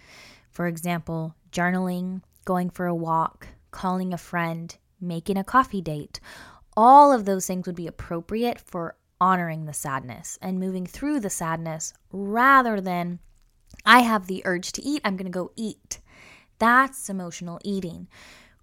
For 0.51 0.67
example, 0.67 1.35
journaling, 1.51 2.21
going 2.45 2.69
for 2.69 2.85
a 2.85 2.95
walk, 2.95 3.47
calling 3.71 4.13
a 4.13 4.17
friend, 4.17 4.75
making 4.99 5.37
a 5.37 5.43
coffee 5.43 5.81
date. 5.81 6.19
All 6.75 7.11
of 7.11 7.25
those 7.25 7.47
things 7.47 7.65
would 7.65 7.75
be 7.75 7.87
appropriate 7.87 8.59
for 8.59 8.97
honoring 9.19 9.65
the 9.65 9.73
sadness 9.73 10.37
and 10.41 10.59
moving 10.59 10.85
through 10.85 11.19
the 11.19 11.29
sadness 11.29 11.93
rather 12.11 12.81
than, 12.81 13.19
I 13.85 13.99
have 13.99 14.27
the 14.27 14.41
urge 14.45 14.71
to 14.73 14.83
eat, 14.83 15.01
I'm 15.03 15.15
going 15.15 15.25
to 15.25 15.31
go 15.31 15.51
eat. 15.55 15.99
That's 16.59 17.09
emotional 17.09 17.59
eating. 17.63 18.07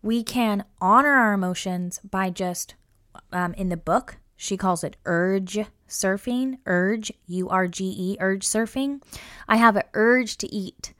We 0.03 0.22
can 0.22 0.64
honor 0.81 1.14
our 1.14 1.33
emotions 1.33 2.01
by 2.05 2.31
just, 2.31 2.75
um, 3.33 3.55
in 3.55 3.68
the 3.68 3.77
book, 3.77 4.18
she 4.37 4.57
calls 4.57 4.85
it 4.85 4.97
urge 5.05 5.59
surfing, 5.89 6.59
urge, 6.66 7.12
U 7.26 7.49
R 7.49 7.68
G 7.68 7.95
E, 7.97 8.16
urge 8.20 8.45
surfing. 8.45 9.03
I 9.49 9.57
have 9.57 9.76
an 9.76 9.85
urge 9.95 10.37
to 10.39 10.53
eat. 10.53 10.93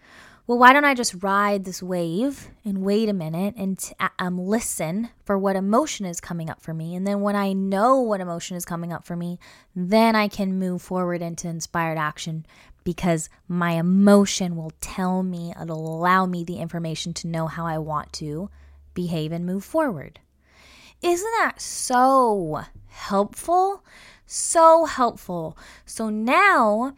Well, 0.47 0.59
why 0.59 0.75
don't 0.75 0.85
I 0.85 0.93
just 0.93 1.23
ride 1.23 1.65
this 1.65 1.83
wave 1.83 2.51
and 2.67 2.83
wait 2.83 3.09
a 3.09 3.15
minute 3.15 3.55
and 3.57 3.83
um, 4.19 4.39
listen 4.39 5.09
for 5.25 5.39
what 5.39 5.57
emotion 5.57 6.05
is 6.05 6.21
coming 6.21 6.51
up 6.51 6.61
for 6.61 6.75
me? 6.75 6.95
And 6.95 7.07
then 7.07 7.23
when 7.23 7.35
I 7.35 7.55
know 7.55 7.99
what 8.01 8.21
emotion 8.21 8.55
is 8.55 8.67
coming 8.67 8.93
up 8.93 9.07
for 9.07 9.17
me, 9.17 9.39
then 9.75 10.15
I 10.15 10.29
can 10.29 10.59
move 10.59 10.83
forward 10.83 11.23
into 11.23 11.49
inspired 11.49 11.97
action 11.97 12.45
because 12.85 13.31
my 13.49 13.73
emotion 13.73 14.55
will 14.55 14.73
tell 14.83 15.23
me, 15.23 15.55
it'll 15.59 15.97
allow 15.97 16.27
me 16.27 16.45
the 16.45 16.59
information 16.59 17.15
to 17.15 17.27
know 17.27 17.47
how 17.47 17.65
I 17.65 17.79
want 17.79 18.13
to 18.15 18.51
behave 18.93 19.33
and 19.33 19.47
move 19.47 19.65
forward. 19.65 20.21
Isn't 21.05 21.33
that 21.39 21.61
so 21.61 22.65
helpful? 22.87 23.85
So 24.25 24.87
helpful. 24.87 25.59
So 25.85 26.09
now, 26.09 26.95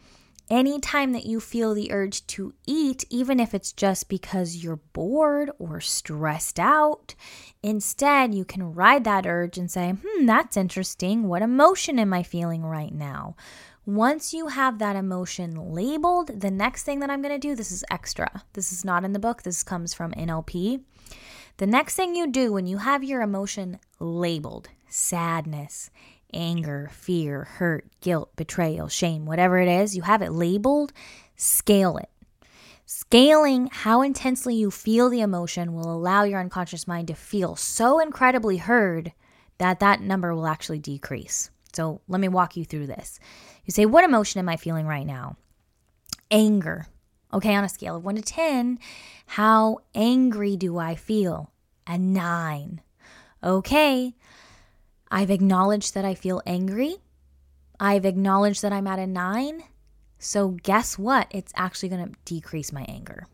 anytime 0.49 1.11
that 1.11 1.25
you 1.25 1.41
feel 1.41 1.73
the 1.73 1.91
urge 1.91 2.25
to 2.27 2.53
eat, 2.65 3.03
even 3.09 3.37
if 3.41 3.53
it's 3.53 3.73
just 3.73 4.07
because 4.07 4.63
you're 4.63 4.79
bored 4.93 5.51
or 5.59 5.81
stressed 5.81 6.57
out, 6.57 7.15
instead 7.61 8.33
you 8.33 8.45
can 8.45 8.73
ride 8.73 9.03
that 9.03 9.27
urge 9.27 9.57
and 9.57 9.69
say, 9.69 9.91
hmm, 10.01 10.25
that's 10.25 10.55
interesting. 10.55 11.27
What 11.27 11.41
emotion 11.41 11.99
am 11.99 12.13
I 12.13 12.23
feeling 12.23 12.63
right 12.63 12.93
now? 12.93 13.35
Once 13.85 14.33
you 14.33 14.47
have 14.47 14.79
that 14.79 14.95
emotion 14.95 15.73
labeled, 15.73 16.39
the 16.39 16.51
next 16.51 16.83
thing 16.83 16.99
that 17.01 17.09
I'm 17.09 17.21
going 17.21 17.33
to 17.33 17.37
do, 17.37 17.55
this 17.55 17.73
is 17.73 17.83
extra. 17.91 18.43
This 18.53 18.71
is 18.71 18.85
not 18.85 19.03
in 19.03 19.11
the 19.11 19.19
book, 19.19 19.43
this 19.43 19.63
comes 19.63 19.93
from 19.93 20.13
NLP. 20.13 20.79
The 21.57 21.65
next 21.67 21.95
thing 21.95 22.15
you 22.15 22.27
do 22.27 22.53
when 22.53 22.67
you 22.67 22.77
have 22.77 23.03
your 23.03 23.21
emotion 23.21 23.79
labeled, 23.99 24.69
sadness, 24.87 25.89
anger, 26.31 26.89
fear, 26.93 27.45
hurt, 27.45 27.87
guilt, 27.99 28.35
betrayal, 28.35 28.87
shame, 28.89 29.25
whatever 29.25 29.57
it 29.57 29.67
is, 29.67 29.95
you 29.95 30.03
have 30.03 30.21
it 30.21 30.31
labeled, 30.31 30.93
scale 31.35 31.97
it. 31.97 32.09
Scaling 32.85 33.69
how 33.71 34.03
intensely 34.03 34.53
you 34.53 34.69
feel 34.69 35.09
the 35.09 35.21
emotion 35.21 35.73
will 35.73 35.91
allow 35.91 36.23
your 36.23 36.39
unconscious 36.39 36.87
mind 36.87 37.07
to 37.07 37.15
feel 37.15 37.55
so 37.55 37.99
incredibly 37.99 38.57
heard 38.57 39.11
that 39.57 39.79
that 39.79 39.99
number 39.99 40.35
will 40.35 40.45
actually 40.47 40.79
decrease. 40.79 41.49
So 41.73 42.01
let 42.07 42.21
me 42.21 42.27
walk 42.27 42.55
you 42.55 42.65
through 42.65 42.87
this. 42.87 43.19
You 43.65 43.71
say, 43.71 43.87
What 43.87 44.03
emotion 44.03 44.39
am 44.39 44.47
I 44.47 44.57
feeling 44.57 44.85
right 44.85 45.05
now? 45.05 45.37
Anger. 46.29 46.85
Okay, 47.37 47.53
on 47.53 47.63
a 47.63 47.69
scale 47.69 47.95
of 47.95 48.03
1 48.03 48.15
to 48.15 48.21
10, 48.23 48.79
how 49.27 49.77
angry 49.93 50.57
do 50.57 50.79
I 50.79 50.95
feel? 50.95 51.51
A 51.85 51.95
9. 51.95 52.81
Okay, 53.43 54.15
I've 55.11 55.29
acknowledged 55.29 55.93
that 55.93 56.03
I 56.03 56.15
feel 56.15 56.41
angry. 56.47 56.95
I've 57.79 58.05
acknowledged 58.05 58.63
that 58.63 58.73
I'm 58.73 58.87
at 58.87 58.97
a 58.97 59.05
nine. 59.05 59.61
So, 60.17 60.57
guess 60.63 60.97
what? 60.97 61.27
It's 61.29 61.53
actually 61.55 61.89
going 61.89 62.07
to 62.07 62.15
decrease 62.25 62.73
my 62.73 62.83
anger. 62.87 63.27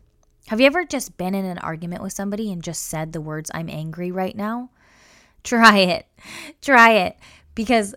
Have 0.48 0.60
you 0.60 0.66
ever 0.66 0.84
just 0.84 1.16
been 1.16 1.34
in 1.34 1.46
an 1.46 1.56
argument 1.56 2.02
with 2.02 2.12
somebody 2.12 2.52
and 2.52 2.62
just 2.62 2.82
said 2.82 3.14
the 3.14 3.22
words, 3.22 3.50
I'm 3.54 3.70
angry 3.70 4.12
right 4.12 4.36
now? 4.36 4.68
Try 5.44 5.78
it. 5.78 6.06
Try 6.60 6.92
it 6.92 7.16
because 7.54 7.94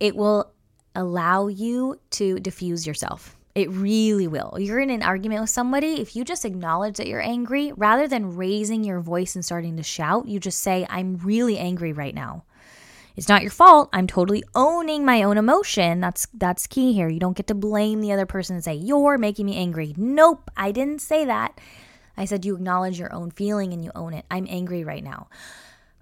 it 0.00 0.16
will 0.16 0.50
allow 0.96 1.46
you 1.46 2.00
to 2.10 2.40
diffuse 2.40 2.88
yourself. 2.88 3.36
It 3.54 3.70
really 3.70 4.26
will. 4.26 4.56
You're 4.58 4.80
in 4.80 4.90
an 4.90 5.02
argument 5.02 5.40
with 5.40 5.50
somebody. 5.50 6.00
If 6.00 6.16
you 6.16 6.24
just 6.24 6.44
acknowledge 6.44 6.96
that 6.96 7.06
you're 7.06 7.22
angry, 7.22 7.72
rather 7.76 8.08
than 8.08 8.36
raising 8.36 8.82
your 8.82 8.98
voice 9.00 9.36
and 9.36 9.44
starting 9.44 9.76
to 9.76 9.82
shout, 9.84 10.26
you 10.26 10.40
just 10.40 10.58
say, 10.58 10.86
I'm 10.90 11.18
really 11.18 11.56
angry 11.56 11.92
right 11.92 12.14
now. 12.14 12.42
It's 13.16 13.28
not 13.28 13.42
your 13.42 13.52
fault. 13.52 13.90
I'm 13.92 14.08
totally 14.08 14.42
owning 14.56 15.04
my 15.04 15.22
own 15.22 15.38
emotion. 15.38 16.00
That's 16.00 16.26
that's 16.34 16.66
key 16.66 16.92
here. 16.92 17.08
You 17.08 17.20
don't 17.20 17.36
get 17.36 17.46
to 17.46 17.54
blame 17.54 18.00
the 18.00 18.10
other 18.10 18.26
person 18.26 18.56
and 18.56 18.64
say, 18.64 18.74
"You're 18.74 19.18
making 19.18 19.46
me 19.46 19.56
angry." 19.56 19.94
Nope, 19.96 20.50
I 20.56 20.72
didn't 20.72 21.00
say 21.00 21.24
that. 21.24 21.60
I 22.16 22.24
said 22.24 22.44
you 22.44 22.56
acknowledge 22.56 22.98
your 22.98 23.12
own 23.14 23.30
feeling 23.30 23.72
and 23.72 23.84
you 23.84 23.92
own 23.94 24.14
it. 24.14 24.24
I'm 24.32 24.48
angry 24.50 24.82
right 24.82 25.04
now. 25.04 25.28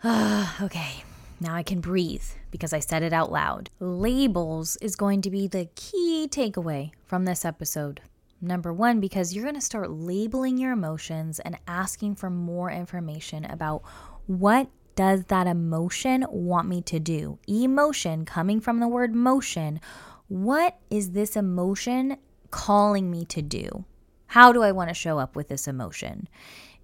okay. 0.62 1.04
Now 1.42 1.56
I 1.56 1.64
can 1.64 1.80
breathe 1.80 2.22
because 2.52 2.72
I 2.72 2.78
said 2.78 3.02
it 3.02 3.12
out 3.12 3.32
loud. 3.32 3.68
Labels 3.80 4.76
is 4.76 4.94
going 4.94 5.22
to 5.22 5.30
be 5.30 5.48
the 5.48 5.68
key 5.74 6.28
takeaway 6.30 6.92
from 7.04 7.24
this 7.24 7.44
episode. 7.44 8.00
Number 8.40 8.72
one, 8.72 9.00
because 9.00 9.34
you're 9.34 9.42
going 9.42 9.56
to 9.56 9.60
start 9.60 9.90
labeling 9.90 10.56
your 10.56 10.70
emotions 10.70 11.40
and 11.40 11.58
asking 11.66 12.14
for 12.14 12.30
more 12.30 12.70
information 12.70 13.44
about 13.44 13.82
what 14.28 14.68
does 14.94 15.24
that 15.24 15.48
emotion 15.48 16.24
want 16.30 16.68
me 16.68 16.80
to 16.82 17.00
do? 17.00 17.40
Emotion 17.48 18.24
coming 18.24 18.60
from 18.60 18.78
the 18.78 18.86
word 18.86 19.12
motion. 19.12 19.80
What 20.28 20.78
is 20.90 21.10
this 21.10 21.34
emotion 21.34 22.18
calling 22.52 23.10
me 23.10 23.24
to 23.24 23.42
do? 23.42 23.84
How 24.26 24.52
do 24.52 24.62
I 24.62 24.70
want 24.70 24.90
to 24.90 24.94
show 24.94 25.18
up 25.18 25.34
with 25.34 25.48
this 25.48 25.66
emotion? 25.66 26.28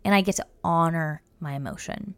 And 0.04 0.16
I 0.16 0.20
get 0.20 0.34
to 0.36 0.46
honor 0.64 1.22
my 1.38 1.52
emotion. 1.52 2.16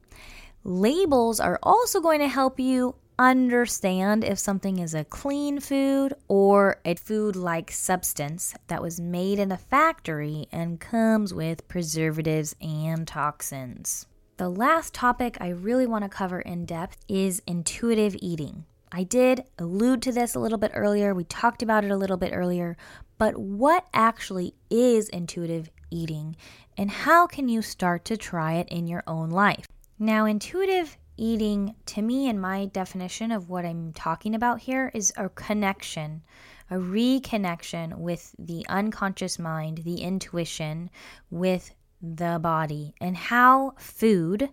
Labels 0.62 1.40
are 1.40 1.58
also 1.62 2.00
going 2.00 2.20
to 2.20 2.28
help 2.28 2.60
you 2.60 2.94
understand 3.18 4.22
if 4.22 4.38
something 4.38 4.78
is 4.78 4.92
a 4.92 5.04
clean 5.04 5.58
food 5.58 6.12
or 6.28 6.80
a 6.84 6.94
food 6.96 7.34
like 7.34 7.70
substance 7.70 8.54
that 8.66 8.82
was 8.82 9.00
made 9.00 9.38
in 9.38 9.50
a 9.52 9.56
factory 9.56 10.48
and 10.52 10.78
comes 10.78 11.32
with 11.32 11.66
preservatives 11.66 12.54
and 12.60 13.08
toxins. 13.08 14.06
The 14.36 14.50
last 14.50 14.92
topic 14.92 15.38
I 15.40 15.48
really 15.48 15.86
want 15.86 16.04
to 16.04 16.10
cover 16.10 16.42
in 16.42 16.66
depth 16.66 16.98
is 17.08 17.40
intuitive 17.46 18.14
eating. 18.20 18.66
I 18.92 19.04
did 19.04 19.44
allude 19.58 20.02
to 20.02 20.12
this 20.12 20.34
a 20.34 20.40
little 20.40 20.58
bit 20.58 20.72
earlier. 20.74 21.14
We 21.14 21.24
talked 21.24 21.62
about 21.62 21.86
it 21.86 21.90
a 21.90 21.96
little 21.96 22.18
bit 22.18 22.32
earlier. 22.34 22.76
But 23.16 23.38
what 23.38 23.86
actually 23.94 24.54
is 24.68 25.08
intuitive 25.08 25.70
eating 25.90 26.36
and 26.76 26.90
how 26.90 27.26
can 27.26 27.48
you 27.48 27.62
start 27.62 28.04
to 28.06 28.18
try 28.18 28.54
it 28.54 28.68
in 28.68 28.86
your 28.86 29.02
own 29.06 29.30
life? 29.30 29.66
Now, 30.02 30.24
intuitive 30.24 30.96
eating, 31.18 31.74
to 31.84 32.00
me, 32.00 32.26
and 32.30 32.40
my 32.40 32.64
definition 32.64 33.30
of 33.30 33.50
what 33.50 33.66
I'm 33.66 33.92
talking 33.92 34.34
about 34.34 34.60
here, 34.60 34.90
is 34.94 35.12
a 35.18 35.28
connection, 35.28 36.22
a 36.70 36.76
reconnection 36.76 37.98
with 37.98 38.34
the 38.38 38.64
unconscious 38.70 39.38
mind, 39.38 39.82
the 39.84 40.00
intuition, 40.00 40.88
with 41.30 41.74
the 42.00 42.38
body, 42.40 42.94
and 42.98 43.14
how 43.14 43.74
food 43.76 44.48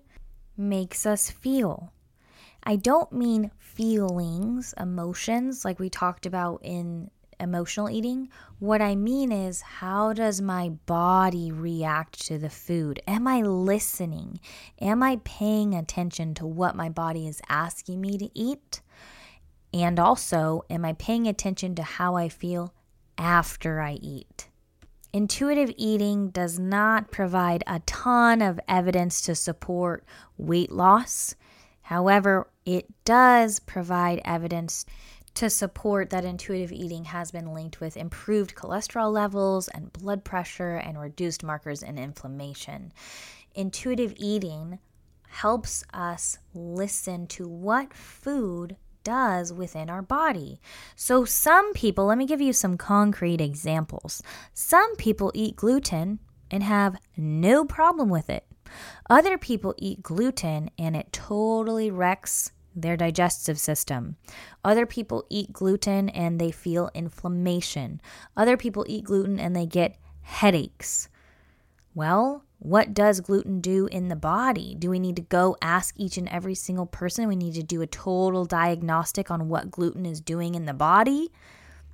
makes 0.58 1.06
us 1.06 1.32
feel. 1.32 1.94
I 2.64 2.76
don't 2.76 3.14
mean 3.14 3.52
feelings, 3.58 4.74
emotions, 4.78 5.64
like 5.64 5.80
we 5.80 5.90
talked 5.90 6.26
about 6.26 6.60
in 6.62 7.10
emotional 7.40 7.90
eating. 7.90 8.30
What 8.60 8.82
I 8.82 8.96
mean 8.96 9.32
is, 9.32 9.62
how 9.62 10.14
does 10.14 10.42
my 10.42 10.70
body 10.70 11.52
react 11.52 12.26
to 12.28 12.38
the 12.38 12.50
food? 12.50 13.02
Am 13.08 13.28
I 13.28 13.42
listening? 13.42 14.40
Am 14.82 15.04
I 15.04 15.20
paying 15.24 15.74
attention 15.74 16.34
to 16.36 16.46
what 16.46 16.76
my 16.76 16.90
body 16.90 17.28
is 17.28 17.42
asking 17.50 18.02
me 18.02 18.18
to 18.18 18.30
eat? 18.34 18.82
And 19.74 20.00
also, 20.00 20.64
am 20.70 20.86
I 20.86 20.94
paying 20.94 21.28
attention 21.28 21.76
to 21.76 21.84
how 21.84 22.16
I 22.16 22.30
feel 22.30 22.74
after 23.18 23.82
I 23.82 23.94
eat? 23.94 24.48
Intuitive 25.14 25.72
eating 25.78 26.30
does 26.30 26.60
not 26.60 27.12
provide 27.12 27.64
a 27.66 27.80
ton 27.82 28.42
of 28.42 28.60
evidence 28.68 29.22
to 29.22 29.36
support 29.36 30.04
weight 30.38 30.72
loss. 30.72 31.36
However, 31.82 32.50
it 32.66 32.86
does 33.06 33.60
provide 33.60 34.22
evidence 34.26 34.86
to 35.38 35.52
support 35.52 36.10
that 36.10 36.26
intuitive 36.26 36.72
eating 36.72 37.06
has 37.06 37.30
been 37.30 37.54
linked 37.54 37.80
with 37.80 37.96
improved 37.96 38.56
cholesterol 38.56 39.14
levels 39.14 39.68
and 39.68 39.94
blood 39.94 40.24
pressure 40.24 40.78
and 40.78 41.00
reduced 41.00 41.44
markers 41.44 41.84
in 41.84 42.00
inflammation. 42.00 42.92
Intuitive 43.54 44.16
eating 44.18 44.80
helps 45.28 45.84
us 45.94 46.40
listen 46.56 47.28
to 47.28 47.48
what 47.48 47.94
food 47.94 48.78
does 49.04 49.54
within 49.54 49.92
our 49.92 50.02
body. 50.02 50.60
So, 50.96 51.24
some 51.24 51.72
people, 51.74 52.06
let 52.06 52.18
me 52.18 52.26
give 52.26 52.42
you 52.42 52.52
some 52.52 52.76
concrete 52.76 53.40
examples. 53.40 54.24
Some 54.56 54.96
people 54.96 55.32
eat 55.36 55.56
gluten 55.56 56.18
and 56.50 56.64
have 56.64 56.98
no 57.16 57.64
problem 57.64 58.10
with 58.10 58.32
it. 58.32 58.44
Other 59.08 59.38
people 59.38 59.76
eat 59.78 60.02
gluten 60.02 60.72
and 60.80 60.96
it 60.96 61.14
totally 61.14 61.92
wrecks 61.92 62.54
their 62.82 62.96
digestive 62.96 63.60
system. 63.60 64.16
Other 64.64 64.86
people 64.86 65.26
eat 65.30 65.52
gluten 65.52 66.10
and 66.10 66.40
they 66.40 66.52
feel 66.52 66.92
inflammation. 66.94 68.00
Other 68.36 68.56
people 68.56 68.86
eat 68.88 69.06
gluten 69.06 69.40
and 69.40 69.56
they 69.56 69.66
get 69.66 69.98
headaches. 70.22 71.10
Well, 71.96 72.44
what 72.60 72.94
does 72.94 73.22
gluten 73.22 73.62
do 73.62 73.88
in 73.88 74.08
the 74.08 74.16
body? 74.16 74.76
Do 74.78 74.90
we 74.90 75.00
need 75.00 75.16
to 75.16 75.22
go 75.22 75.58
ask 75.62 75.96
each 75.98 76.18
and 76.18 76.30
every 76.30 76.56
single 76.56 76.86
person? 76.86 77.28
We 77.28 77.36
need 77.36 77.56
to 77.56 77.64
do 77.64 77.82
a 77.82 77.88
total 77.88 78.46
diagnostic 78.46 79.30
on 79.30 79.50
what 79.50 79.72
gluten 79.72 80.06
is 80.06 80.22
doing 80.22 80.56
in 80.56 80.66
the 80.66 80.74
body. 80.74 81.32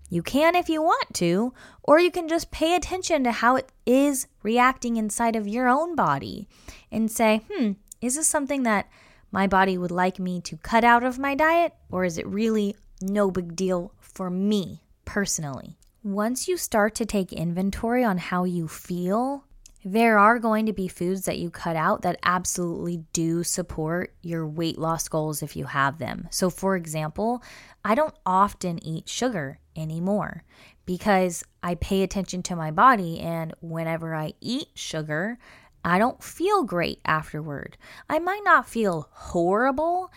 You 0.10 0.22
can 0.22 0.56
if 0.56 0.70
you 0.70 0.82
want 0.82 1.14
to, 1.16 1.54
or 1.82 2.00
you 2.00 2.12
can 2.12 2.28
just 2.28 2.52
pay 2.52 2.76
attention 2.76 3.24
to 3.24 3.32
how 3.32 3.56
it 3.56 3.72
is 3.86 4.28
reacting 4.44 4.96
inside 4.98 5.36
of 5.36 5.48
your 5.48 5.68
own 5.68 5.96
body 5.96 6.48
and 6.92 7.10
say, 7.10 7.42
hmm, 7.52 7.72
is 8.02 8.16
this 8.16 8.28
something 8.28 8.64
that 8.64 8.90
my 9.34 9.48
body 9.48 9.78
would 9.78 9.92
like 9.92 10.20
me 10.20 10.40
to 10.42 10.56
cut 10.58 10.84
out 10.84 11.04
of 11.04 11.18
my 11.18 11.34
diet, 11.34 11.74
or 11.90 12.06
is 12.06 12.20
it 12.20 12.28
really 12.28 12.76
no 13.02 13.32
big 13.32 13.56
deal 13.56 13.92
for 14.00 14.30
me 14.30 14.84
personally? 15.06 15.76
Once 16.04 16.48
you 16.48 16.56
start 16.56 16.94
to 16.94 17.06
take 17.06 17.34
inventory 17.34 18.04
on 18.04 18.20
how 18.20 18.44
you 18.44 18.68
feel, 18.68 19.44
there 19.84 20.20
are 20.20 20.38
going 20.38 20.68
to 20.68 20.72
be 20.72 20.88
foods 20.88 21.26
that 21.26 21.40
you 21.40 21.50
cut 21.50 21.76
out 21.76 22.04
that 22.04 22.20
absolutely 22.24 23.04
do 23.12 23.44
support 23.44 24.14
your 24.22 24.48
weight 24.48 24.78
loss 24.78 25.08
goals 25.08 25.42
if 25.42 25.56
you 25.56 25.66
have 25.66 25.98
them. 25.98 26.28
So, 26.30 26.52
for 26.52 26.76
example, 26.76 27.44
I 27.84 27.96
don't 27.96 28.16
often 28.26 28.82
eat 28.86 29.10
sugar 29.10 29.60
anymore 29.76 30.44
because 30.86 31.44
I 31.64 31.76
pay 31.76 32.04
attention 32.04 32.44
to 32.44 32.56
my 32.56 32.70
body, 32.70 33.20
and 33.20 33.54
whenever 33.62 34.14
I 34.14 34.34
eat 34.42 34.68
sugar, 34.76 35.40
I 35.84 36.00
don't 36.00 36.24
feel 36.24 36.64
great 36.64 37.00
afterward. 37.06 37.78
I 38.10 38.20
might 38.20 38.44
not 38.44 38.68
feel 38.68 39.10
horrible, 39.12 40.12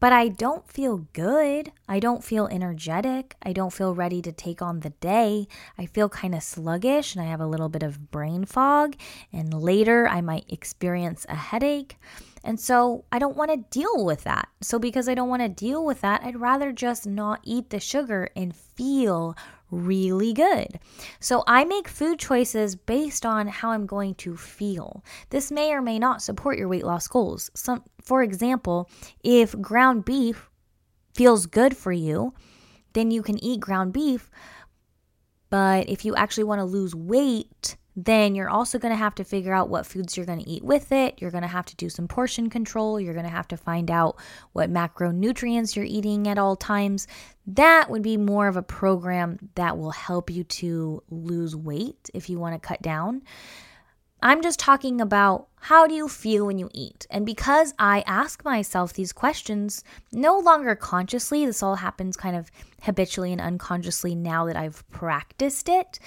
but 0.00 0.12
I 0.12 0.28
don't 0.28 0.68
feel 0.70 1.06
good. 1.12 1.72
I 1.88 1.98
don't 1.98 2.22
feel 2.22 2.46
energetic. 2.48 3.36
I 3.42 3.52
don't 3.52 3.72
feel 3.72 3.94
ready 3.94 4.20
to 4.22 4.32
take 4.32 4.60
on 4.60 4.80
the 4.80 4.90
day. 4.90 5.48
I 5.78 5.86
feel 5.86 6.08
kind 6.08 6.34
of 6.34 6.42
sluggish 6.42 7.14
and 7.14 7.24
I 7.24 7.30
have 7.30 7.40
a 7.40 7.46
little 7.46 7.68
bit 7.70 7.82
of 7.82 8.10
brain 8.10 8.44
fog. 8.44 8.96
And 9.32 9.54
later, 9.54 10.06
I 10.06 10.20
might 10.20 10.44
experience 10.52 11.24
a 11.28 11.36
headache. 11.36 11.96
And 12.42 12.60
so 12.60 13.06
I 13.10 13.18
don't 13.18 13.36
want 13.36 13.50
to 13.52 13.78
deal 13.78 14.04
with 14.04 14.24
that. 14.24 14.48
So, 14.60 14.78
because 14.78 15.08
I 15.08 15.14
don't 15.14 15.30
want 15.30 15.40
to 15.40 15.48
deal 15.48 15.82
with 15.82 16.02
that, 16.02 16.22
I'd 16.22 16.38
rather 16.38 16.72
just 16.72 17.06
not 17.06 17.40
eat 17.42 17.70
the 17.70 17.80
sugar 17.80 18.28
and 18.36 18.54
feel 18.54 19.34
really 19.74 20.32
good. 20.32 20.78
So 21.20 21.42
I 21.46 21.64
make 21.64 21.88
food 21.88 22.18
choices 22.18 22.76
based 22.76 23.26
on 23.26 23.48
how 23.48 23.70
I'm 23.70 23.86
going 23.86 24.14
to 24.16 24.36
feel. 24.36 25.04
This 25.30 25.50
may 25.50 25.72
or 25.72 25.82
may 25.82 25.98
not 25.98 26.22
support 26.22 26.58
your 26.58 26.68
weight 26.68 26.84
loss 26.84 27.08
goals. 27.08 27.50
Some 27.54 27.82
for 28.02 28.22
example, 28.22 28.88
if 29.22 29.58
ground 29.60 30.04
beef 30.04 30.50
feels 31.14 31.46
good 31.46 31.76
for 31.76 31.92
you, 31.92 32.34
then 32.92 33.10
you 33.10 33.22
can 33.22 33.42
eat 33.42 33.60
ground 33.60 33.92
beef. 33.92 34.30
But 35.50 35.88
if 35.88 36.04
you 36.04 36.14
actually 36.16 36.44
want 36.44 36.60
to 36.60 36.64
lose 36.64 36.94
weight, 36.94 37.76
then 37.96 38.34
you're 38.34 38.50
also 38.50 38.78
going 38.78 38.92
to 38.92 38.98
have 38.98 39.14
to 39.16 39.24
figure 39.24 39.52
out 39.52 39.68
what 39.68 39.86
foods 39.86 40.16
you're 40.16 40.26
going 40.26 40.42
to 40.42 40.50
eat 40.50 40.64
with 40.64 40.90
it. 40.90 41.20
You're 41.20 41.30
going 41.30 41.42
to 41.42 41.48
have 41.48 41.66
to 41.66 41.76
do 41.76 41.88
some 41.88 42.08
portion 42.08 42.50
control. 42.50 42.98
You're 42.98 43.14
going 43.14 43.26
to 43.26 43.30
have 43.30 43.48
to 43.48 43.56
find 43.56 43.90
out 43.90 44.16
what 44.52 44.72
macronutrients 44.72 45.76
you're 45.76 45.84
eating 45.84 46.26
at 46.26 46.38
all 46.38 46.56
times. 46.56 47.06
That 47.46 47.90
would 47.90 48.02
be 48.02 48.16
more 48.16 48.48
of 48.48 48.56
a 48.56 48.62
program 48.62 49.50
that 49.54 49.78
will 49.78 49.92
help 49.92 50.30
you 50.30 50.44
to 50.44 51.02
lose 51.10 51.54
weight 51.54 52.10
if 52.14 52.28
you 52.28 52.38
want 52.38 52.60
to 52.60 52.66
cut 52.66 52.82
down. 52.82 53.22
I'm 54.24 54.40
just 54.40 54.58
talking 54.58 55.02
about 55.02 55.48
how 55.60 55.86
do 55.86 55.92
you 55.92 56.08
feel 56.08 56.46
when 56.46 56.58
you 56.58 56.70
eat? 56.72 57.06
And 57.10 57.26
because 57.26 57.74
I 57.78 58.02
ask 58.06 58.42
myself 58.42 58.94
these 58.94 59.12
questions, 59.12 59.84
no 60.12 60.38
longer 60.38 60.74
consciously, 60.74 61.44
this 61.44 61.62
all 61.62 61.76
happens 61.76 62.16
kind 62.16 62.34
of 62.34 62.50
habitually 62.80 63.32
and 63.32 63.40
unconsciously 63.40 64.14
now 64.14 64.46
that 64.46 64.56
I've 64.56 64.88
practiced 64.88 65.68
it. 65.68 65.98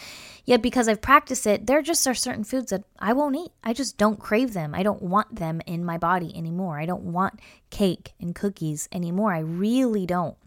Yet 0.45 0.63
because 0.63 0.87
I've 0.87 1.01
practiced 1.01 1.45
it, 1.45 1.67
there 1.67 1.83
just 1.83 2.07
are 2.07 2.15
certain 2.15 2.43
foods 2.43 2.71
that 2.71 2.85
I 2.97 3.13
won't 3.13 3.35
eat. 3.35 3.51
I 3.63 3.73
just 3.73 3.99
don't 3.99 4.19
crave 4.19 4.53
them. 4.53 4.73
I 4.73 4.81
don't 4.81 5.03
want 5.03 5.35
them 5.35 5.61
in 5.67 5.85
my 5.85 5.99
body 5.99 6.35
anymore. 6.35 6.79
I 6.79 6.87
don't 6.87 7.13
want 7.13 7.39
cake 7.69 8.13
and 8.19 8.33
cookies 8.33 8.89
anymore. 8.91 9.31
I 9.31 9.39
really 9.39 10.07
don't. 10.07 10.37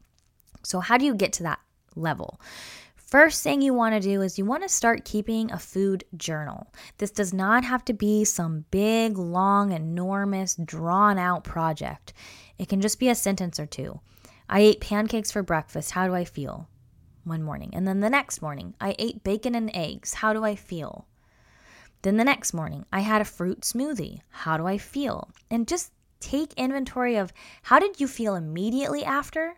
So, 0.64 0.80
how 0.80 0.98
do 0.98 1.04
you 1.04 1.14
get 1.14 1.32
to 1.34 1.44
that 1.44 1.60
level? 1.94 2.40
First 3.10 3.42
thing 3.42 3.60
you 3.60 3.74
want 3.74 3.96
to 3.96 4.00
do 4.00 4.22
is 4.22 4.38
you 4.38 4.44
want 4.44 4.62
to 4.62 4.68
start 4.68 5.04
keeping 5.04 5.50
a 5.50 5.58
food 5.58 6.04
journal. 6.16 6.72
This 6.98 7.10
does 7.10 7.34
not 7.34 7.64
have 7.64 7.84
to 7.86 7.92
be 7.92 8.24
some 8.24 8.66
big, 8.70 9.18
long, 9.18 9.72
enormous, 9.72 10.54
drawn 10.54 11.18
out 11.18 11.42
project. 11.42 12.12
It 12.56 12.68
can 12.68 12.80
just 12.80 13.00
be 13.00 13.08
a 13.08 13.16
sentence 13.16 13.58
or 13.58 13.66
two. 13.66 13.98
I 14.48 14.60
ate 14.60 14.80
pancakes 14.80 15.32
for 15.32 15.42
breakfast. 15.42 15.90
How 15.90 16.06
do 16.06 16.14
I 16.14 16.24
feel? 16.24 16.68
One 17.24 17.42
morning. 17.42 17.70
And 17.72 17.86
then 17.86 17.98
the 17.98 18.10
next 18.10 18.42
morning, 18.42 18.74
I 18.80 18.94
ate 18.96 19.24
bacon 19.24 19.56
and 19.56 19.72
eggs. 19.74 20.14
How 20.14 20.32
do 20.32 20.44
I 20.44 20.54
feel? 20.54 21.08
Then 22.02 22.16
the 22.16 22.24
next 22.24 22.54
morning, 22.54 22.86
I 22.92 23.00
had 23.00 23.20
a 23.20 23.24
fruit 23.24 23.62
smoothie. 23.62 24.20
How 24.28 24.56
do 24.56 24.68
I 24.68 24.78
feel? 24.78 25.30
And 25.50 25.66
just 25.66 25.90
take 26.20 26.52
inventory 26.52 27.16
of 27.16 27.32
how 27.62 27.80
did 27.80 27.98
you 27.98 28.06
feel 28.06 28.36
immediately 28.36 29.04
after? 29.04 29.56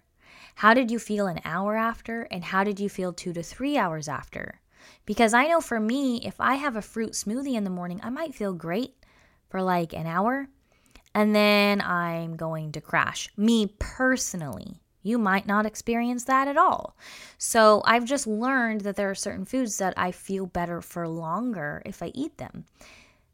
How 0.57 0.75
did 0.75 0.91
you 0.91 0.99
feel 0.99 1.27
an 1.27 1.41
hour 1.45 1.77
after? 1.77 2.23
And 2.31 2.45
how 2.45 2.65
did 2.65 2.79
you 2.79 2.89
feel 2.89 3.13
two 3.13 3.33
to 3.33 3.43
three 3.43 3.77
hours 3.77 4.09
after? 4.09 4.61
Because 5.07 5.35
I 5.35 5.47
know 5.47 5.61
for 5.61 5.81
me, 5.81 6.21
if 6.25 6.41
I 6.41 6.55
have 6.55 6.77
a 6.77 6.83
fruit 6.83 7.13
smoothie 7.13 7.55
in 7.55 7.65
the 7.65 7.71
morning, 7.71 8.01
I 8.03 8.11
might 8.11 8.35
feel 8.35 8.53
great 8.53 8.95
for 9.49 9.63
like 9.63 9.93
an 9.93 10.07
hour 10.07 10.49
and 11.15 11.35
then 11.35 11.81
I'm 11.81 12.37
going 12.37 12.73
to 12.73 12.81
crash. 12.81 13.29
Me 13.37 13.75
personally. 13.79 14.81
You 15.03 15.19
might 15.19 15.47
not 15.47 15.67
experience 15.67 16.25
that 16.25 16.47
at 16.47 16.57
all. 16.57 16.97
So 17.37 17.83
I've 17.85 18.05
just 18.05 18.27
learned 18.27 18.83
that 18.83 18.95
there 18.95 19.11
are 19.11 19.17
certain 19.17 19.45
foods 19.45 19.79
that 19.79 19.95
I 19.97 20.13
feel 20.13 20.47
better 20.47 20.81
for 20.81 21.09
longer 21.09 21.83
if 21.85 22.03
I 22.03 22.13
eat 22.15 22.39
them. 22.39 22.67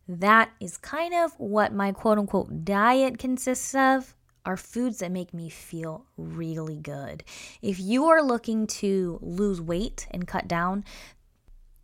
That 0.08 0.50
is 0.60 0.78
kind 0.78 1.12
of 1.12 1.38
what 1.38 1.74
my 1.74 1.92
quote 1.92 2.18
unquote 2.18 2.64
diet 2.64 3.18
consists 3.18 3.74
of 3.74 4.14
are 4.48 4.56
foods 4.56 5.00
that 5.00 5.12
make 5.12 5.34
me 5.34 5.50
feel 5.50 6.06
really 6.16 6.78
good. 6.78 7.22
If 7.60 7.78
you 7.78 8.06
are 8.06 8.22
looking 8.22 8.66
to 8.78 9.18
lose 9.20 9.60
weight 9.60 10.08
and 10.10 10.26
cut 10.26 10.48
down, 10.48 10.86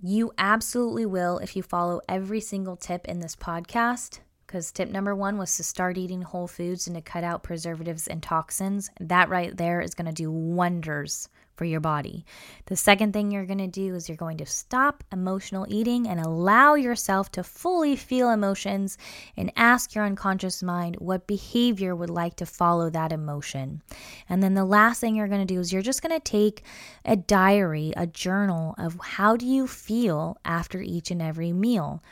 you 0.00 0.32
absolutely 0.38 1.04
will 1.04 1.38
if 1.38 1.56
you 1.56 1.62
follow 1.62 2.00
every 2.08 2.40
single 2.40 2.76
tip 2.76 3.06
in 3.06 3.20
this 3.20 3.36
podcast 3.36 4.20
because 4.54 4.70
tip 4.70 4.88
number 4.88 5.16
one 5.16 5.36
was 5.36 5.56
to 5.56 5.64
start 5.64 5.98
eating 5.98 6.22
whole 6.22 6.46
foods 6.46 6.86
and 6.86 6.94
to 6.94 7.02
cut 7.02 7.24
out 7.24 7.42
preservatives 7.42 8.06
and 8.06 8.22
toxins. 8.22 8.88
That 9.00 9.28
right 9.28 9.54
there 9.56 9.80
is 9.80 9.94
going 9.94 10.06
to 10.06 10.12
do 10.12 10.30
wonders 10.30 11.28
for 11.56 11.64
your 11.64 11.80
body. 11.80 12.24
The 12.66 12.76
second 12.76 13.12
thing 13.12 13.32
you're 13.32 13.46
going 13.46 13.58
to 13.58 13.66
do 13.66 13.96
is 13.96 14.08
you're 14.08 14.16
going 14.16 14.36
to 14.36 14.46
stop 14.46 15.02
emotional 15.10 15.66
eating 15.68 16.06
and 16.06 16.20
allow 16.20 16.74
yourself 16.74 17.32
to 17.32 17.42
fully 17.42 17.96
feel 17.96 18.30
emotions 18.30 18.96
and 19.36 19.50
ask 19.56 19.92
your 19.92 20.04
unconscious 20.04 20.62
mind 20.62 20.98
what 21.00 21.26
behavior 21.26 21.96
would 21.96 22.10
like 22.10 22.36
to 22.36 22.46
follow 22.46 22.90
that 22.90 23.10
emotion. 23.10 23.82
And 24.28 24.40
then 24.40 24.54
the 24.54 24.64
last 24.64 25.00
thing 25.00 25.16
you're 25.16 25.26
going 25.26 25.44
to 25.44 25.52
do 25.52 25.58
is 25.58 25.72
you're 25.72 25.82
just 25.82 26.00
going 26.00 26.14
to 26.14 26.20
take 26.20 26.62
a 27.04 27.16
diary, 27.16 27.92
a 27.96 28.06
journal 28.06 28.76
of 28.78 29.00
how 29.02 29.36
do 29.36 29.46
you 29.46 29.66
feel 29.66 30.36
after 30.44 30.80
each 30.80 31.10
and 31.10 31.20
every 31.20 31.52
meal. 31.52 32.04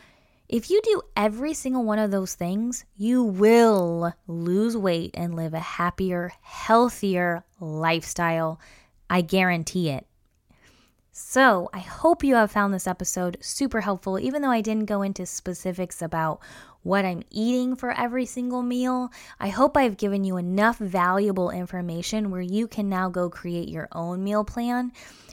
If 0.52 0.68
you 0.68 0.82
do 0.84 1.00
every 1.16 1.54
single 1.54 1.82
one 1.82 1.98
of 1.98 2.10
those 2.10 2.34
things, 2.34 2.84
you 2.94 3.22
will 3.22 4.12
lose 4.26 4.76
weight 4.76 5.12
and 5.14 5.34
live 5.34 5.54
a 5.54 5.58
happier, 5.58 6.30
healthier 6.42 7.42
lifestyle 7.58 8.60
I 9.08 9.22
guarantee 9.22 9.88
it. 9.88 10.06
So, 11.10 11.70
I 11.72 11.78
hope 11.78 12.22
you 12.22 12.34
have 12.34 12.50
found 12.50 12.74
this 12.74 12.86
episode 12.86 13.38
super 13.40 13.80
helpful, 13.80 14.18
even 14.18 14.42
though 14.42 14.50
I 14.50 14.60
didn't 14.60 14.86
go 14.86 15.00
into 15.00 15.24
specifics 15.24 16.02
about 16.02 16.40
what 16.82 17.06
I'm 17.06 17.22
eating 17.30 17.74
for 17.74 17.90
every 17.90 18.26
single 18.26 18.62
meal. 18.62 19.10
I 19.40 19.48
hope 19.48 19.74
I've 19.76 19.96
given 19.96 20.22
you 20.22 20.36
enough 20.36 20.76
valuable 20.76 21.50
information 21.50 22.30
where 22.30 22.42
you 22.42 22.68
can 22.68 22.90
now 22.90 23.08
go 23.08 23.30
create 23.30 23.70
your 23.70 23.88
own 23.92 24.22
meal 24.22 24.44
plan 24.44 24.92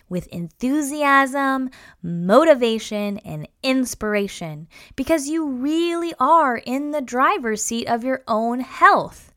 with 0.09 0.27
enthusiasm, 0.27 1.69
motivation, 2.01 3.19
and 3.19 3.47
inspiration 3.63 4.67
because 4.95 5.29
you 5.29 5.47
really 5.47 6.13
are 6.19 6.57
in 6.57 6.91
the 6.91 7.01
driver's 7.01 7.63
seat 7.63 7.87
of 7.87 8.03
your 8.03 8.23
own 8.27 8.59
health. 8.59 9.33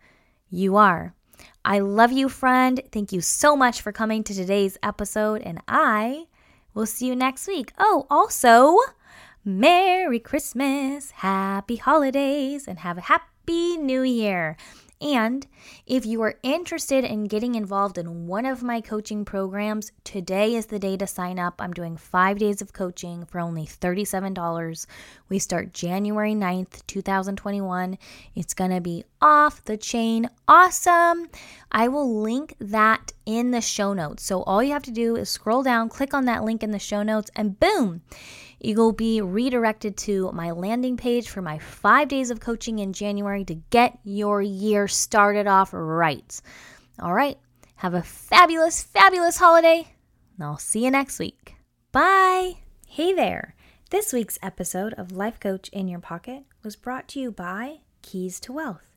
You 0.50 0.76
are. 0.76 1.14
I 1.64 1.78
love 1.78 2.10
you, 2.10 2.28
friend. 2.28 2.80
Thank 2.90 3.12
you 3.12 3.20
so 3.20 3.54
much 3.54 3.80
for 3.80 3.92
coming 3.92 4.24
to 4.24 4.34
today's 4.34 4.76
episode, 4.82 5.42
and 5.42 5.60
I 5.68 6.26
will 6.74 6.86
see 6.86 7.06
you 7.06 7.14
next 7.14 7.46
week. 7.46 7.72
Oh, 7.78 8.06
also, 8.10 8.78
Merry 9.44 10.18
Christmas, 10.18 11.10
Happy 11.12 11.76
Holidays, 11.76 12.66
and 12.66 12.80
have 12.80 12.98
a 12.98 13.02
Happy 13.02 13.76
New 13.76 14.02
Year. 14.02 14.56
And 15.02 15.48
if 15.84 16.06
you 16.06 16.22
are 16.22 16.36
interested 16.44 17.02
in 17.02 17.24
getting 17.24 17.56
involved 17.56 17.98
in 17.98 18.28
one 18.28 18.46
of 18.46 18.62
my 18.62 18.80
coaching 18.80 19.24
programs, 19.24 19.90
today 20.04 20.54
is 20.54 20.66
the 20.66 20.78
day 20.78 20.96
to 20.96 21.08
sign 21.08 21.40
up. 21.40 21.60
I'm 21.60 21.72
doing 21.72 21.96
five 21.96 22.38
days 22.38 22.62
of 22.62 22.72
coaching 22.72 23.24
for 23.24 23.40
only 23.40 23.66
$37. 23.66 24.86
We 25.28 25.40
start 25.40 25.74
January 25.74 26.34
9th, 26.34 26.86
2021. 26.86 27.98
It's 28.36 28.54
going 28.54 28.70
to 28.70 28.80
be 28.80 29.02
off 29.20 29.64
the 29.64 29.76
chain 29.76 30.30
awesome. 30.46 31.28
I 31.72 31.88
will 31.88 32.20
link 32.22 32.54
that 32.60 33.12
in 33.26 33.50
the 33.50 33.60
show 33.60 33.92
notes. 33.94 34.22
So 34.22 34.44
all 34.44 34.62
you 34.62 34.72
have 34.72 34.84
to 34.84 34.92
do 34.92 35.16
is 35.16 35.28
scroll 35.28 35.64
down, 35.64 35.88
click 35.88 36.14
on 36.14 36.26
that 36.26 36.44
link 36.44 36.62
in 36.62 36.70
the 36.70 36.78
show 36.78 37.02
notes, 37.02 37.30
and 37.34 37.58
boom 37.58 38.02
You'll 38.64 38.92
be 38.92 39.20
redirected 39.20 39.96
to 39.98 40.30
my 40.32 40.52
landing 40.52 40.96
page 40.96 41.28
for 41.28 41.42
my 41.42 41.58
five 41.58 42.06
days 42.06 42.30
of 42.30 42.38
coaching 42.38 42.78
in 42.78 42.92
January 42.92 43.44
to 43.46 43.56
get 43.70 43.98
your 44.04 44.40
year 44.40 44.86
started 44.86 45.48
off 45.48 45.70
right. 45.72 46.40
All 47.00 47.12
right, 47.12 47.38
have 47.76 47.94
a 47.94 48.02
fabulous, 48.02 48.80
fabulous 48.80 49.38
holiday, 49.38 49.88
and 50.36 50.44
I'll 50.44 50.58
see 50.58 50.84
you 50.84 50.92
next 50.92 51.18
week. 51.18 51.56
Bye. 51.90 52.58
Hey 52.86 53.12
there. 53.12 53.56
This 53.90 54.12
week's 54.12 54.38
episode 54.40 54.94
of 54.94 55.10
Life 55.10 55.40
Coach 55.40 55.68
in 55.70 55.88
Your 55.88 55.98
Pocket 55.98 56.44
was 56.62 56.76
brought 56.76 57.08
to 57.08 57.20
you 57.20 57.32
by 57.32 57.80
Keys 58.00 58.38
to 58.40 58.52
Wealth. 58.52 58.91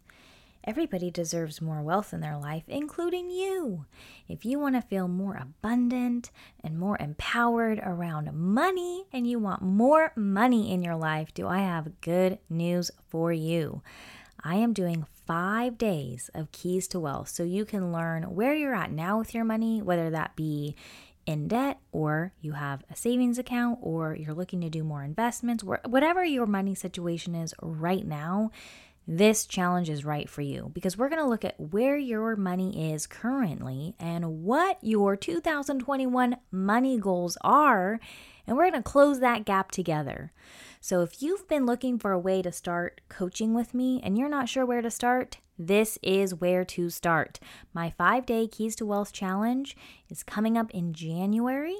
Everybody 0.68 1.11
deserves 1.11 1.61
more 1.61 1.84
wealth 1.84 2.11
in 2.11 2.22
their 2.22 2.38
life, 2.38 2.63
including 2.68 3.30
you. 3.30 3.86
If 4.28 4.45
you 4.45 4.57
want 4.57 4.74
to 4.74 4.82
feel 4.82 5.07
more 5.07 5.38
abundant 5.39 6.32
and 6.63 6.80
more 6.80 6.97
empowered 6.99 7.80
around 7.84 8.34
money 8.34 9.05
and 9.13 9.28
you 9.30 9.38
want 9.38 9.61
more 9.61 10.11
money 10.16 10.72
in 10.72 10.82
your 10.82 10.95
life, 10.95 11.32
do 11.36 11.47
I 11.47 11.59
have 11.59 12.01
good 12.01 12.39
news 12.49 12.89
for 13.07 13.32
you? 13.32 13.84
I 14.43 14.55
am 14.55 14.74
doing 14.74 15.05
five 15.28 15.78
days 15.78 16.32
of 16.34 16.51
Keys 16.51 16.88
to 16.89 16.99
Wealth 16.99 17.30
so 17.30 17.43
you 17.43 17.63
can 17.63 17.91
learn 17.91 18.24
where 18.24 18.55
you're 18.55 18.76
at 18.76 18.91
now 18.91 19.20
with 19.20 19.36
your 19.36 19.45
money, 19.45 19.84
whether 19.84 20.09
that 20.09 20.36
be 20.36 20.76
in 21.28 21.47
debt 21.47 21.80
or 21.91 22.34
you 22.41 22.53
have 22.53 22.84
a 22.89 22.95
savings 22.95 23.38
account 23.38 23.80
or 23.82 24.16
you're 24.16 24.34
looking 24.34 24.61
to 24.61 24.70
do 24.70 24.84
more 24.84 25.03
investments, 25.03 25.63
whatever 25.63 26.24
your 26.24 26.45
money 26.45 26.76
situation 26.76 27.34
is 27.36 27.53
right 27.61 28.05
now 28.05 28.51
this 29.08 29.45
challenge 29.45 29.89
is 29.89 30.03
right 30.03 30.30
for 30.30 30.41
you 30.41 30.72
because 30.74 30.97
we're 30.97 31.10
going 31.10 31.22
to 31.22 31.28
look 31.28 31.45
at 31.45 31.60
where 31.60 31.97
your 31.97 32.36
money 32.36 32.91
is 32.91 33.06
currently 33.06 33.95
and 33.99 34.43
what 34.43 34.78
your 34.82 35.16
2021 35.16 36.38
money 36.51 36.97
goals 36.97 37.38
are, 37.41 37.99
and 38.47 38.58
we're 38.58 38.70
going 38.70 38.82
to 38.82 38.89
close 38.89 39.20
that 39.20 39.45
gap 39.45 39.72
together. 39.72 40.32
So, 40.82 41.01
if 41.01 41.22
you've 41.22 41.47
been 41.47 41.66
looking 41.66 41.97
for 41.97 42.12
a 42.12 42.20
way 42.20 42.41
to 42.41 42.51
start 42.51 43.01
coaching 43.10 43.53
with 43.53 43.74
me 43.74 44.01
and 44.03 44.18
you're 44.18 44.30
not 44.30 44.49
sure 44.49 44.66
where 44.66 44.82
to 44.82 44.91
start, 44.91 45.38
this 45.58 45.97
is 46.03 46.36
where 46.36 46.66
to 46.66 46.89
start. 46.89 47.39
My 47.74 47.91
five 47.91 48.26
day 48.26 48.47
Keys 48.47 48.76
to 48.78 48.86
Wealth 48.86 49.14
challenge 49.14 49.76
is 50.10 50.24
coming 50.24 50.58
up 50.58 50.72
in 50.72 50.93
January 50.93 51.78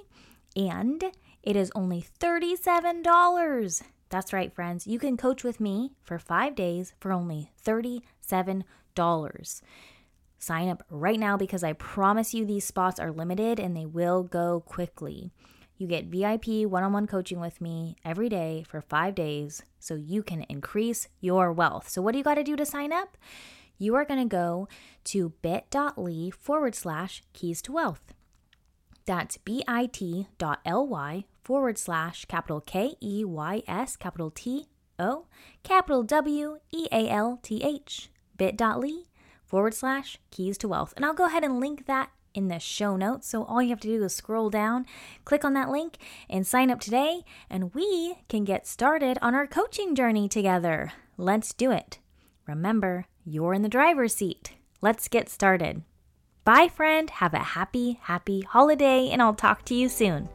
and 0.56 1.04
it 1.44 1.56
is 1.56 1.72
only 1.76 2.06
$37. 2.20 3.84
That's 4.10 4.34
right, 4.34 4.54
friends. 4.54 4.88
You 4.88 5.00
can 5.00 5.18
coach 5.18 5.44
with 5.44 5.60
me 5.60 5.92
for 6.04 6.20
five 6.20 6.56
days 6.56 6.94
for 7.00 7.12
only 7.12 7.52
$37. 7.66 8.64
Sign 10.38 10.70
up 10.70 10.84
right 10.90 11.20
now 11.20 11.38
because 11.38 11.64
I 11.64 11.74
promise 11.74 12.34
you 12.34 12.46
these 12.46 12.66
spots 12.66 13.00
are 13.00 13.12
limited 13.12 13.60
and 13.60 13.76
they 13.76 13.86
will 13.86 14.24
go 14.24 14.62
quickly. 14.66 15.32
You 15.78 15.88
get 15.88 16.06
VIP 16.06 16.70
one 16.70 16.84
on 16.84 16.94
one 16.94 17.08
coaching 17.08 17.40
with 17.40 17.60
me 17.60 17.98
every 18.06 18.30
day 18.30 18.64
for 18.68 18.80
five 18.80 19.16
days 19.16 19.64
so 19.80 19.96
you 19.96 20.24
can 20.24 20.44
increase 20.44 21.08
your 21.20 21.52
wealth. 21.52 21.90
So, 21.90 22.02
what 22.02 22.14
do 22.14 22.18
you 22.18 22.24
got 22.24 22.36
to 22.36 22.44
do 22.44 22.56
to 22.56 22.66
sign 22.66 22.94
up? 22.94 23.18
You 23.78 23.96
are 23.96 24.06
going 24.06 24.22
to 24.22 24.30
go 24.30 24.70
to 25.06 25.34
bit.ly 25.42 26.30
forward 26.32 26.76
slash 26.76 27.24
keys 27.34 27.62
to 27.64 27.74
wealth. 27.74 28.15
Bit.ly 29.06 30.26
forward 31.44 31.78
slash 31.78 32.26
capital 32.26 32.62
K 32.62 32.96
E 33.02 33.24
Y 33.24 33.64
S 33.68 33.96
capital 33.96 34.32
T 34.32 34.68
O 34.98 35.28
capital 35.64 36.04
W 36.04 36.58
E 36.72 36.88
A 36.92 37.10
L 37.10 37.40
T 37.44 37.64
H 37.64 38.10
bit.ly 38.38 39.04
forward 39.46 39.74
slash 39.74 40.18
keys 40.32 40.58
to 40.58 40.68
wealth. 40.68 40.94
And 40.96 41.06
I'll 41.06 41.14
go 41.14 41.26
ahead 41.26 41.44
and 41.44 41.60
link 41.60 41.86
that 41.86 42.10
in 42.34 42.48
the 42.50 42.60
show 42.60 42.96
notes. 42.96 43.28
So 43.28 43.44
all 43.44 43.62
you 43.62 43.70
have 43.70 43.80
to 43.82 43.88
do 43.88 44.04
is 44.04 44.16
scroll 44.16 44.50
down, 44.50 44.86
click 45.24 45.46
on 45.46 45.54
that 45.54 45.70
link, 45.70 45.98
and 46.30 46.46
sign 46.46 46.70
up 46.70 46.80
today, 46.80 47.24
and 47.50 47.74
we 47.74 48.18
can 48.28 48.44
get 48.44 48.68
started 48.68 49.18
on 49.22 49.34
our 49.34 49.48
coaching 49.48 49.96
journey 49.96 50.28
together. 50.28 50.92
Let's 51.18 51.54
do 51.54 51.72
it. 51.72 52.00
Remember, 52.48 53.06
you're 53.24 53.54
in 53.54 53.62
the 53.62 53.70
driver's 53.70 54.16
seat. 54.16 54.54
Let's 54.82 55.08
get 55.08 55.30
started. 55.30 55.84
Bye, 56.46 56.68
friend. 56.68 57.10
Have 57.10 57.34
a 57.34 57.40
happy, 57.40 57.98
happy 58.04 58.42
holiday, 58.42 59.10
and 59.10 59.20
I'll 59.20 59.34
talk 59.34 59.66
to 59.66 59.74
you 59.74 59.90
soon. 59.90 60.30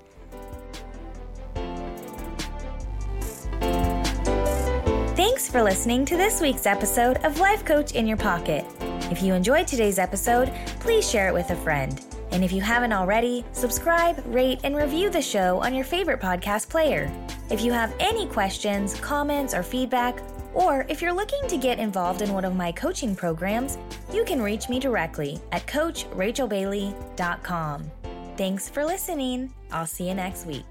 Thanks 5.15 5.49
for 5.49 5.63
listening 5.63 6.05
to 6.07 6.17
this 6.17 6.41
week's 6.41 6.67
episode 6.67 7.19
of 7.19 7.39
Life 7.39 7.65
Coach 7.65 7.93
in 7.93 8.09
Your 8.09 8.17
Pocket. 8.17 8.65
If 9.13 9.23
you 9.23 9.35
enjoyed 9.35 9.69
today's 9.69 10.01
episode, 10.01 10.53
please 10.81 11.09
share 11.09 11.29
it 11.29 11.35
with 11.35 11.51
a 11.51 11.57
friend. 11.57 12.05
And 12.33 12.43
if 12.43 12.51
you 12.51 12.61
haven't 12.61 12.93
already, 12.93 13.45
subscribe, 13.53 14.21
rate, 14.27 14.61
and 14.65 14.77
review 14.77 15.11
the 15.11 15.23
show 15.23 15.59
on 15.59 15.75
your 15.75 15.85
favorite 15.85 16.21
podcast 16.21 16.69
player. 16.69 17.09
If 17.51 17.61
you 17.61 17.71
have 17.71 17.95
any 18.01 18.27
questions, 18.27 18.99
comments, 18.99 19.55
or 19.55 19.63
feedback, 19.63 20.21
or 20.55 20.87
if 20.89 21.03
you're 21.03 21.13
looking 21.13 21.47
to 21.49 21.57
get 21.57 21.79
involved 21.79 22.23
in 22.23 22.33
one 22.33 22.45
of 22.45 22.57
my 22.57 22.73
coaching 22.73 23.15
programs, 23.15 23.79
you 24.13 24.25
can 24.25 24.43
reach 24.43 24.69
me 24.69 24.81
directly 24.81 25.39
at 25.53 25.65
CoachRachelBailey.com. 25.67 27.91
Thanks 28.37 28.69
for 28.69 28.85
listening. 28.85 29.55
I'll 29.71 29.87
see 29.87 30.09
you 30.09 30.15
next 30.15 30.47
week. 30.47 30.65